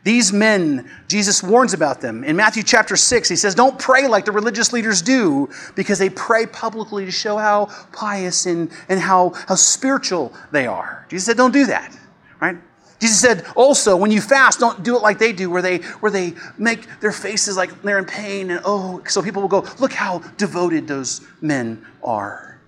These 0.04 0.32
men, 0.32 0.90
Jesus 1.06 1.42
warns 1.42 1.74
about 1.74 2.00
them. 2.00 2.24
In 2.24 2.34
Matthew 2.34 2.64
chapter 2.64 2.96
6, 2.96 3.28
he 3.28 3.36
says, 3.36 3.54
Don't 3.54 3.78
pray 3.78 4.08
like 4.08 4.24
the 4.24 4.32
religious 4.32 4.72
leaders 4.72 5.00
do, 5.00 5.48
because 5.76 5.98
they 5.98 6.10
pray 6.10 6.46
publicly 6.46 7.04
to 7.04 7.12
show 7.12 7.36
how 7.36 7.66
pious 7.92 8.46
and, 8.46 8.70
and 8.88 8.98
how, 8.98 9.30
how 9.46 9.54
spiritual 9.54 10.34
they 10.50 10.66
are. 10.66 11.06
Jesus 11.08 11.26
said, 11.26 11.36
Don't 11.36 11.52
do 11.52 11.66
that, 11.66 11.96
right? 12.40 12.56
Jesus 13.02 13.20
said 13.20 13.44
also, 13.56 13.96
when 13.96 14.12
you 14.12 14.20
fast, 14.20 14.60
don't 14.60 14.84
do 14.84 14.94
it 14.94 15.02
like 15.02 15.18
they 15.18 15.32
do, 15.32 15.50
where 15.50 15.60
they 15.60 15.78
where 15.78 16.12
they 16.12 16.34
make 16.56 16.86
their 17.00 17.10
faces 17.10 17.56
like 17.56 17.82
they're 17.82 17.98
in 17.98 18.04
pain, 18.04 18.48
and 18.48 18.60
oh, 18.64 19.02
so 19.08 19.20
people 19.20 19.42
will 19.42 19.48
go, 19.48 19.66
look 19.80 19.92
how 19.92 20.20
devoted 20.36 20.86
those 20.86 21.20
men 21.40 21.84
are. 22.04 22.60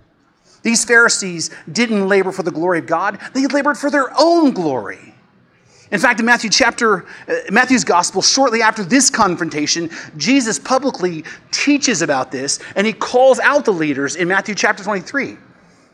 These 0.62 0.84
Pharisees 0.84 1.50
didn't 1.70 2.08
labor 2.08 2.32
for 2.32 2.42
the 2.42 2.50
glory 2.50 2.80
of 2.80 2.86
God, 2.86 3.20
they 3.32 3.46
labored 3.46 3.78
for 3.78 3.90
their 3.90 4.10
own 4.18 4.50
glory. 4.50 5.13
In 5.90 6.00
fact, 6.00 6.18
in 6.18 6.26
Matthew 6.26 6.50
chapter, 6.50 7.04
uh, 7.28 7.34
Matthew's 7.50 7.84
gospel, 7.84 8.22
shortly 8.22 8.62
after 8.62 8.82
this 8.82 9.10
confrontation, 9.10 9.90
Jesus 10.16 10.58
publicly 10.58 11.24
teaches 11.50 12.02
about 12.02 12.32
this 12.32 12.58
and 12.74 12.86
he 12.86 12.92
calls 12.92 13.38
out 13.40 13.64
the 13.64 13.72
leaders 13.72 14.16
in 14.16 14.28
Matthew 14.28 14.54
chapter 14.54 14.82
23. 14.82 15.36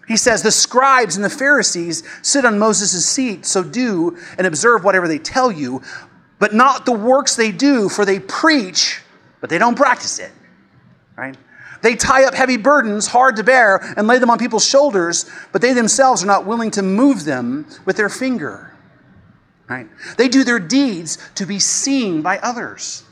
He 0.06 0.16
says, 0.16 0.42
The 0.42 0.50
scribes 0.50 1.16
and 1.16 1.24
the 1.24 1.30
Pharisees 1.30 2.02
sit 2.22 2.44
on 2.44 2.58
Moses' 2.58 3.08
seat, 3.08 3.46
so 3.46 3.62
do 3.62 4.18
and 4.38 4.46
observe 4.46 4.84
whatever 4.84 5.06
they 5.06 5.18
tell 5.18 5.52
you, 5.52 5.82
but 6.38 6.54
not 6.54 6.86
the 6.86 6.92
works 6.92 7.36
they 7.36 7.52
do, 7.52 7.88
for 7.88 8.04
they 8.04 8.18
preach, 8.18 9.00
but 9.40 9.50
they 9.50 9.58
don't 9.58 9.76
practice 9.76 10.18
it. 10.18 10.32
Right? 11.16 11.36
They 11.82 11.96
tie 11.96 12.24
up 12.24 12.34
heavy 12.34 12.56
burdens, 12.56 13.06
hard 13.06 13.36
to 13.36 13.44
bear, 13.44 13.76
and 13.96 14.06
lay 14.06 14.18
them 14.18 14.30
on 14.30 14.38
people's 14.38 14.66
shoulders, 14.66 15.30
but 15.52 15.62
they 15.62 15.72
themselves 15.72 16.22
are 16.22 16.26
not 16.26 16.46
willing 16.46 16.70
to 16.72 16.82
move 16.82 17.24
them 17.24 17.66
with 17.84 17.96
their 17.96 18.08
finger. 18.08 18.72
Right? 19.70 19.86
They 20.18 20.28
do 20.28 20.42
their 20.42 20.58
deeds 20.58 21.16
to 21.36 21.46
be 21.46 21.60
seen 21.60 22.22
by 22.22 22.38
others. 22.38 23.04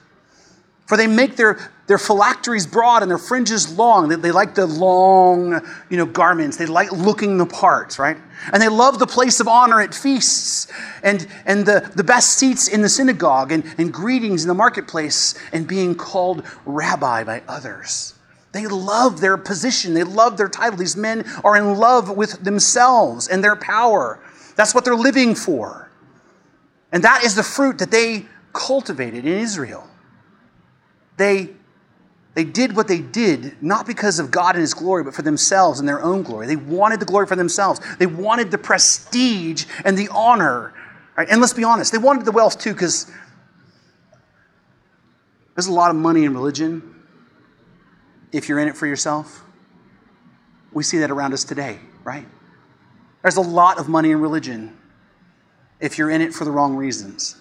For 0.86 0.96
they 0.96 1.06
make 1.06 1.36
their, 1.36 1.70
their 1.86 1.98
phylacteries 1.98 2.66
broad 2.66 3.02
and 3.02 3.10
their 3.10 3.18
fringes 3.18 3.78
long. 3.78 4.08
They, 4.08 4.16
they 4.16 4.32
like 4.32 4.56
the 4.56 4.66
long 4.66 5.60
you 5.88 5.96
know, 5.96 6.06
garments. 6.06 6.56
They 6.56 6.66
like 6.66 6.90
looking 6.90 7.38
the 7.38 7.46
part, 7.46 7.96
right? 7.98 8.16
And 8.52 8.60
they 8.60 8.68
love 8.68 8.98
the 8.98 9.06
place 9.06 9.38
of 9.38 9.46
honor 9.46 9.80
at 9.80 9.94
feasts 9.94 10.66
and, 11.04 11.28
and 11.46 11.64
the, 11.64 11.92
the 11.94 12.02
best 12.02 12.38
seats 12.38 12.66
in 12.66 12.82
the 12.82 12.88
synagogue 12.88 13.52
and, 13.52 13.64
and 13.78 13.92
greetings 13.92 14.42
in 14.42 14.48
the 14.48 14.54
marketplace 14.54 15.38
and 15.52 15.68
being 15.68 15.94
called 15.94 16.42
rabbi 16.66 17.22
by 17.22 17.42
others. 17.46 18.14
They 18.50 18.66
love 18.66 19.20
their 19.20 19.36
position. 19.36 19.94
They 19.94 20.04
love 20.04 20.38
their 20.38 20.48
title. 20.48 20.78
These 20.78 20.96
men 20.96 21.24
are 21.44 21.56
in 21.56 21.76
love 21.76 22.16
with 22.16 22.42
themselves 22.42 23.28
and 23.28 23.44
their 23.44 23.54
power. 23.54 24.18
That's 24.56 24.74
what 24.74 24.84
they're 24.84 24.96
living 24.96 25.36
for. 25.36 25.87
And 26.92 27.04
that 27.04 27.24
is 27.24 27.34
the 27.34 27.42
fruit 27.42 27.78
that 27.78 27.90
they 27.90 28.26
cultivated 28.52 29.26
in 29.26 29.38
Israel. 29.38 29.86
They, 31.16 31.50
they 32.34 32.44
did 32.44 32.76
what 32.76 32.88
they 32.88 33.00
did, 33.00 33.62
not 33.62 33.86
because 33.86 34.18
of 34.18 34.30
God 34.30 34.54
and 34.54 34.60
His 34.60 34.74
glory, 34.74 35.04
but 35.04 35.14
for 35.14 35.22
themselves 35.22 35.80
and 35.80 35.88
their 35.88 36.02
own 36.02 36.22
glory. 36.22 36.46
They 36.46 36.56
wanted 36.56 37.00
the 37.00 37.06
glory 37.06 37.26
for 37.26 37.36
themselves. 37.36 37.80
They 37.98 38.06
wanted 38.06 38.50
the 38.50 38.58
prestige 38.58 39.66
and 39.84 39.98
the 39.98 40.08
honor. 40.08 40.72
Right? 41.16 41.28
And 41.28 41.40
let's 41.40 41.52
be 41.52 41.64
honest, 41.64 41.92
they 41.92 41.98
wanted 41.98 42.24
the 42.24 42.32
wealth 42.32 42.58
too, 42.58 42.72
because 42.72 43.10
there's 45.54 45.66
a 45.66 45.72
lot 45.72 45.90
of 45.90 45.96
money 45.96 46.24
in 46.24 46.32
religion 46.32 46.94
if 48.30 48.48
you're 48.48 48.60
in 48.60 48.68
it 48.68 48.76
for 48.76 48.86
yourself. 48.86 49.44
We 50.72 50.84
see 50.84 50.98
that 50.98 51.10
around 51.10 51.32
us 51.32 51.42
today, 51.42 51.80
right? 52.04 52.26
There's 53.22 53.36
a 53.36 53.42
lot 53.42 53.78
of 53.78 53.88
money 53.88 54.12
in 54.12 54.20
religion 54.20 54.77
if 55.80 55.98
you're 55.98 56.10
in 56.10 56.20
it 56.20 56.32
for 56.32 56.44
the 56.44 56.50
wrong 56.50 56.76
reasons. 56.76 57.36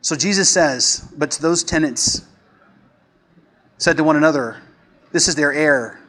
So 0.00 0.16
Jesus 0.16 0.48
says, 0.48 1.08
but 1.16 1.30
to 1.32 1.42
those 1.42 1.64
tenants 1.64 2.22
said 3.78 3.96
to 3.96 4.04
one 4.04 4.16
another, 4.16 4.62
This 5.12 5.28
is 5.28 5.34
their 5.34 5.52
heir. 5.52 6.00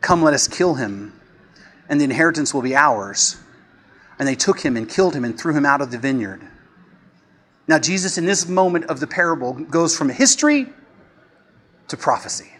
Come, 0.00 0.22
let 0.22 0.34
us 0.34 0.46
kill 0.46 0.74
him, 0.74 1.18
and 1.88 2.00
the 2.00 2.04
inheritance 2.04 2.52
will 2.52 2.62
be 2.62 2.76
ours. 2.76 3.36
And 4.18 4.28
they 4.28 4.34
took 4.34 4.60
him 4.60 4.76
and 4.76 4.88
killed 4.88 5.14
him 5.14 5.24
and 5.24 5.38
threw 5.38 5.54
him 5.54 5.66
out 5.66 5.80
of 5.80 5.90
the 5.90 5.98
vineyard. 5.98 6.42
Now, 7.66 7.78
Jesus, 7.78 8.18
in 8.18 8.26
this 8.26 8.46
moment 8.46 8.84
of 8.86 9.00
the 9.00 9.06
parable, 9.06 9.54
goes 9.54 9.96
from 9.96 10.10
history 10.10 10.66
to 11.88 11.96
prophecy. 11.96 12.52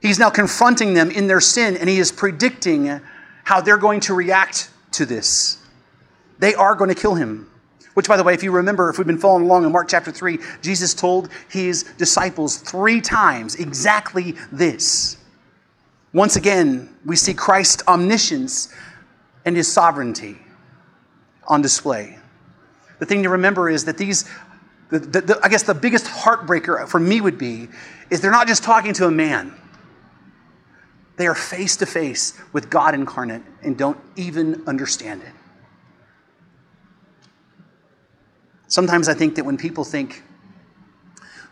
He's 0.00 0.18
now 0.18 0.30
confronting 0.30 0.94
them 0.94 1.10
in 1.10 1.26
their 1.28 1.40
sin, 1.40 1.76
and 1.76 1.88
he 1.88 1.98
is 1.98 2.12
predicting 2.12 3.00
how 3.44 3.60
they're 3.60 3.78
going 3.78 4.00
to 4.00 4.14
react 4.14 4.70
to 4.92 5.06
this. 5.06 5.58
They 6.38 6.54
are 6.54 6.74
going 6.74 6.88
to 6.88 6.94
kill 6.94 7.14
him. 7.14 7.48
Which, 7.94 8.08
by 8.08 8.16
the 8.16 8.24
way, 8.24 8.32
if 8.32 8.42
you 8.42 8.52
remember, 8.52 8.88
if 8.88 8.96
we've 8.96 9.06
been 9.06 9.18
following 9.18 9.44
along 9.44 9.64
in 9.64 9.72
Mark 9.72 9.88
chapter 9.88 10.10
3, 10.10 10.38
Jesus 10.62 10.94
told 10.94 11.28
his 11.50 11.82
disciples 11.98 12.56
three 12.56 13.00
times 13.00 13.56
exactly 13.56 14.34
this. 14.50 15.18
Once 16.14 16.36
again, 16.36 16.94
we 17.04 17.16
see 17.16 17.34
Christ's 17.34 17.82
omniscience 17.86 18.72
and 19.44 19.56
his 19.56 19.70
sovereignty 19.70 20.38
on 21.46 21.60
display. 21.60 22.18
The 22.98 23.06
thing 23.06 23.22
to 23.24 23.30
remember 23.30 23.68
is 23.68 23.84
that 23.84 23.98
these, 23.98 24.24
the, 24.90 24.98
the, 24.98 25.20
the, 25.20 25.40
I 25.42 25.48
guess 25.48 25.64
the 25.64 25.74
biggest 25.74 26.06
heartbreaker 26.06 26.86
for 26.88 27.00
me 27.00 27.20
would 27.20 27.38
be, 27.38 27.68
is 28.10 28.20
they're 28.20 28.30
not 28.30 28.46
just 28.46 28.62
talking 28.62 28.92
to 28.94 29.06
a 29.06 29.10
man. 29.10 29.52
They 31.22 31.28
are 31.28 31.36
face 31.36 31.76
to 31.76 31.86
face 31.86 32.36
with 32.52 32.68
God 32.68 32.94
incarnate 32.94 33.42
and 33.62 33.78
don't 33.78 33.96
even 34.16 34.66
understand 34.66 35.22
it. 35.22 35.32
Sometimes 38.66 39.08
I 39.08 39.14
think 39.14 39.36
that 39.36 39.44
when 39.44 39.56
people 39.56 39.84
think 39.84 40.24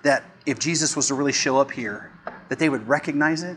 that 0.02 0.24
if 0.44 0.58
Jesus 0.58 0.96
was 0.96 1.06
to 1.06 1.14
really 1.14 1.30
show 1.30 1.56
up 1.56 1.70
here, 1.70 2.10
that 2.48 2.58
they 2.58 2.68
would 2.68 2.88
recognize 2.88 3.44
it. 3.44 3.56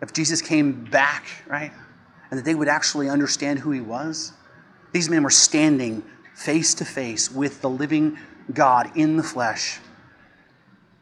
If 0.00 0.12
Jesus 0.12 0.40
came 0.40 0.84
back, 0.84 1.26
right? 1.48 1.72
And 2.30 2.38
that 2.38 2.44
they 2.44 2.54
would 2.54 2.68
actually 2.68 3.08
understand 3.08 3.58
who 3.58 3.72
he 3.72 3.80
was. 3.80 4.34
These 4.92 5.10
men 5.10 5.24
were 5.24 5.30
standing 5.30 6.04
face 6.36 6.74
to 6.74 6.84
face 6.84 7.28
with 7.28 7.60
the 7.60 7.68
living 7.68 8.18
God 8.52 8.96
in 8.96 9.16
the 9.16 9.24
flesh. 9.24 9.80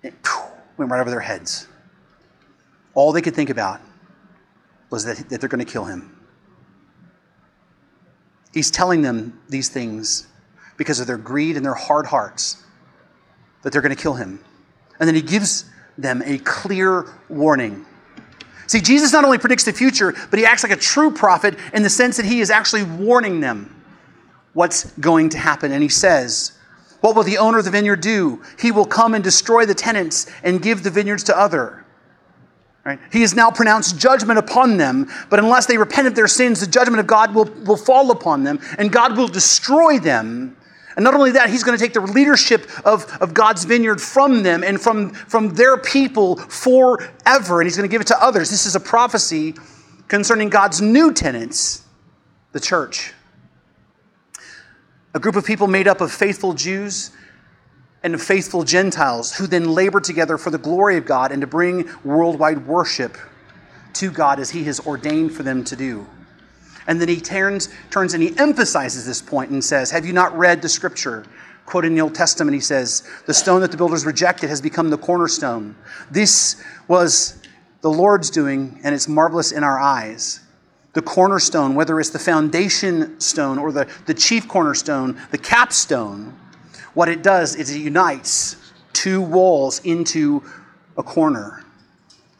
It 0.03 0.15
went 0.79 0.91
right 0.91 1.03
over 1.03 1.11
their 1.11 1.21
heads. 1.21 1.69
All 2.95 3.13
they 3.13 3.23
could 3.23 3.35
think 3.35 3.51
about 3.51 3.81
was 4.91 5.05
that, 5.05 5.29
that 5.31 5.41
they're 5.41 5.49
going 5.49 5.65
to 5.65 5.71
kill 5.71 5.85
him. 5.85 6.19
He's 8.53 8.71
telling 8.71 9.03
them 9.03 9.41
these 9.49 9.69
things 9.69 10.27
because 10.77 11.01
of 11.01 11.07
their 11.07 11.17
greed 11.17 11.57
and 11.57 11.65
their 11.65 11.75
hard 11.75 12.07
hearts 12.07 12.63
that 13.63 13.73
they're 13.73 13.83
going 13.83 13.95
to 13.95 14.01
kill 14.01 14.15
him. 14.15 14.45
And 15.01 15.09
then 15.09 15.15
he 15.15 15.23
gives 15.23 15.65
them 15.97 16.23
a 16.25 16.39
clear 16.39 17.07
warning. 17.29 17.87
See, 18.67 18.81
Jesus 18.81 19.13
not 19.13 19.25
only 19.25 19.39
predicts 19.39 19.65
the 19.65 19.73
future, 19.73 20.15
but 20.31 20.39
he 20.39 20.45
acts 20.45 20.63
like 20.63 20.73
a 20.73 20.77
true 20.77 21.11
prophet 21.11 21.59
in 21.73 21.83
the 21.83 21.91
sense 21.91 22.17
that 22.17 22.27
he 22.27 22.41
is 22.41 22.51
actually 22.51 22.85
warning 22.85 23.41
them 23.41 23.83
what's 24.53 24.91
going 24.93 25.31
to 25.31 25.39
happen. 25.39 25.73
And 25.73 25.83
he 25.83 25.89
says, 25.89 26.53
What 27.01 27.17
will 27.17 27.23
the 27.23 27.39
owner 27.39 27.59
of 27.59 27.65
the 27.65 27.71
vineyard 27.71 28.01
do? 28.01 28.43
He 28.59 28.71
will 28.71 28.87
come 28.87 29.15
and 29.15 29.23
destroy 29.23 29.67
the 29.67 29.75
tenants 29.75 30.31
and 30.43 30.63
give 30.63 30.83
the 30.83 30.91
vineyards 30.91 31.25
to 31.25 31.39
other. 31.39 31.85
Right? 32.85 32.99
He 33.13 33.21
has 33.21 33.35
now 33.35 33.51
pronounced 33.51 33.97
judgment 33.97 34.41
upon 34.41 34.77
them, 34.77 35.09
but 35.31 35.39
unless 35.39 35.67
they 35.67 35.79
repent 35.79 36.09
of 36.09 36.17
their 36.17 36.27
sins, 36.27 36.59
the 36.59 36.67
judgment 36.67 36.99
of 36.99 37.07
God 37.07 37.33
will, 37.33 37.45
will 37.65 37.77
fall 37.77 38.11
upon 38.11 38.43
them, 38.43 38.59
and 38.77 38.91
God 38.91 39.17
will 39.17 39.29
destroy 39.29 40.01
them. 40.01 40.57
And 40.97 41.05
not 41.05 41.15
only 41.15 41.31
that, 41.33 41.49
he's 41.49 41.63
going 41.63 41.79
to 41.79 41.83
take 41.83 41.95
the 41.95 42.01
leadership 42.01 42.69
of, 42.85 43.07
of 43.21 43.35
God's 43.35 43.65
vineyard 43.65 44.01
from 44.01 44.43
them 44.43 44.65
and 44.65 44.81
from, 44.81 45.11
from 45.11 45.55
their 45.55 45.79
people 45.79 46.37
forever, 46.37 47.61
and 47.61 47.67
he's 47.67 47.77
going 47.77 47.89
to 47.89 47.93
give 47.93 48.01
it 48.01 48.09
to 48.09 48.23
others. 48.23 48.51
This 48.51 48.67
is 48.67 48.75
a 48.75 48.81
prophecy 48.81 49.55
concerning 50.09 50.49
God's 50.49 50.83
new 50.83 51.13
tenants, 51.13 51.85
the 52.51 52.61
church. 52.61 53.15
A 55.15 55.21
group 55.21 55.37
of 55.37 55.47
people 55.47 55.69
made 55.69 55.87
up 55.87 56.01
of 56.01 56.11
faithful 56.11 56.53
Jews 56.53 57.13
and 58.03 58.21
faithful 58.21 58.65
Gentiles 58.65 59.35
who 59.35 59.47
then 59.47 59.73
labor 59.73 60.01
together 60.01 60.39
for 60.39 60.51
the 60.51 60.59
glory 60.59 60.97
of 60.97 61.05
God 61.05 61.33
and 61.33 61.41
to 61.41 61.47
bring 61.47 61.89
worldwide 62.05 62.67
worship 62.67 63.17
to 63.95 64.11
God 64.11 64.41
as 64.41 64.51
He 64.51 64.65
has 64.65 64.81
ordained 64.81 65.33
for 65.33 65.43
them 65.43 65.65
to 65.65 65.77
do. 65.77 66.07
And 66.87 67.01
then 67.01 67.09
he 67.09 67.21
turns, 67.21 67.69
turns 67.91 68.15
and 68.15 68.23
he 68.23 68.37
emphasizes 68.39 69.07
this 69.07 69.23
point 69.23 69.51
and 69.51 69.65
says, 69.65 69.91
Have 69.91 70.05
you 70.05 70.13
not 70.13 70.37
read 70.37 70.63
the 70.63 70.69
scripture? 70.69 71.25
Quote 71.65 71.85
in 71.85 71.95
the 71.95 72.01
Old 72.01 72.15
Testament, 72.15 72.55
he 72.55 72.61
says, 72.61 73.09
The 73.27 73.35
stone 73.35 73.61
that 73.61 73.71
the 73.71 73.77
builders 73.77 74.05
rejected 74.05 74.51
has 74.51 74.61
become 74.61 74.91
the 74.91 74.99
cornerstone. 74.99 75.77
This 76.11 76.63
was 76.89 77.41
the 77.83 77.91
Lord's 77.91 78.31
doing, 78.31 78.81
and 78.83 78.95
it's 78.95 79.09
marvelous 79.09 79.53
in 79.53 79.63
our 79.65 79.79
eyes. 79.79 80.41
the 80.95 81.03
cornerstone, 81.03 81.75
whether 81.75 81.99
it's 82.01 82.11
the 82.11 82.19
foundation 82.19 83.19
stone 83.19 83.59
or 83.59 83.73
the, 83.73 83.89
the 84.05 84.13
chief 84.13 84.47
cornerstone, 84.47 85.19
the 85.31 85.39
capstone, 85.39 86.39
what 86.95 87.09
it 87.09 87.23
does 87.23 87.57
is 87.57 87.71
it 87.71 87.81
unites 87.81 88.57
two 88.93 89.21
walls 89.21 89.81
into 89.85 90.43
a 90.97 91.03
corner. 91.03 91.65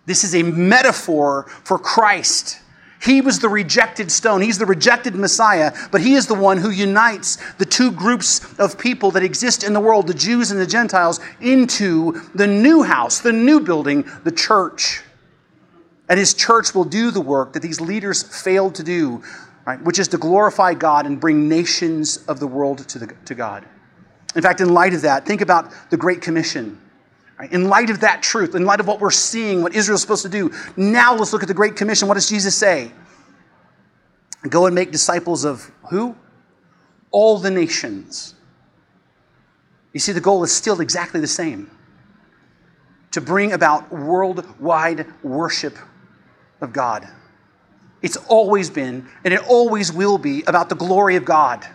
This 0.07 0.25
is 0.25 0.35
a 0.35 0.43
metaphor 0.43 1.47
for 1.65 1.79
Christ. 1.79 2.61
He 3.03 3.21
was 3.21 3.41
the 3.41 3.49
rejected 3.49 4.13
stone. 4.13 4.43
He's 4.43 4.59
the 4.59 4.67
rejected 4.67 5.17
Messiah, 5.17 5.73
but 5.91 6.01
he 6.01 6.15
is 6.15 6.27
the 6.27 6.35
one 6.35 6.59
who 6.59 6.71
unites 6.71 7.37
the 7.55 7.65
two 7.65 7.91
groups 7.91 8.41
of 8.61 8.79
people 8.79 9.11
that 9.13 9.25
exist 9.25 9.65
in 9.65 9.73
the 9.73 9.81
world, 9.81 10.07
the 10.07 10.15
Jews 10.15 10.53
and 10.53 10.61
the 10.61 10.67
Gentiles, 10.67 11.19
into 11.41 12.21
the 12.35 12.47
new 12.47 12.83
house, 12.83 13.19
the 13.19 13.33
new 13.33 13.61
building, 13.61 14.09
the 14.23 14.31
church. 14.31 15.03
And 16.09 16.19
his 16.19 16.35
church 16.35 16.75
will 16.75 16.85
do 16.85 17.11
the 17.11 17.21
work 17.21 17.55
that 17.55 17.63
these 17.63 17.81
leaders 17.81 18.23
failed 18.23 18.77
to 18.77 18.85
do, 18.85 19.23
right, 19.67 19.83
which 19.83 19.99
is 19.99 20.09
to 20.09 20.19
glorify 20.19 20.75
God 20.75 21.07
and 21.07 21.21
bring 21.21 21.49
nations 21.49 22.19
of 22.29 22.39
the 22.39 22.47
world 22.47 22.87
to, 22.89 22.99
the, 23.01 23.15
to 23.25 23.35
God. 23.35 23.65
In 24.35 24.43
fact, 24.43 24.61
in 24.61 24.73
light 24.73 24.95
of 24.95 25.03
that, 25.03 25.27
think 25.27 25.41
about 25.41 25.73
the 25.91 25.97
Great 25.97 26.21
Commission. 26.21 26.81
Right? 27.39 27.53
In 27.53 27.69
light 27.69 27.91
of 27.91 28.01
that 28.01 28.23
truth, 28.23 28.55
in 28.55 28.65
light 28.65 28.81
of 28.81 28.87
what 28.87 29.01
we're 29.01 29.11
seeing, 29.11 29.63
what 29.63 29.75
Israel's 29.75 30.01
supposed 30.01 30.23
to 30.23 30.29
do, 30.29 30.51
now 30.77 31.15
let's 31.15 31.33
look 31.33 31.43
at 31.43 31.49
the 31.49 31.55
Great 31.55 31.77
Commission. 31.77 32.09
What 32.09 32.15
does 32.15 32.29
Jesus 32.29 32.57
say? 32.57 32.93
Go 34.49 34.67
and 34.67 34.75
make 34.75 34.91
disciples 34.91 35.45
of 35.45 35.71
who? 35.91 36.17
All 37.11 37.39
the 37.39 37.51
nations. 37.51 38.35
You 39.93 40.01
see, 40.01 40.13
the 40.13 40.21
goal 40.21 40.43
is 40.45 40.53
still 40.53 40.81
exactly 40.81 41.21
the 41.21 41.27
same 41.27 41.71
to 43.11 43.21
bring 43.21 43.53
about 43.53 43.93
worldwide 43.93 45.07
worship 45.23 45.77
of 46.61 46.73
God. 46.73 47.07
It's 48.01 48.17
always 48.17 48.71
been, 48.71 49.07
and 49.25 49.33
it 49.33 49.41
always 49.47 49.93
will 49.93 50.19
be, 50.19 50.43
about 50.47 50.69
the 50.69 50.75
glory 50.75 51.17
of 51.17 51.25
God. 51.25 51.67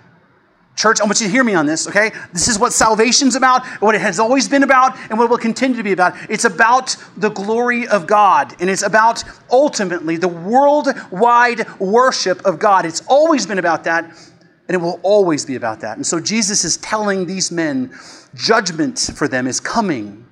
Church, 0.77 1.01
I 1.01 1.05
want 1.05 1.19
you 1.19 1.25
to 1.25 1.31
hear 1.31 1.43
me 1.43 1.55
on 1.55 1.65
this, 1.65 1.87
okay? 1.87 2.11
This 2.33 2.47
is 2.47 2.59
what 2.59 2.71
salvation's 2.71 3.35
about, 3.35 3.65
what 3.81 3.95
it 3.95 4.01
has 4.01 4.19
always 4.19 4.47
been 4.47 4.61
about, 4.61 4.95
and 5.09 5.17
what 5.17 5.25
it 5.25 5.29
will 5.31 5.37
continue 5.39 5.75
to 5.75 5.83
be 5.83 5.91
about. 5.91 6.13
It's 6.29 6.45
about 6.45 6.95
the 7.17 7.29
glory 7.29 7.87
of 7.87 8.05
God, 8.05 8.55
and 8.61 8.69
it's 8.69 8.83
about 8.83 9.23
ultimately 9.51 10.17
the 10.17 10.27
worldwide 10.27 11.67
worship 11.79 12.45
of 12.45 12.59
God. 12.59 12.85
It's 12.85 13.01
always 13.07 13.47
been 13.47 13.57
about 13.57 13.85
that, 13.85 14.03
and 14.05 14.75
it 14.75 14.77
will 14.77 14.99
always 15.01 15.45
be 15.45 15.55
about 15.55 15.79
that. 15.79 15.97
And 15.97 16.05
so 16.05 16.19
Jesus 16.19 16.63
is 16.63 16.77
telling 16.77 17.25
these 17.25 17.51
men 17.51 17.91
judgment 18.35 18.99
for 19.15 19.27
them 19.27 19.47
is 19.47 19.59
coming. 19.59 20.25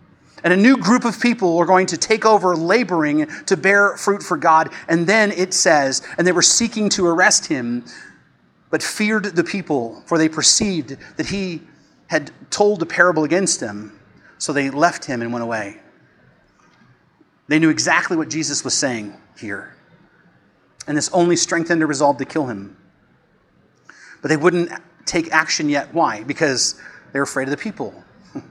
And 0.44 0.54
a 0.54 0.58
new 0.58 0.78
group 0.78 1.06
of 1.06 1.20
people 1.20 1.58
are 1.58 1.66
going 1.66 1.88
to 1.88 1.98
take 1.98 2.24
over 2.24 2.56
laboring 2.56 3.26
to 3.48 3.58
bear 3.58 3.98
fruit 3.98 4.22
for 4.22 4.38
God. 4.38 4.72
And 4.88 5.08
then 5.08 5.32
it 5.32 5.56
says, 5.56 6.06
and 6.20 6.28
they 6.28 6.32
were 6.32 6.44
seeking 6.44 6.88
to 6.90 7.08
arrest 7.08 7.48
him 7.48 7.84
but 8.76 8.84
feared 8.84 9.24
the 9.24 9.44
people, 9.46 10.04
for 10.06 10.18
they 10.18 10.28
perceived 10.28 10.98
that 11.16 11.28
he 11.28 11.62
had 12.08 12.30
told 12.50 12.82
a 12.82 12.86
parable 12.86 13.24
against 13.24 13.62
them. 13.62 13.98
So 14.38 14.52
they 14.52 14.70
left 14.70 15.06
him 15.06 15.22
and 15.22 15.32
went 15.32 15.44
away. 15.44 15.80
They 17.48 17.58
knew 17.58 17.70
exactly 17.70 18.18
what 18.18 18.28
Jesus 18.28 18.66
was 18.66 18.74
saying 18.74 19.16
here. 19.40 19.74
And 20.88 20.98
this 20.98 21.10
only 21.14 21.38
strengthened 21.38 21.80
their 21.80 21.88
resolve 21.88 22.18
to 22.18 22.26
kill 22.26 22.48
him. 22.48 22.76
But 24.22 24.28
they 24.28 24.36
wouldn't 24.36 24.70
take 25.06 25.32
action 25.32 25.70
yet. 25.70 25.94
Why? 25.94 26.24
Because 26.24 26.76
they're 27.14 27.24
afraid 27.24 27.46
of 27.46 27.52
the 27.52 27.58
people. 27.58 28.04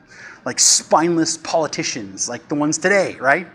like 0.47 0.59
spineless 0.59 1.37
politicians, 1.37 2.31
like 2.31 2.49
the 2.49 2.55
ones 2.55 2.79
today, 2.79 3.17
right? 3.17 3.47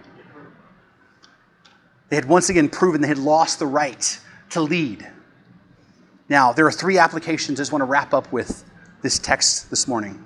They 2.10 2.16
had 2.16 2.26
once 2.26 2.50
again 2.50 2.70
proven 2.70 3.02
they 3.02 3.08
had 3.08 3.18
lost 3.18 3.58
the 3.58 3.66
right 3.66 4.20
to 4.52 4.62
lead. 4.62 5.10
Now, 6.30 6.54
there 6.54 6.66
are 6.68 6.72
three 6.72 6.98
applications 6.98 7.60
I 7.60 7.62
just 7.62 7.72
want 7.72 7.82
to 7.82 7.86
wrap 7.88 8.14
up 8.14 8.32
with 8.32 8.64
this 9.02 9.18
text 9.18 9.70
this 9.70 9.88
morning. 9.88 10.24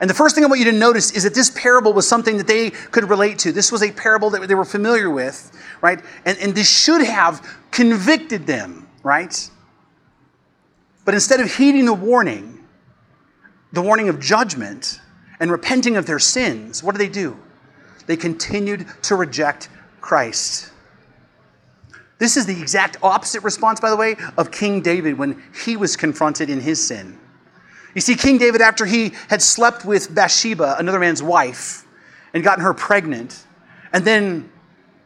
And 0.00 0.10
the 0.10 0.14
first 0.14 0.34
thing 0.34 0.44
I 0.44 0.48
want 0.48 0.58
you 0.58 0.70
to 0.70 0.76
notice 0.76 1.12
is 1.12 1.22
that 1.22 1.34
this 1.34 1.50
parable 1.50 1.92
was 1.92 2.08
something 2.08 2.36
that 2.38 2.46
they 2.46 2.70
could 2.70 3.08
relate 3.08 3.38
to. 3.40 3.52
This 3.52 3.70
was 3.70 3.82
a 3.82 3.92
parable 3.92 4.30
that 4.30 4.48
they 4.48 4.54
were 4.54 4.64
familiar 4.64 5.08
with, 5.08 5.52
right? 5.80 6.00
And, 6.24 6.36
and 6.38 6.54
this 6.54 6.68
should 6.68 7.02
have 7.02 7.46
convicted 7.70 8.46
them, 8.46 8.88
right? 9.02 9.50
But 11.04 11.14
instead 11.14 11.40
of 11.40 11.54
heeding 11.54 11.84
the 11.84 11.94
warning, 11.94 12.64
the 13.72 13.82
warning 13.82 14.08
of 14.08 14.18
judgment 14.20 15.00
and 15.38 15.50
repenting 15.50 15.96
of 15.96 16.06
their 16.06 16.18
sins, 16.18 16.82
what 16.82 16.92
did 16.92 17.00
they 17.00 17.12
do? 17.12 17.38
They 18.06 18.16
continued 18.16 18.86
to 19.02 19.16
reject 19.16 19.68
Christ. 20.00 20.70
This 22.18 22.36
is 22.36 22.46
the 22.46 22.60
exact 22.60 22.96
opposite 23.02 23.42
response, 23.42 23.80
by 23.80 23.90
the 23.90 23.96
way, 23.96 24.16
of 24.36 24.50
King 24.50 24.80
David 24.80 25.18
when 25.18 25.42
he 25.64 25.76
was 25.76 25.96
confronted 25.96 26.48
in 26.48 26.60
his 26.60 26.84
sin. 26.84 27.18
You 27.94 28.00
see, 28.00 28.14
King 28.14 28.38
David, 28.38 28.60
after 28.60 28.86
he 28.86 29.12
had 29.28 29.40
slept 29.40 29.84
with 29.84 30.14
Bathsheba, 30.14 30.76
another 30.78 30.98
man's 30.98 31.22
wife, 31.22 31.86
and 32.32 32.42
gotten 32.42 32.64
her 32.64 32.74
pregnant, 32.74 33.44
and 33.92 34.04
then, 34.04 34.50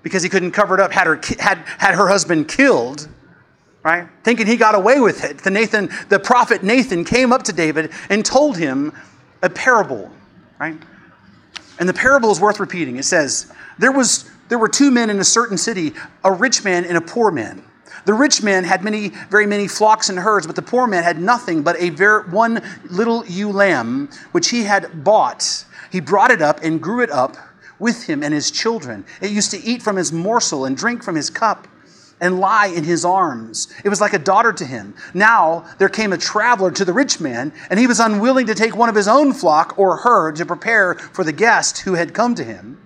because 0.02 0.22
he 0.22 0.28
couldn't 0.28 0.52
cover 0.52 0.74
it 0.74 0.80
up, 0.80 0.92
had 0.92 1.06
her, 1.06 1.20
had, 1.38 1.58
had 1.78 1.94
her 1.94 2.08
husband 2.08 2.48
killed, 2.48 3.08
right? 3.82 4.08
Thinking 4.24 4.46
he 4.46 4.56
got 4.56 4.74
away 4.74 5.00
with 5.00 5.24
it. 5.24 5.38
The, 5.38 5.50
Nathan, 5.50 5.90
the 6.08 6.18
prophet 6.18 6.62
Nathan 6.62 7.04
came 7.04 7.32
up 7.32 7.42
to 7.44 7.52
David 7.52 7.92
and 8.08 8.24
told 8.24 8.56
him 8.56 8.92
a 9.42 9.50
parable, 9.50 10.10
right? 10.58 10.76
And 11.78 11.88
the 11.88 11.94
parable 11.94 12.30
is 12.30 12.40
worth 12.40 12.58
repeating. 12.60 12.96
It 12.96 13.04
says, 13.04 13.52
There 13.78 13.92
was 13.92 14.28
there 14.48 14.58
were 14.58 14.68
two 14.68 14.90
men 14.90 15.10
in 15.10 15.18
a 15.18 15.24
certain 15.24 15.58
city, 15.58 15.94
a 16.24 16.32
rich 16.32 16.64
man 16.64 16.84
and 16.84 16.96
a 16.96 17.00
poor 17.00 17.30
man. 17.30 17.64
The 18.04 18.14
rich 18.14 18.42
man 18.42 18.64
had 18.64 18.82
many, 18.82 19.08
very 19.30 19.46
many 19.46 19.68
flocks 19.68 20.08
and 20.08 20.18
herds, 20.18 20.46
but 20.46 20.56
the 20.56 20.62
poor 20.62 20.86
man 20.86 21.02
had 21.02 21.20
nothing 21.20 21.62
but 21.62 21.76
a 21.78 21.90
very, 21.90 22.28
one 22.28 22.62
little 22.88 23.24
ewe 23.26 23.50
lamb, 23.50 24.08
which 24.32 24.48
he 24.48 24.64
had 24.64 25.04
bought. 25.04 25.64
He 25.90 26.00
brought 26.00 26.30
it 26.30 26.40
up 26.40 26.60
and 26.62 26.80
grew 26.80 27.02
it 27.02 27.10
up 27.10 27.36
with 27.78 28.04
him 28.04 28.22
and 28.22 28.32
his 28.32 28.50
children. 28.50 29.04
It 29.20 29.30
used 29.30 29.50
to 29.52 29.62
eat 29.62 29.82
from 29.82 29.96
his 29.96 30.12
morsel 30.12 30.64
and 30.64 30.76
drink 30.76 31.02
from 31.02 31.14
his 31.14 31.30
cup 31.30 31.68
and 32.20 32.40
lie 32.40 32.66
in 32.66 32.84
his 32.84 33.04
arms. 33.04 33.68
It 33.84 33.88
was 33.88 34.00
like 34.00 34.12
a 34.12 34.18
daughter 34.18 34.52
to 34.52 34.64
him. 34.64 34.94
Now 35.14 35.64
there 35.78 35.88
came 35.88 36.12
a 36.12 36.18
traveler 36.18 36.70
to 36.72 36.84
the 36.84 36.92
rich 36.92 37.20
man, 37.20 37.52
and 37.70 37.78
he 37.78 37.86
was 37.86 38.00
unwilling 38.00 38.46
to 38.46 38.54
take 38.54 38.76
one 38.76 38.88
of 38.88 38.94
his 38.94 39.08
own 39.08 39.32
flock 39.32 39.78
or 39.78 39.98
herd 39.98 40.36
to 40.36 40.46
prepare 40.46 40.94
for 40.94 41.24
the 41.24 41.32
guest 41.32 41.78
who 41.80 41.94
had 41.94 42.14
come 42.14 42.34
to 42.34 42.44
him. 42.44 42.78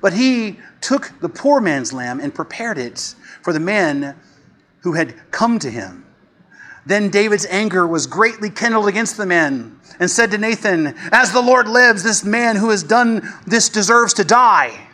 But 0.00 0.12
he 0.12 0.58
took 0.80 1.12
the 1.20 1.28
poor 1.28 1.60
man's 1.60 1.92
lamb 1.92 2.20
and 2.20 2.34
prepared 2.34 2.78
it 2.78 3.14
for 3.42 3.52
the 3.52 3.60
man 3.60 4.16
who 4.80 4.92
had 4.92 5.14
come 5.30 5.58
to 5.58 5.70
him. 5.70 6.04
Then 6.86 7.10
David's 7.10 7.46
anger 7.46 7.86
was 7.86 8.06
greatly 8.06 8.48
kindled 8.48 8.88
against 8.88 9.16
the 9.16 9.26
man 9.26 9.78
and 10.00 10.10
said 10.10 10.30
to 10.30 10.38
Nathan, 10.38 10.94
As 11.12 11.32
the 11.32 11.42
Lord 11.42 11.68
lives, 11.68 12.02
this 12.02 12.24
man 12.24 12.56
who 12.56 12.70
has 12.70 12.82
done 12.82 13.28
this 13.46 13.68
deserves 13.68 14.14
to 14.14 14.24
die. 14.24 14.88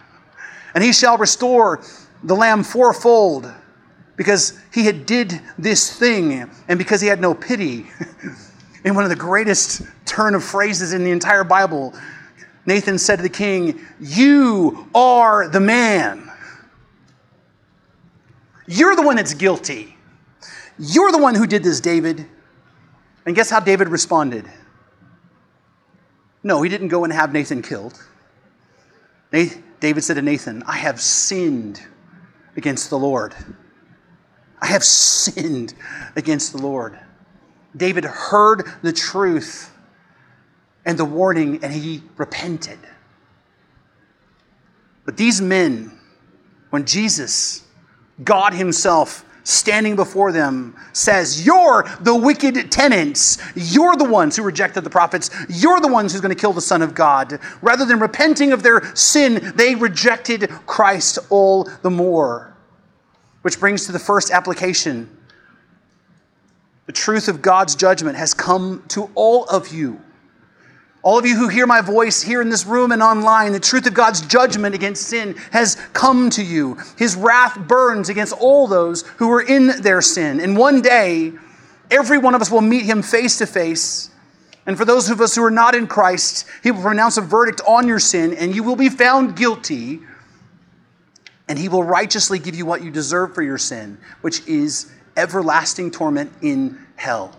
And 0.75 0.83
he 0.83 0.93
shall 0.93 1.19
restore 1.19 1.83
the 2.25 2.35
lamb 2.35 2.65
fourfold 2.65 3.53
because 4.17 4.59
he 4.73 4.87
had 4.87 5.07
did 5.07 5.41
this 5.59 5.97
thing 5.97 6.51
and 6.67 6.79
because 6.79 7.01
he 7.01 7.07
had 7.07 7.21
no 7.21 7.35
pity. 7.35 7.87
in 8.85 8.95
one 8.95 9.03
of 9.03 9.11
the 9.11 9.17
greatest 9.17 9.83
turn 10.05 10.35
of 10.35 10.45
phrases 10.45 10.93
in 10.93 11.05
the 11.05 11.11
entire 11.11 11.43
Bible, 11.43 11.95
Nathan 12.67 12.99
said 12.99 13.17
to 13.17 13.23
the 13.23 13.29
king, 13.29 13.81
You 14.01 14.89
are 14.95 15.49
the 15.49 15.61
man. 15.61 16.31
You're 18.67 18.97
the 18.97 19.03
one 19.03 19.17
that's 19.17 19.35
guilty. 19.35 19.97
You're 20.79 21.13
the 21.13 21.19
one 21.19 21.35
who 21.35 21.47
did 21.47 21.63
this, 21.63 21.81
David. 21.81 22.27
And 23.27 23.37
guess 23.37 23.51
how 23.51 23.61
David 23.61 23.89
responded? 23.89 24.47
No, 26.43 26.63
he 26.63 26.69
didn't 26.69 26.89
go 26.89 27.05
and 27.05 27.13
have 27.13 27.33
Nathan 27.33 27.63
killed. 27.63 28.03
David 29.31 30.03
said 30.03 30.15
to 30.15 30.23
Nathan, 30.23 30.63
I 30.67 30.77
have 30.77 31.01
sinned 31.01 31.83
against 32.57 32.91
the 32.91 32.99
Lord. 32.99 33.35
I 34.61 34.67
have 34.67 34.85
sinned 34.85 35.75
against 36.17 36.53
the 36.53 36.59
Lord. 36.59 36.99
David 37.77 38.05
heard 38.05 38.67
the 38.83 38.93
truth 38.93 39.74
and 40.87 40.99
the 40.99 41.05
warning, 41.05 41.61
and 41.63 41.73
he 41.73 42.03
repented. 42.17 42.79
But 45.05 45.17
these 45.17 45.41
men, 45.41 45.99
when 46.71 46.85
Jesus, 46.85 47.65
God 48.23 48.55
Himself, 48.55 49.25
standing 49.45 49.95
before 49.95 50.33
them, 50.33 50.75
says, 50.93 51.45
You're 51.45 51.87
the 52.01 52.15
wicked 52.15 52.73
tenants. 52.73 53.39
You're 53.55 53.97
the 53.97 54.05
ones 54.05 54.37
who 54.37 54.43
rejected 54.43 54.83
the 54.83 54.91
prophets. 54.91 55.31
You're 55.49 55.81
the 55.81 55.89
ones 55.89 56.13
who's 56.13 56.21
going 56.21 56.35
to 56.35 56.41
kill 56.41 56.53
the 56.53 56.61
Son 56.61 56.83
of 56.83 56.95
God. 56.95 57.39
Rather 57.61 57.85
than 57.85 58.01
repenting 58.01 58.53
of 58.53 58.63
their 58.63 58.95
sin, 58.95 59.53
they 59.55 59.75
rejected 59.75 60.49
Christ 60.67 61.19
all 61.31 61.65
the 61.83 61.91
more. 61.91 62.57
Which 63.43 63.61
brings 63.61 63.85
to 63.87 63.93
the 63.93 63.99
first 63.99 64.31
application. 64.31 65.15
The 66.87 66.93
truth 66.93 67.29
of 67.29 67.43
God's 67.43 67.75
judgment 67.75 68.17
has 68.17 68.33
come 68.33 68.85
to 68.89 69.11
all 69.15 69.45
of 69.45 69.73
you 69.73 70.01
All 71.05 71.19
of 71.19 71.27
you 71.27 71.37
who 71.37 71.49
hear 71.49 71.67
my 71.67 71.83
voice 71.83 72.23
here 72.23 72.41
in 72.41 72.49
this 72.49 72.65
room 72.65 72.91
and 72.91 73.03
online, 73.03 73.53
the 73.53 73.61
truth 73.61 73.87
of 73.87 73.93
God's 73.93 74.23
judgment 74.23 74.75
against 74.75 75.07
sin 75.07 75.35
has 75.51 75.77
come 75.93 76.31
to 76.31 76.43
you. 76.43 76.79
His 76.97 77.15
wrath 77.15 77.59
burns 77.69 78.09
against 78.09 78.33
all 78.33 78.67
those 78.67 79.03
who 79.19 79.31
are 79.31 79.43
in 79.43 79.83
their 79.83 80.01
sin. 80.01 80.41
And 80.41 80.57
one 80.57 80.81
day, 80.81 81.33
every 81.91 82.17
one 82.17 82.35
of 82.35 82.41
us 82.41 82.51
will 82.51 82.63
meet 82.63 82.87
him 82.87 83.03
face 83.03 83.37
to 83.39 83.47
face. 83.47 84.09
And 84.65 84.79
for 84.79 84.87
those 84.87 85.11
of 85.11 85.21
us 85.21 85.35
who 85.35 85.45
are 85.45 85.51
not 85.51 85.75
in 85.75 85.87
Christ, 85.87 86.47
he 86.63 86.71
will 86.71 86.81
pronounce 86.81 87.19
a 87.19 87.21
verdict 87.21 87.61
on 87.69 87.87
your 87.87 88.01
sin, 88.01 88.33
and 88.33 88.55
you 88.55 88.63
will 88.63 88.75
be 88.75 88.89
found 88.89 89.37
guilty. 89.37 90.01
And 91.49 91.59
he 91.59 91.69
will 91.69 91.85
righteously 91.85 92.39
give 92.39 92.55
you 92.55 92.65
what 92.65 92.83
you 92.83 92.91
deserve 92.91 93.35
for 93.35 93.43
your 93.43 93.59
sin, 93.59 93.99
which 94.23 94.41
is 94.49 94.91
everlasting 95.19 95.91
torment 95.91 96.33
in 96.41 96.79
hell 96.97 97.37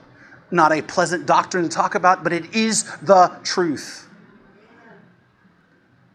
not 0.51 0.71
a 0.71 0.81
pleasant 0.81 1.25
doctrine 1.25 1.63
to 1.63 1.69
talk 1.69 1.95
about, 1.95 2.23
but 2.23 2.33
it 2.33 2.55
is 2.55 2.83
the 3.01 3.31
truth. 3.43 4.07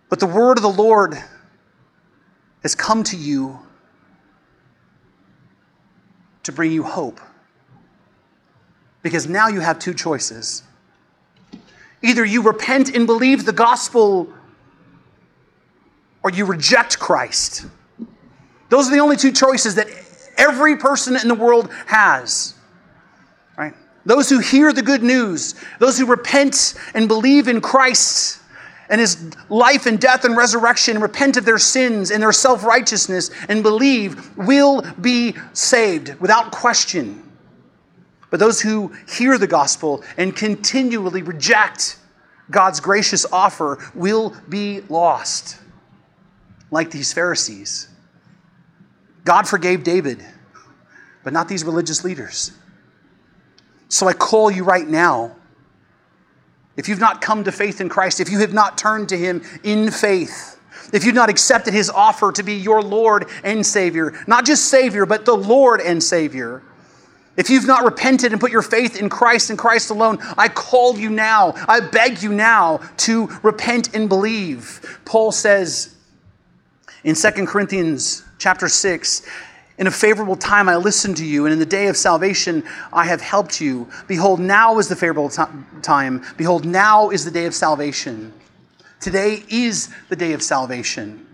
But 0.09 0.21
the 0.21 0.27
word 0.27 0.59
of 0.59 0.63
the 0.63 0.69
Lord 0.69 1.17
has 2.63 2.75
come 2.75 3.03
to 3.05 3.17
you 3.17 3.59
to 6.43 6.53
bring 6.53 6.73
you 6.73 6.83
hope. 6.83 7.21
Because 9.03 9.27
now 9.27 9.49
you 9.49 9.61
have 9.61 9.79
two 9.79 9.95
choices. 9.95 10.63
Either 12.03 12.25
you 12.25 12.43
repent 12.43 12.95
and 12.95 13.07
believe 13.07 13.45
the 13.45 13.53
gospel, 13.53 14.29
or 16.23 16.31
you 16.31 16.45
reject 16.45 16.99
Christ. 16.99 17.67
Those 18.69 18.89
are 18.89 18.91
the 18.91 19.01
only 19.01 19.17
two 19.17 19.33
choices 19.33 19.75
that 19.77 19.89
every 20.37 20.77
person 20.77 21.17
in 21.17 21.29
the 21.29 21.35
world 21.35 21.71
has. 21.87 22.55
Those 24.07 24.31
who 24.31 24.39
hear 24.39 24.73
the 24.73 24.83
good 24.83 25.03
news, 25.03 25.55
those 25.79 25.99
who 25.99 26.07
repent 26.07 26.75
and 26.95 27.07
believe 27.07 27.49
in 27.49 27.61
Christ 27.61 28.41
and 28.89 29.01
his 29.01 29.33
life 29.49 29.87
and 29.87 30.01
death 30.01 30.25
and 30.25 30.37
resurrection, 30.37 31.01
repent 31.01 31.37
of 31.37 31.45
their 31.45 31.59
sins 31.59 32.11
and 32.11 32.23
their 32.23 32.33
self 32.33 32.65
righteousness, 32.65 33.31
and 33.49 33.63
believe 33.63 34.37
will 34.37 34.83
be 35.01 35.37
saved 35.53 36.15
without 36.21 36.51
question. 36.51 37.23
But 38.31 38.41
those 38.41 38.61
who 38.61 38.93
hear 39.09 39.39
the 39.39 39.47
gospel 39.47 40.03
and 40.17 40.35
continually 40.35 41.23
reject 41.23 41.99
God's 42.51 42.81
gracious 42.81 43.27
offer 43.31 43.79
will 43.95 44.35
be 44.49 44.81
lost, 44.89 45.59
like 46.71 46.91
these 46.91 47.13
Pharisees. 47.13 47.89
God 49.25 49.47
forgave 49.47 49.85
David, 49.85 50.25
but 51.23 51.33
not 51.33 51.49
these 51.49 51.65
religious 51.65 52.03
leaders. 52.03 52.53
So 53.91 54.09
I 54.09 54.15
call 54.15 54.51
you 54.51 54.65
right 54.65 54.89
now. 54.89 55.37
If 56.77 56.89
you've 56.89 57.01
not 57.01 57.21
come 57.21 57.45
to 57.45 57.53
faith 57.53 57.81
in 57.81 57.89
Christ, 57.89 58.21
if 58.21 58.31
you 58.31 58.39
have 58.39 58.55
not 58.55 58.79
turned 58.79 59.11
to 59.11 59.19
Him 59.19 59.43
in 59.63 59.91
faith, 59.91 60.59
if 60.93 61.05
you've 61.05 61.15
not 61.15 61.29
accepted 61.29 61.75
His 61.75 61.91
offer 61.91 62.33
to 62.33 62.43
be 62.43 62.55
your 62.55 62.83
Lord 62.83 63.29
and 63.45 63.67
Savior, 63.67 64.15
not 64.27 64.47
just 64.47 64.67
Savior, 64.67 65.05
but 65.05 65.25
the 65.25 65.35
Lord 65.35 65.81
and 65.81 66.03
Savior, 66.03 66.63
if 67.37 67.51
you've 67.51 67.67
not 67.67 67.85
repented 67.85 68.33
and 68.33 68.41
put 68.41 68.53
your 68.53 68.63
faith 68.63 68.99
in 68.99 69.09
Christ 69.09 69.51
and 69.51 69.59
Christ 69.59 69.91
alone, 69.91 70.19
I 70.39 70.49
call 70.49 70.97
you 70.97 71.11
now. 71.11 71.55
I 71.69 71.81
beg 71.81 72.23
you 72.23 72.33
now 72.33 72.81
to 72.99 73.27
repent 73.43 73.95
and 73.95 74.09
believe. 74.09 75.01
Paul 75.05 75.33
says 75.33 75.95
in 77.03 77.15
2 77.15 77.31
Corinthians 77.47 78.25
chapter 78.39 78.69
6, 78.69 79.27
in 79.81 79.87
a 79.87 79.91
favorable 79.91 80.37
time 80.37 80.69
I 80.69 80.77
listened 80.77 81.17
to 81.17 81.25
you, 81.25 81.47
and 81.47 81.55
in 81.55 81.59
the 81.59 81.65
day 81.65 81.87
of 81.89 81.97
salvation 81.97 82.63
I 82.93 83.07
have 83.07 83.23
helped 83.23 83.63
you. 83.63 83.89
Behold, 84.07 84.39
now 84.39 84.79
is 84.79 84.89
the 84.89 84.95
favorable 84.95 85.31
time. 85.31 86.23
Behold, 86.37 86.67
now 86.67 87.09
is 87.09 87.25
the 87.25 87.31
day 87.31 87.47
of 87.47 87.55
salvation. 87.55 88.35
Today 89.01 89.43
is 89.49 89.89
the 90.11 90.17
day 90.17 90.35
of 90.35 90.43
salvation. 90.43 91.27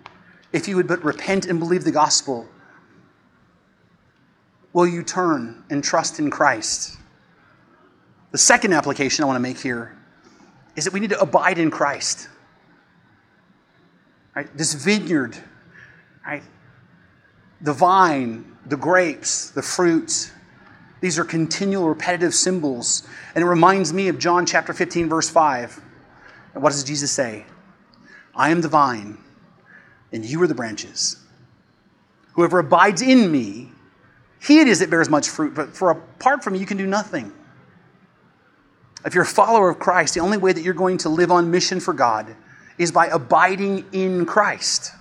If 0.52 0.68
you 0.68 0.76
would 0.76 0.86
but 0.86 1.04
repent 1.04 1.46
and 1.46 1.58
believe 1.58 1.82
the 1.82 1.90
gospel, 1.90 2.48
will 4.72 4.86
you 4.86 5.02
turn 5.02 5.64
and 5.68 5.82
trust 5.82 6.20
in 6.20 6.30
Christ? 6.30 6.98
The 8.30 8.38
second 8.38 8.72
application 8.72 9.24
I 9.24 9.26
want 9.26 9.36
to 9.36 9.40
make 9.40 9.58
here 9.58 9.96
is 10.76 10.84
that 10.84 10.92
we 10.92 11.00
need 11.00 11.10
to 11.10 11.20
abide 11.20 11.58
in 11.58 11.72
Christ. 11.72 12.28
Right? 14.36 14.48
This 14.56 14.74
vineyard, 14.74 15.36
right? 16.24 16.44
The 17.60 17.72
vine, 17.72 18.56
the 18.66 18.76
grapes, 18.76 19.50
the 19.50 19.62
fruits. 19.62 20.32
These 21.00 21.18
are 21.18 21.24
continual 21.24 21.88
repetitive 21.88 22.34
symbols. 22.34 23.06
And 23.34 23.42
it 23.42 23.46
reminds 23.46 23.92
me 23.92 24.08
of 24.08 24.18
John 24.18 24.46
chapter 24.46 24.72
15, 24.72 25.08
verse 25.08 25.28
5. 25.28 25.80
And 26.54 26.62
what 26.62 26.72
does 26.72 26.84
Jesus 26.84 27.10
say? 27.10 27.44
I 28.34 28.50
am 28.50 28.60
the 28.60 28.68
vine, 28.68 29.18
and 30.12 30.24
you 30.24 30.42
are 30.42 30.46
the 30.46 30.54
branches. 30.54 31.16
Whoever 32.34 32.58
abides 32.58 33.00
in 33.00 33.32
me, 33.32 33.70
he 34.40 34.60
it 34.60 34.68
is 34.68 34.80
that 34.80 34.90
bears 34.90 35.08
much 35.08 35.28
fruit, 35.28 35.54
but 35.54 35.74
for 35.74 35.90
apart 35.90 36.44
from 36.44 36.52
me, 36.52 36.58
you 36.58 36.66
can 36.66 36.76
do 36.76 36.86
nothing. 36.86 37.32
If 39.04 39.14
you're 39.14 39.24
a 39.24 39.26
follower 39.26 39.70
of 39.70 39.78
Christ, 39.78 40.14
the 40.14 40.20
only 40.20 40.36
way 40.36 40.52
that 40.52 40.62
you're 40.62 40.74
going 40.74 40.98
to 40.98 41.08
live 41.08 41.30
on 41.30 41.50
mission 41.50 41.80
for 41.80 41.94
God 41.94 42.36
is 42.76 42.92
by 42.92 43.06
abiding 43.06 43.86
in 43.92 44.26
Christ. 44.26 44.92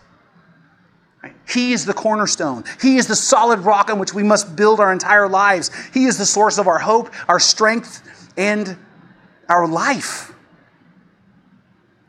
He 1.48 1.74
is 1.74 1.86
the 1.86 1.94
cornerstone. 1.94 2.64
He 2.82 2.98
is 2.98 3.08
the 3.08 3.16
solid 3.16 3.60
rock 3.60 3.90
on 3.90 4.00
which 4.00 4.14
we 4.14 4.24
must 4.24 4.56
build 4.56 4.80
our 4.80 4.92
entire 4.92 5.28
lives. 5.28 5.72
He 5.94 6.06
is 6.06 6.18
the 6.18 6.26
source 6.26 6.58
of 6.58 6.68
our 6.68 6.80
hope, 6.80 7.14
our 7.30 7.40
strength, 7.40 8.02
and 8.38 8.78
our 9.48 9.68
life. 9.68 10.34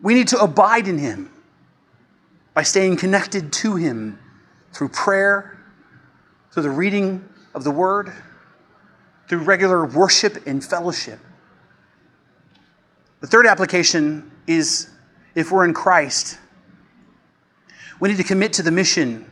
We 0.01 0.15
need 0.15 0.29
to 0.29 0.39
abide 0.41 0.89
in 0.89 0.99
Him 0.99 1.31
by 2.55 2.63
staying 2.63 2.97
connected 2.97 3.53
to 3.53 3.77
Him 3.77 4.19
through 4.73 4.89
prayer, 4.89 5.59
through 6.51 6.63
the 6.63 6.71
reading 6.71 7.29
of 7.55 7.65
the 7.65 7.71
Word, 7.71 8.13
through 9.29 9.39
regular 9.39 9.85
worship 9.85 10.47
and 10.47 10.65
fellowship. 10.65 11.19
The 13.21 13.27
third 13.27 13.47
application 13.47 14.31
is 14.47 14.89
if 15.35 15.51
we're 15.51 15.65
in 15.65 15.75
Christ, 15.75 16.39
we 18.01 18.09
need 18.09 18.19
to 18.19 18.25
commit 18.25 18.53
to 18.55 18.63
the 18.63 18.71
mission 18.71 19.31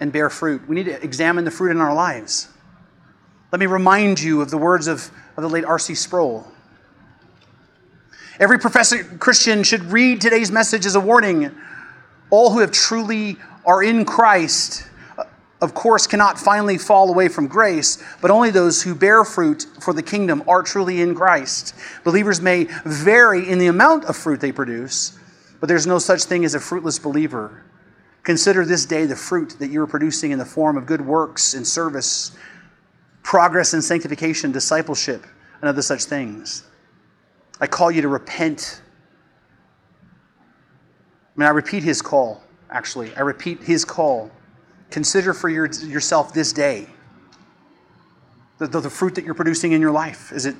and 0.00 0.12
bear 0.12 0.30
fruit. 0.30 0.66
We 0.68 0.76
need 0.76 0.86
to 0.86 1.02
examine 1.02 1.44
the 1.44 1.50
fruit 1.50 1.70
in 1.70 1.80
our 1.80 1.94
lives. 1.94 2.48
Let 3.50 3.60
me 3.60 3.66
remind 3.66 4.20
you 4.20 4.40
of 4.40 4.50
the 4.50 4.58
words 4.58 4.86
of, 4.86 5.10
of 5.36 5.42
the 5.42 5.48
late 5.48 5.64
R.C. 5.64 5.94
Sproul. 5.94 6.46
Every 8.38 8.58
professing 8.58 9.18
Christian 9.18 9.64
should 9.64 9.84
read 9.84 10.20
today's 10.20 10.52
message 10.52 10.86
as 10.86 10.94
a 10.94 11.00
warning. 11.00 11.50
All 12.30 12.52
who 12.52 12.60
have 12.60 12.70
truly 12.70 13.36
are 13.64 13.82
in 13.82 14.04
Christ, 14.04 14.86
uh, 15.16 15.24
of 15.60 15.74
course, 15.74 16.06
cannot 16.06 16.38
finally 16.38 16.78
fall 16.78 17.10
away 17.10 17.28
from 17.28 17.48
grace, 17.48 18.00
but 18.20 18.30
only 18.30 18.50
those 18.50 18.82
who 18.82 18.94
bear 18.94 19.24
fruit 19.24 19.66
for 19.80 19.92
the 19.92 20.04
kingdom 20.04 20.44
are 20.46 20.62
truly 20.62 21.00
in 21.00 21.16
Christ. 21.16 21.74
Believers 22.04 22.40
may 22.40 22.68
vary 22.84 23.48
in 23.48 23.58
the 23.58 23.66
amount 23.66 24.04
of 24.04 24.16
fruit 24.16 24.40
they 24.40 24.52
produce, 24.52 25.17
but 25.60 25.68
there's 25.68 25.86
no 25.86 25.98
such 25.98 26.24
thing 26.24 26.44
as 26.44 26.54
a 26.54 26.60
fruitless 26.60 26.98
believer. 26.98 27.64
Consider 28.22 28.64
this 28.64 28.84
day 28.84 29.06
the 29.06 29.16
fruit 29.16 29.56
that 29.58 29.70
you 29.70 29.80
are 29.82 29.86
producing 29.86 30.30
in 30.30 30.38
the 30.38 30.44
form 30.44 30.76
of 30.76 30.86
good 30.86 31.00
works 31.00 31.54
and 31.54 31.66
service, 31.66 32.36
progress 33.22 33.72
and 33.72 33.82
sanctification, 33.82 34.52
discipleship, 34.52 35.26
and 35.60 35.68
other 35.68 35.82
such 35.82 36.04
things. 36.04 36.64
I 37.60 37.66
call 37.66 37.90
you 37.90 38.02
to 38.02 38.08
repent. 38.08 38.82
I 41.36 41.40
mean, 41.40 41.46
I 41.46 41.50
repeat 41.50 41.82
his 41.82 42.02
call, 42.02 42.42
actually. 42.70 43.14
I 43.16 43.20
repeat 43.20 43.62
his 43.62 43.84
call. 43.84 44.30
Consider 44.90 45.34
for 45.34 45.48
your, 45.48 45.66
yourself 45.66 46.32
this 46.32 46.52
day 46.52 46.86
the, 48.58 48.66
the, 48.66 48.80
the 48.80 48.90
fruit 48.90 49.14
that 49.14 49.24
you're 49.24 49.34
producing 49.34 49.72
in 49.72 49.80
your 49.80 49.90
life. 49.90 50.32
Is 50.32 50.46
it 50.46 50.56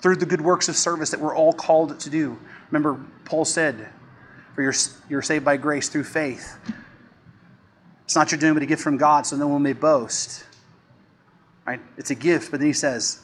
through 0.00 0.16
the 0.16 0.26
good 0.26 0.40
works 0.40 0.68
of 0.68 0.76
service 0.76 1.10
that 1.10 1.20
we're 1.20 1.34
all 1.34 1.52
called 1.52 1.98
to 2.00 2.10
do? 2.10 2.38
Remember, 2.70 3.00
Paul 3.24 3.44
said, 3.44 3.88
for 4.58 4.62
you're, 4.62 4.74
you're 5.08 5.22
saved 5.22 5.44
by 5.44 5.56
grace 5.56 5.88
through 5.88 6.02
faith. 6.02 6.58
It's 8.02 8.16
not 8.16 8.32
your 8.32 8.40
doing, 8.40 8.54
but 8.54 8.62
a 8.64 8.66
gift 8.66 8.82
from 8.82 8.96
God, 8.96 9.24
so 9.24 9.36
no 9.36 9.46
one 9.46 9.62
may 9.62 9.72
boast. 9.72 10.44
Right? 11.64 11.78
It's 11.96 12.10
a 12.10 12.16
gift, 12.16 12.50
but 12.50 12.58
then 12.58 12.66
he 12.66 12.72
says, 12.72 13.20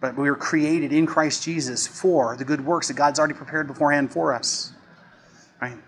but 0.00 0.16
we 0.18 0.28
were 0.28 0.34
created 0.34 0.92
in 0.92 1.06
Christ 1.06 1.44
Jesus 1.44 1.86
for 1.86 2.36
the 2.36 2.44
good 2.44 2.66
works 2.66 2.88
that 2.88 2.94
God's 2.94 3.20
already 3.20 3.34
prepared 3.34 3.68
beforehand 3.68 4.12
for 4.12 4.34
us. 4.34 4.72
Right? 5.62 5.78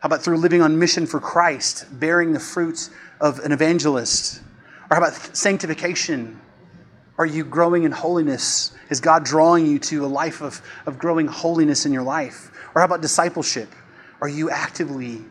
How 0.00 0.06
about 0.06 0.20
through 0.20 0.38
living 0.38 0.62
on 0.62 0.76
mission 0.76 1.06
for 1.06 1.20
Christ, 1.20 1.86
bearing 1.92 2.32
the 2.32 2.40
fruits 2.40 2.90
of 3.20 3.38
an 3.38 3.52
evangelist? 3.52 4.42
Or 4.90 4.96
how 4.96 4.98
about 4.98 5.12
sanctification? 5.36 6.40
Are 7.18 7.26
you 7.26 7.44
growing 7.44 7.84
in 7.84 7.92
holiness? 7.92 8.72
Is 8.90 9.00
God 9.00 9.24
drawing 9.24 9.66
you 9.66 9.78
to 9.80 10.04
a 10.04 10.08
life 10.08 10.42
of, 10.42 10.60
of 10.84 10.98
growing 10.98 11.26
holiness 11.26 11.86
in 11.86 11.92
your 11.92 12.02
life? 12.02 12.50
Or 12.74 12.80
how 12.80 12.84
about 12.84 13.00
discipleship? 13.00 13.68
Are 14.20 14.28
you 14.28 14.50
actively 14.50 15.22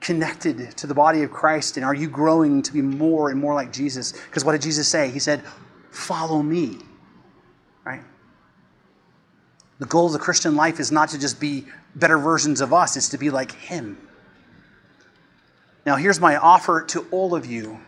connected 0.00 0.76
to 0.78 0.86
the 0.86 0.94
body 0.94 1.22
of 1.22 1.30
Christ 1.30 1.76
and 1.76 1.84
are 1.84 1.94
you 1.94 2.08
growing 2.08 2.62
to 2.62 2.72
be 2.72 2.82
more 2.82 3.30
and 3.30 3.38
more 3.38 3.54
like 3.54 3.72
Jesus? 3.72 4.12
Because 4.12 4.44
what 4.44 4.52
did 4.52 4.62
Jesus 4.62 4.88
say? 4.88 5.10
He 5.10 5.18
said, 5.18 5.42
Follow 5.90 6.42
me. 6.42 6.78
Right? 7.84 8.02
The 9.78 9.86
goal 9.86 10.06
of 10.06 10.12
the 10.12 10.18
Christian 10.18 10.54
life 10.54 10.78
is 10.78 10.92
not 10.92 11.08
to 11.10 11.18
just 11.18 11.40
be 11.40 11.66
better 11.96 12.18
versions 12.18 12.60
of 12.60 12.72
us, 12.72 12.96
it's 12.96 13.08
to 13.10 13.18
be 13.18 13.30
like 13.30 13.52
Him. 13.52 13.98
Now, 15.84 15.96
here's 15.96 16.20
my 16.20 16.36
offer 16.36 16.82
to 16.88 17.06
all 17.10 17.34
of 17.34 17.46
you 17.46 17.80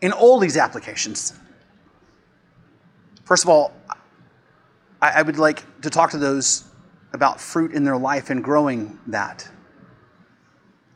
in 0.00 0.12
all 0.12 0.38
these 0.38 0.56
applications. 0.56 1.34
First 3.28 3.44
of 3.44 3.50
all, 3.50 3.74
I, 5.02 5.20
would 5.20 5.38
like 5.38 5.82
to 5.82 5.90
talk 5.90 6.12
to 6.12 6.18
those 6.18 6.64
about 7.12 7.38
fruit 7.38 7.72
in 7.72 7.84
their 7.84 7.98
life 7.98 8.30
and 8.30 8.42
growing 8.42 8.98
that. 9.08 9.46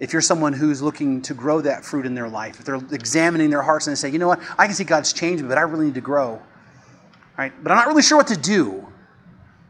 If 0.00 0.14
you're 0.14 0.22
someone 0.22 0.54
who's 0.54 0.80
looking 0.80 1.20
to 1.22 1.34
grow 1.34 1.60
that 1.60 1.84
fruit 1.84 2.06
in 2.06 2.14
their 2.14 2.30
life, 2.30 2.58
if 2.58 2.64
they're 2.64 2.80
examining 2.90 3.50
their 3.50 3.60
hearts 3.60 3.86
and 3.86 3.94
they 3.94 3.98
say, 3.98 4.08
you 4.08 4.18
know 4.18 4.28
what, 4.28 4.40
I 4.56 4.64
can 4.64 4.74
see 4.74 4.82
God's 4.82 5.12
changed 5.12 5.42
me, 5.42 5.48
but 5.50 5.58
I 5.58 5.60
really 5.60 5.84
need 5.84 5.94
to 5.96 6.00
grow. 6.00 6.40
Right? 7.36 7.52
But 7.62 7.70
I'm 7.70 7.76
not 7.76 7.88
really 7.88 8.02
sure 8.02 8.16
what 8.16 8.28
to 8.28 8.36
do. 8.38 8.90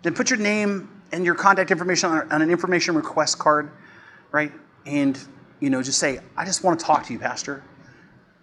Then 0.03 0.15
put 0.15 0.31
your 0.31 0.39
name 0.39 0.89
and 1.11 1.25
your 1.25 1.35
contact 1.35 1.73
information 1.73 2.11
on 2.11 2.43
an 2.43 2.49
information 2.49 2.95
request 2.95 3.41
card, 3.41 3.73
right? 4.31 4.53
And 4.87 5.19
you 5.59 5.69
know, 5.69 5.83
just 5.83 5.99
say, 5.99 6.21
I 6.37 6.45
just 6.45 6.63
want 6.63 6.79
to 6.79 6.87
talk 6.87 7.07
to 7.07 7.13
you, 7.13 7.19
Pastor 7.19 7.65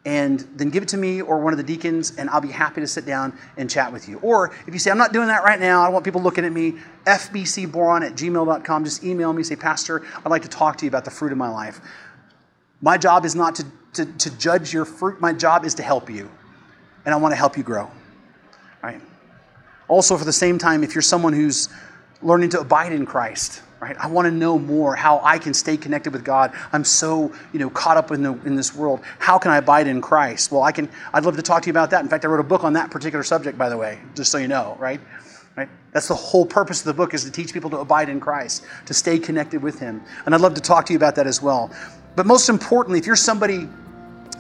and 0.05 0.39
then 0.55 0.69
give 0.69 0.81
it 0.81 0.89
to 0.89 0.97
me 0.97 1.21
or 1.21 1.39
one 1.39 1.51
of 1.51 1.57
the 1.57 1.63
deacons, 1.63 2.15
and 2.17 2.29
I'll 2.29 2.41
be 2.41 2.51
happy 2.51 2.79
to 2.81 2.87
sit 2.87 3.05
down 3.05 3.37
and 3.57 3.69
chat 3.69 3.91
with 3.91 4.07
you. 4.07 4.17
Or 4.19 4.51
if 4.65 4.73
you 4.73 4.79
say, 4.79 4.91
I'm 4.91 4.97
not 4.97 5.11
doing 5.11 5.27
that 5.27 5.43
right 5.43 5.59
now, 5.59 5.81
I 5.81 5.89
want 5.89 6.05
people 6.05 6.21
looking 6.21 6.45
at 6.45 6.53
me, 6.53 6.75
fbcboron 7.05 8.05
at 8.05 8.13
gmail.com, 8.13 8.85
just 8.85 9.03
email 9.03 9.33
me, 9.33 9.43
say, 9.43 9.55
Pastor, 9.55 10.05
I'd 10.17 10.29
like 10.29 10.41
to 10.43 10.47
talk 10.47 10.77
to 10.77 10.85
you 10.85 10.89
about 10.89 11.05
the 11.05 11.11
fruit 11.11 11.31
of 11.31 11.37
my 11.37 11.49
life. 11.49 11.81
My 12.81 12.97
job 12.97 13.25
is 13.25 13.35
not 13.35 13.55
to, 13.55 13.65
to, 13.93 14.05
to 14.05 14.37
judge 14.37 14.73
your 14.73 14.85
fruit, 14.85 15.19
my 15.19 15.33
job 15.33 15.65
is 15.65 15.75
to 15.75 15.83
help 15.83 16.09
you, 16.09 16.29
and 17.05 17.13
I 17.13 17.17
want 17.17 17.33
to 17.33 17.37
help 17.37 17.57
you 17.57 17.63
grow. 17.63 17.91
Right? 18.81 19.01
Also, 19.89 20.15
for 20.15 20.23
the 20.23 20.31
same 20.31 20.57
time, 20.57 20.83
if 20.83 20.95
you're 20.95 21.01
someone 21.01 21.33
who's 21.33 21.67
learning 22.21 22.49
to 22.51 22.61
abide 22.61 22.93
in 22.93 23.05
Christ, 23.05 23.63
right? 23.79 23.95
I 23.97 24.07
want 24.07 24.25
to 24.25 24.31
know 24.31 24.59
more 24.59 24.95
how 24.95 25.21
I 25.23 25.39
can 25.39 25.53
stay 25.53 25.77
connected 25.77 26.11
with 26.13 26.23
God. 26.23 26.53
I'm 26.73 26.83
so, 26.83 27.31
you 27.53 27.59
know, 27.59 27.69
caught 27.69 27.97
up 27.97 28.11
in, 28.11 28.23
the, 28.23 28.33
in 28.45 28.55
this 28.55 28.75
world. 28.75 29.01
How 29.19 29.37
can 29.37 29.51
I 29.51 29.57
abide 29.57 29.87
in 29.87 30.01
Christ? 30.01 30.51
Well, 30.51 30.63
I 30.63 30.71
can, 30.71 30.89
I'd 31.13 31.25
love 31.25 31.35
to 31.37 31.41
talk 31.41 31.63
to 31.63 31.67
you 31.67 31.71
about 31.71 31.89
that. 31.91 32.01
In 32.03 32.09
fact, 32.09 32.25
I 32.25 32.27
wrote 32.27 32.39
a 32.39 32.43
book 32.43 32.63
on 32.63 32.73
that 32.73 32.91
particular 32.91 33.23
subject, 33.23 33.57
by 33.57 33.69
the 33.69 33.77
way, 33.77 33.99
just 34.15 34.31
so 34.31 34.37
you 34.37 34.47
know, 34.47 34.75
right? 34.79 34.99
Right? 35.55 35.69
That's 35.91 36.07
the 36.07 36.15
whole 36.15 36.45
purpose 36.45 36.79
of 36.79 36.85
the 36.85 36.93
book 36.93 37.13
is 37.13 37.23
to 37.23 37.31
teach 37.31 37.53
people 37.53 37.69
to 37.71 37.77
abide 37.77 38.09
in 38.09 38.19
Christ, 38.19 38.65
to 38.85 38.93
stay 38.93 39.17
connected 39.19 39.61
with 39.61 39.79
Him. 39.79 40.01
And 40.25 40.35
I'd 40.35 40.41
love 40.41 40.53
to 40.55 40.61
talk 40.61 40.85
to 40.87 40.93
you 40.93 40.97
about 40.97 41.15
that 41.15 41.27
as 41.27 41.41
well. 41.41 41.71
But 42.15 42.25
most 42.25 42.49
importantly, 42.49 42.99
if 42.99 43.05
you're 43.05 43.15
somebody 43.15 43.67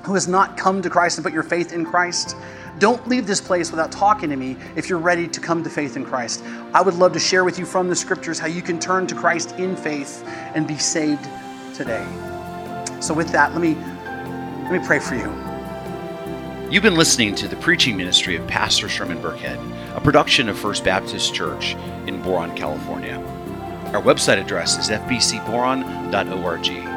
who 0.03 0.13
has 0.13 0.27
not 0.27 0.57
come 0.57 0.81
to 0.81 0.89
Christ 0.89 1.17
and 1.17 1.23
put 1.23 1.33
your 1.33 1.43
faith 1.43 1.73
in 1.73 1.85
Christ, 1.85 2.35
don't 2.79 3.05
leave 3.07 3.27
this 3.27 3.41
place 3.41 3.71
without 3.71 3.91
talking 3.91 4.29
to 4.29 4.35
me 4.35 4.55
if 4.75 4.89
you're 4.89 4.99
ready 4.99 5.27
to 5.27 5.39
come 5.39 5.63
to 5.63 5.69
faith 5.69 5.97
in 5.97 6.05
Christ. 6.05 6.43
I 6.73 6.81
would 6.81 6.95
love 6.95 7.13
to 7.13 7.19
share 7.19 7.43
with 7.43 7.59
you 7.59 7.65
from 7.65 7.89
the 7.89 7.95
scriptures 7.95 8.39
how 8.39 8.47
you 8.47 8.61
can 8.61 8.79
turn 8.79 9.05
to 9.07 9.15
Christ 9.15 9.57
in 9.57 9.75
faith 9.75 10.23
and 10.55 10.67
be 10.67 10.77
saved 10.77 11.27
today. 11.73 12.05
So 13.01 13.13
with 13.13 13.31
that, 13.31 13.53
let 13.53 13.61
me 13.61 13.75
let 14.63 14.79
me 14.79 14.85
pray 14.85 14.99
for 14.99 15.15
you. 15.15 15.33
You've 16.71 16.83
been 16.83 16.95
listening 16.95 17.33
to 17.35 17.47
the 17.47 17.55
preaching 17.55 17.97
ministry 17.97 18.35
of 18.35 18.45
Pastor 18.45 18.87
Sherman 18.87 19.19
Burkhead, 19.19 19.57
a 19.95 19.99
production 19.99 20.47
of 20.47 20.59
First 20.59 20.83
Baptist 20.83 21.33
Church 21.33 21.73
in 22.05 22.21
Boron, 22.21 22.55
California. 22.55 23.17
Our 23.93 24.01
website 24.03 24.39
address 24.39 24.77
is 24.77 24.89
fbcboron.org. 24.89 26.88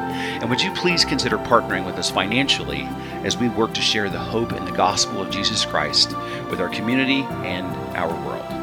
And 0.43 0.49
would 0.49 0.61
you 0.61 0.73
please 0.73 1.05
consider 1.05 1.37
partnering 1.37 1.85
with 1.85 1.95
us 1.95 2.11
financially 2.11 2.81
as 3.23 3.37
we 3.37 3.47
work 3.47 3.73
to 3.75 3.81
share 3.81 4.09
the 4.09 4.19
hope 4.19 4.51
and 4.51 4.67
the 4.67 4.73
gospel 4.73 5.21
of 5.21 5.29
Jesus 5.29 5.63
Christ 5.63 6.17
with 6.49 6.59
our 6.59 6.67
community 6.67 7.21
and 7.45 7.65
our 7.95 8.13
world? 8.25 8.62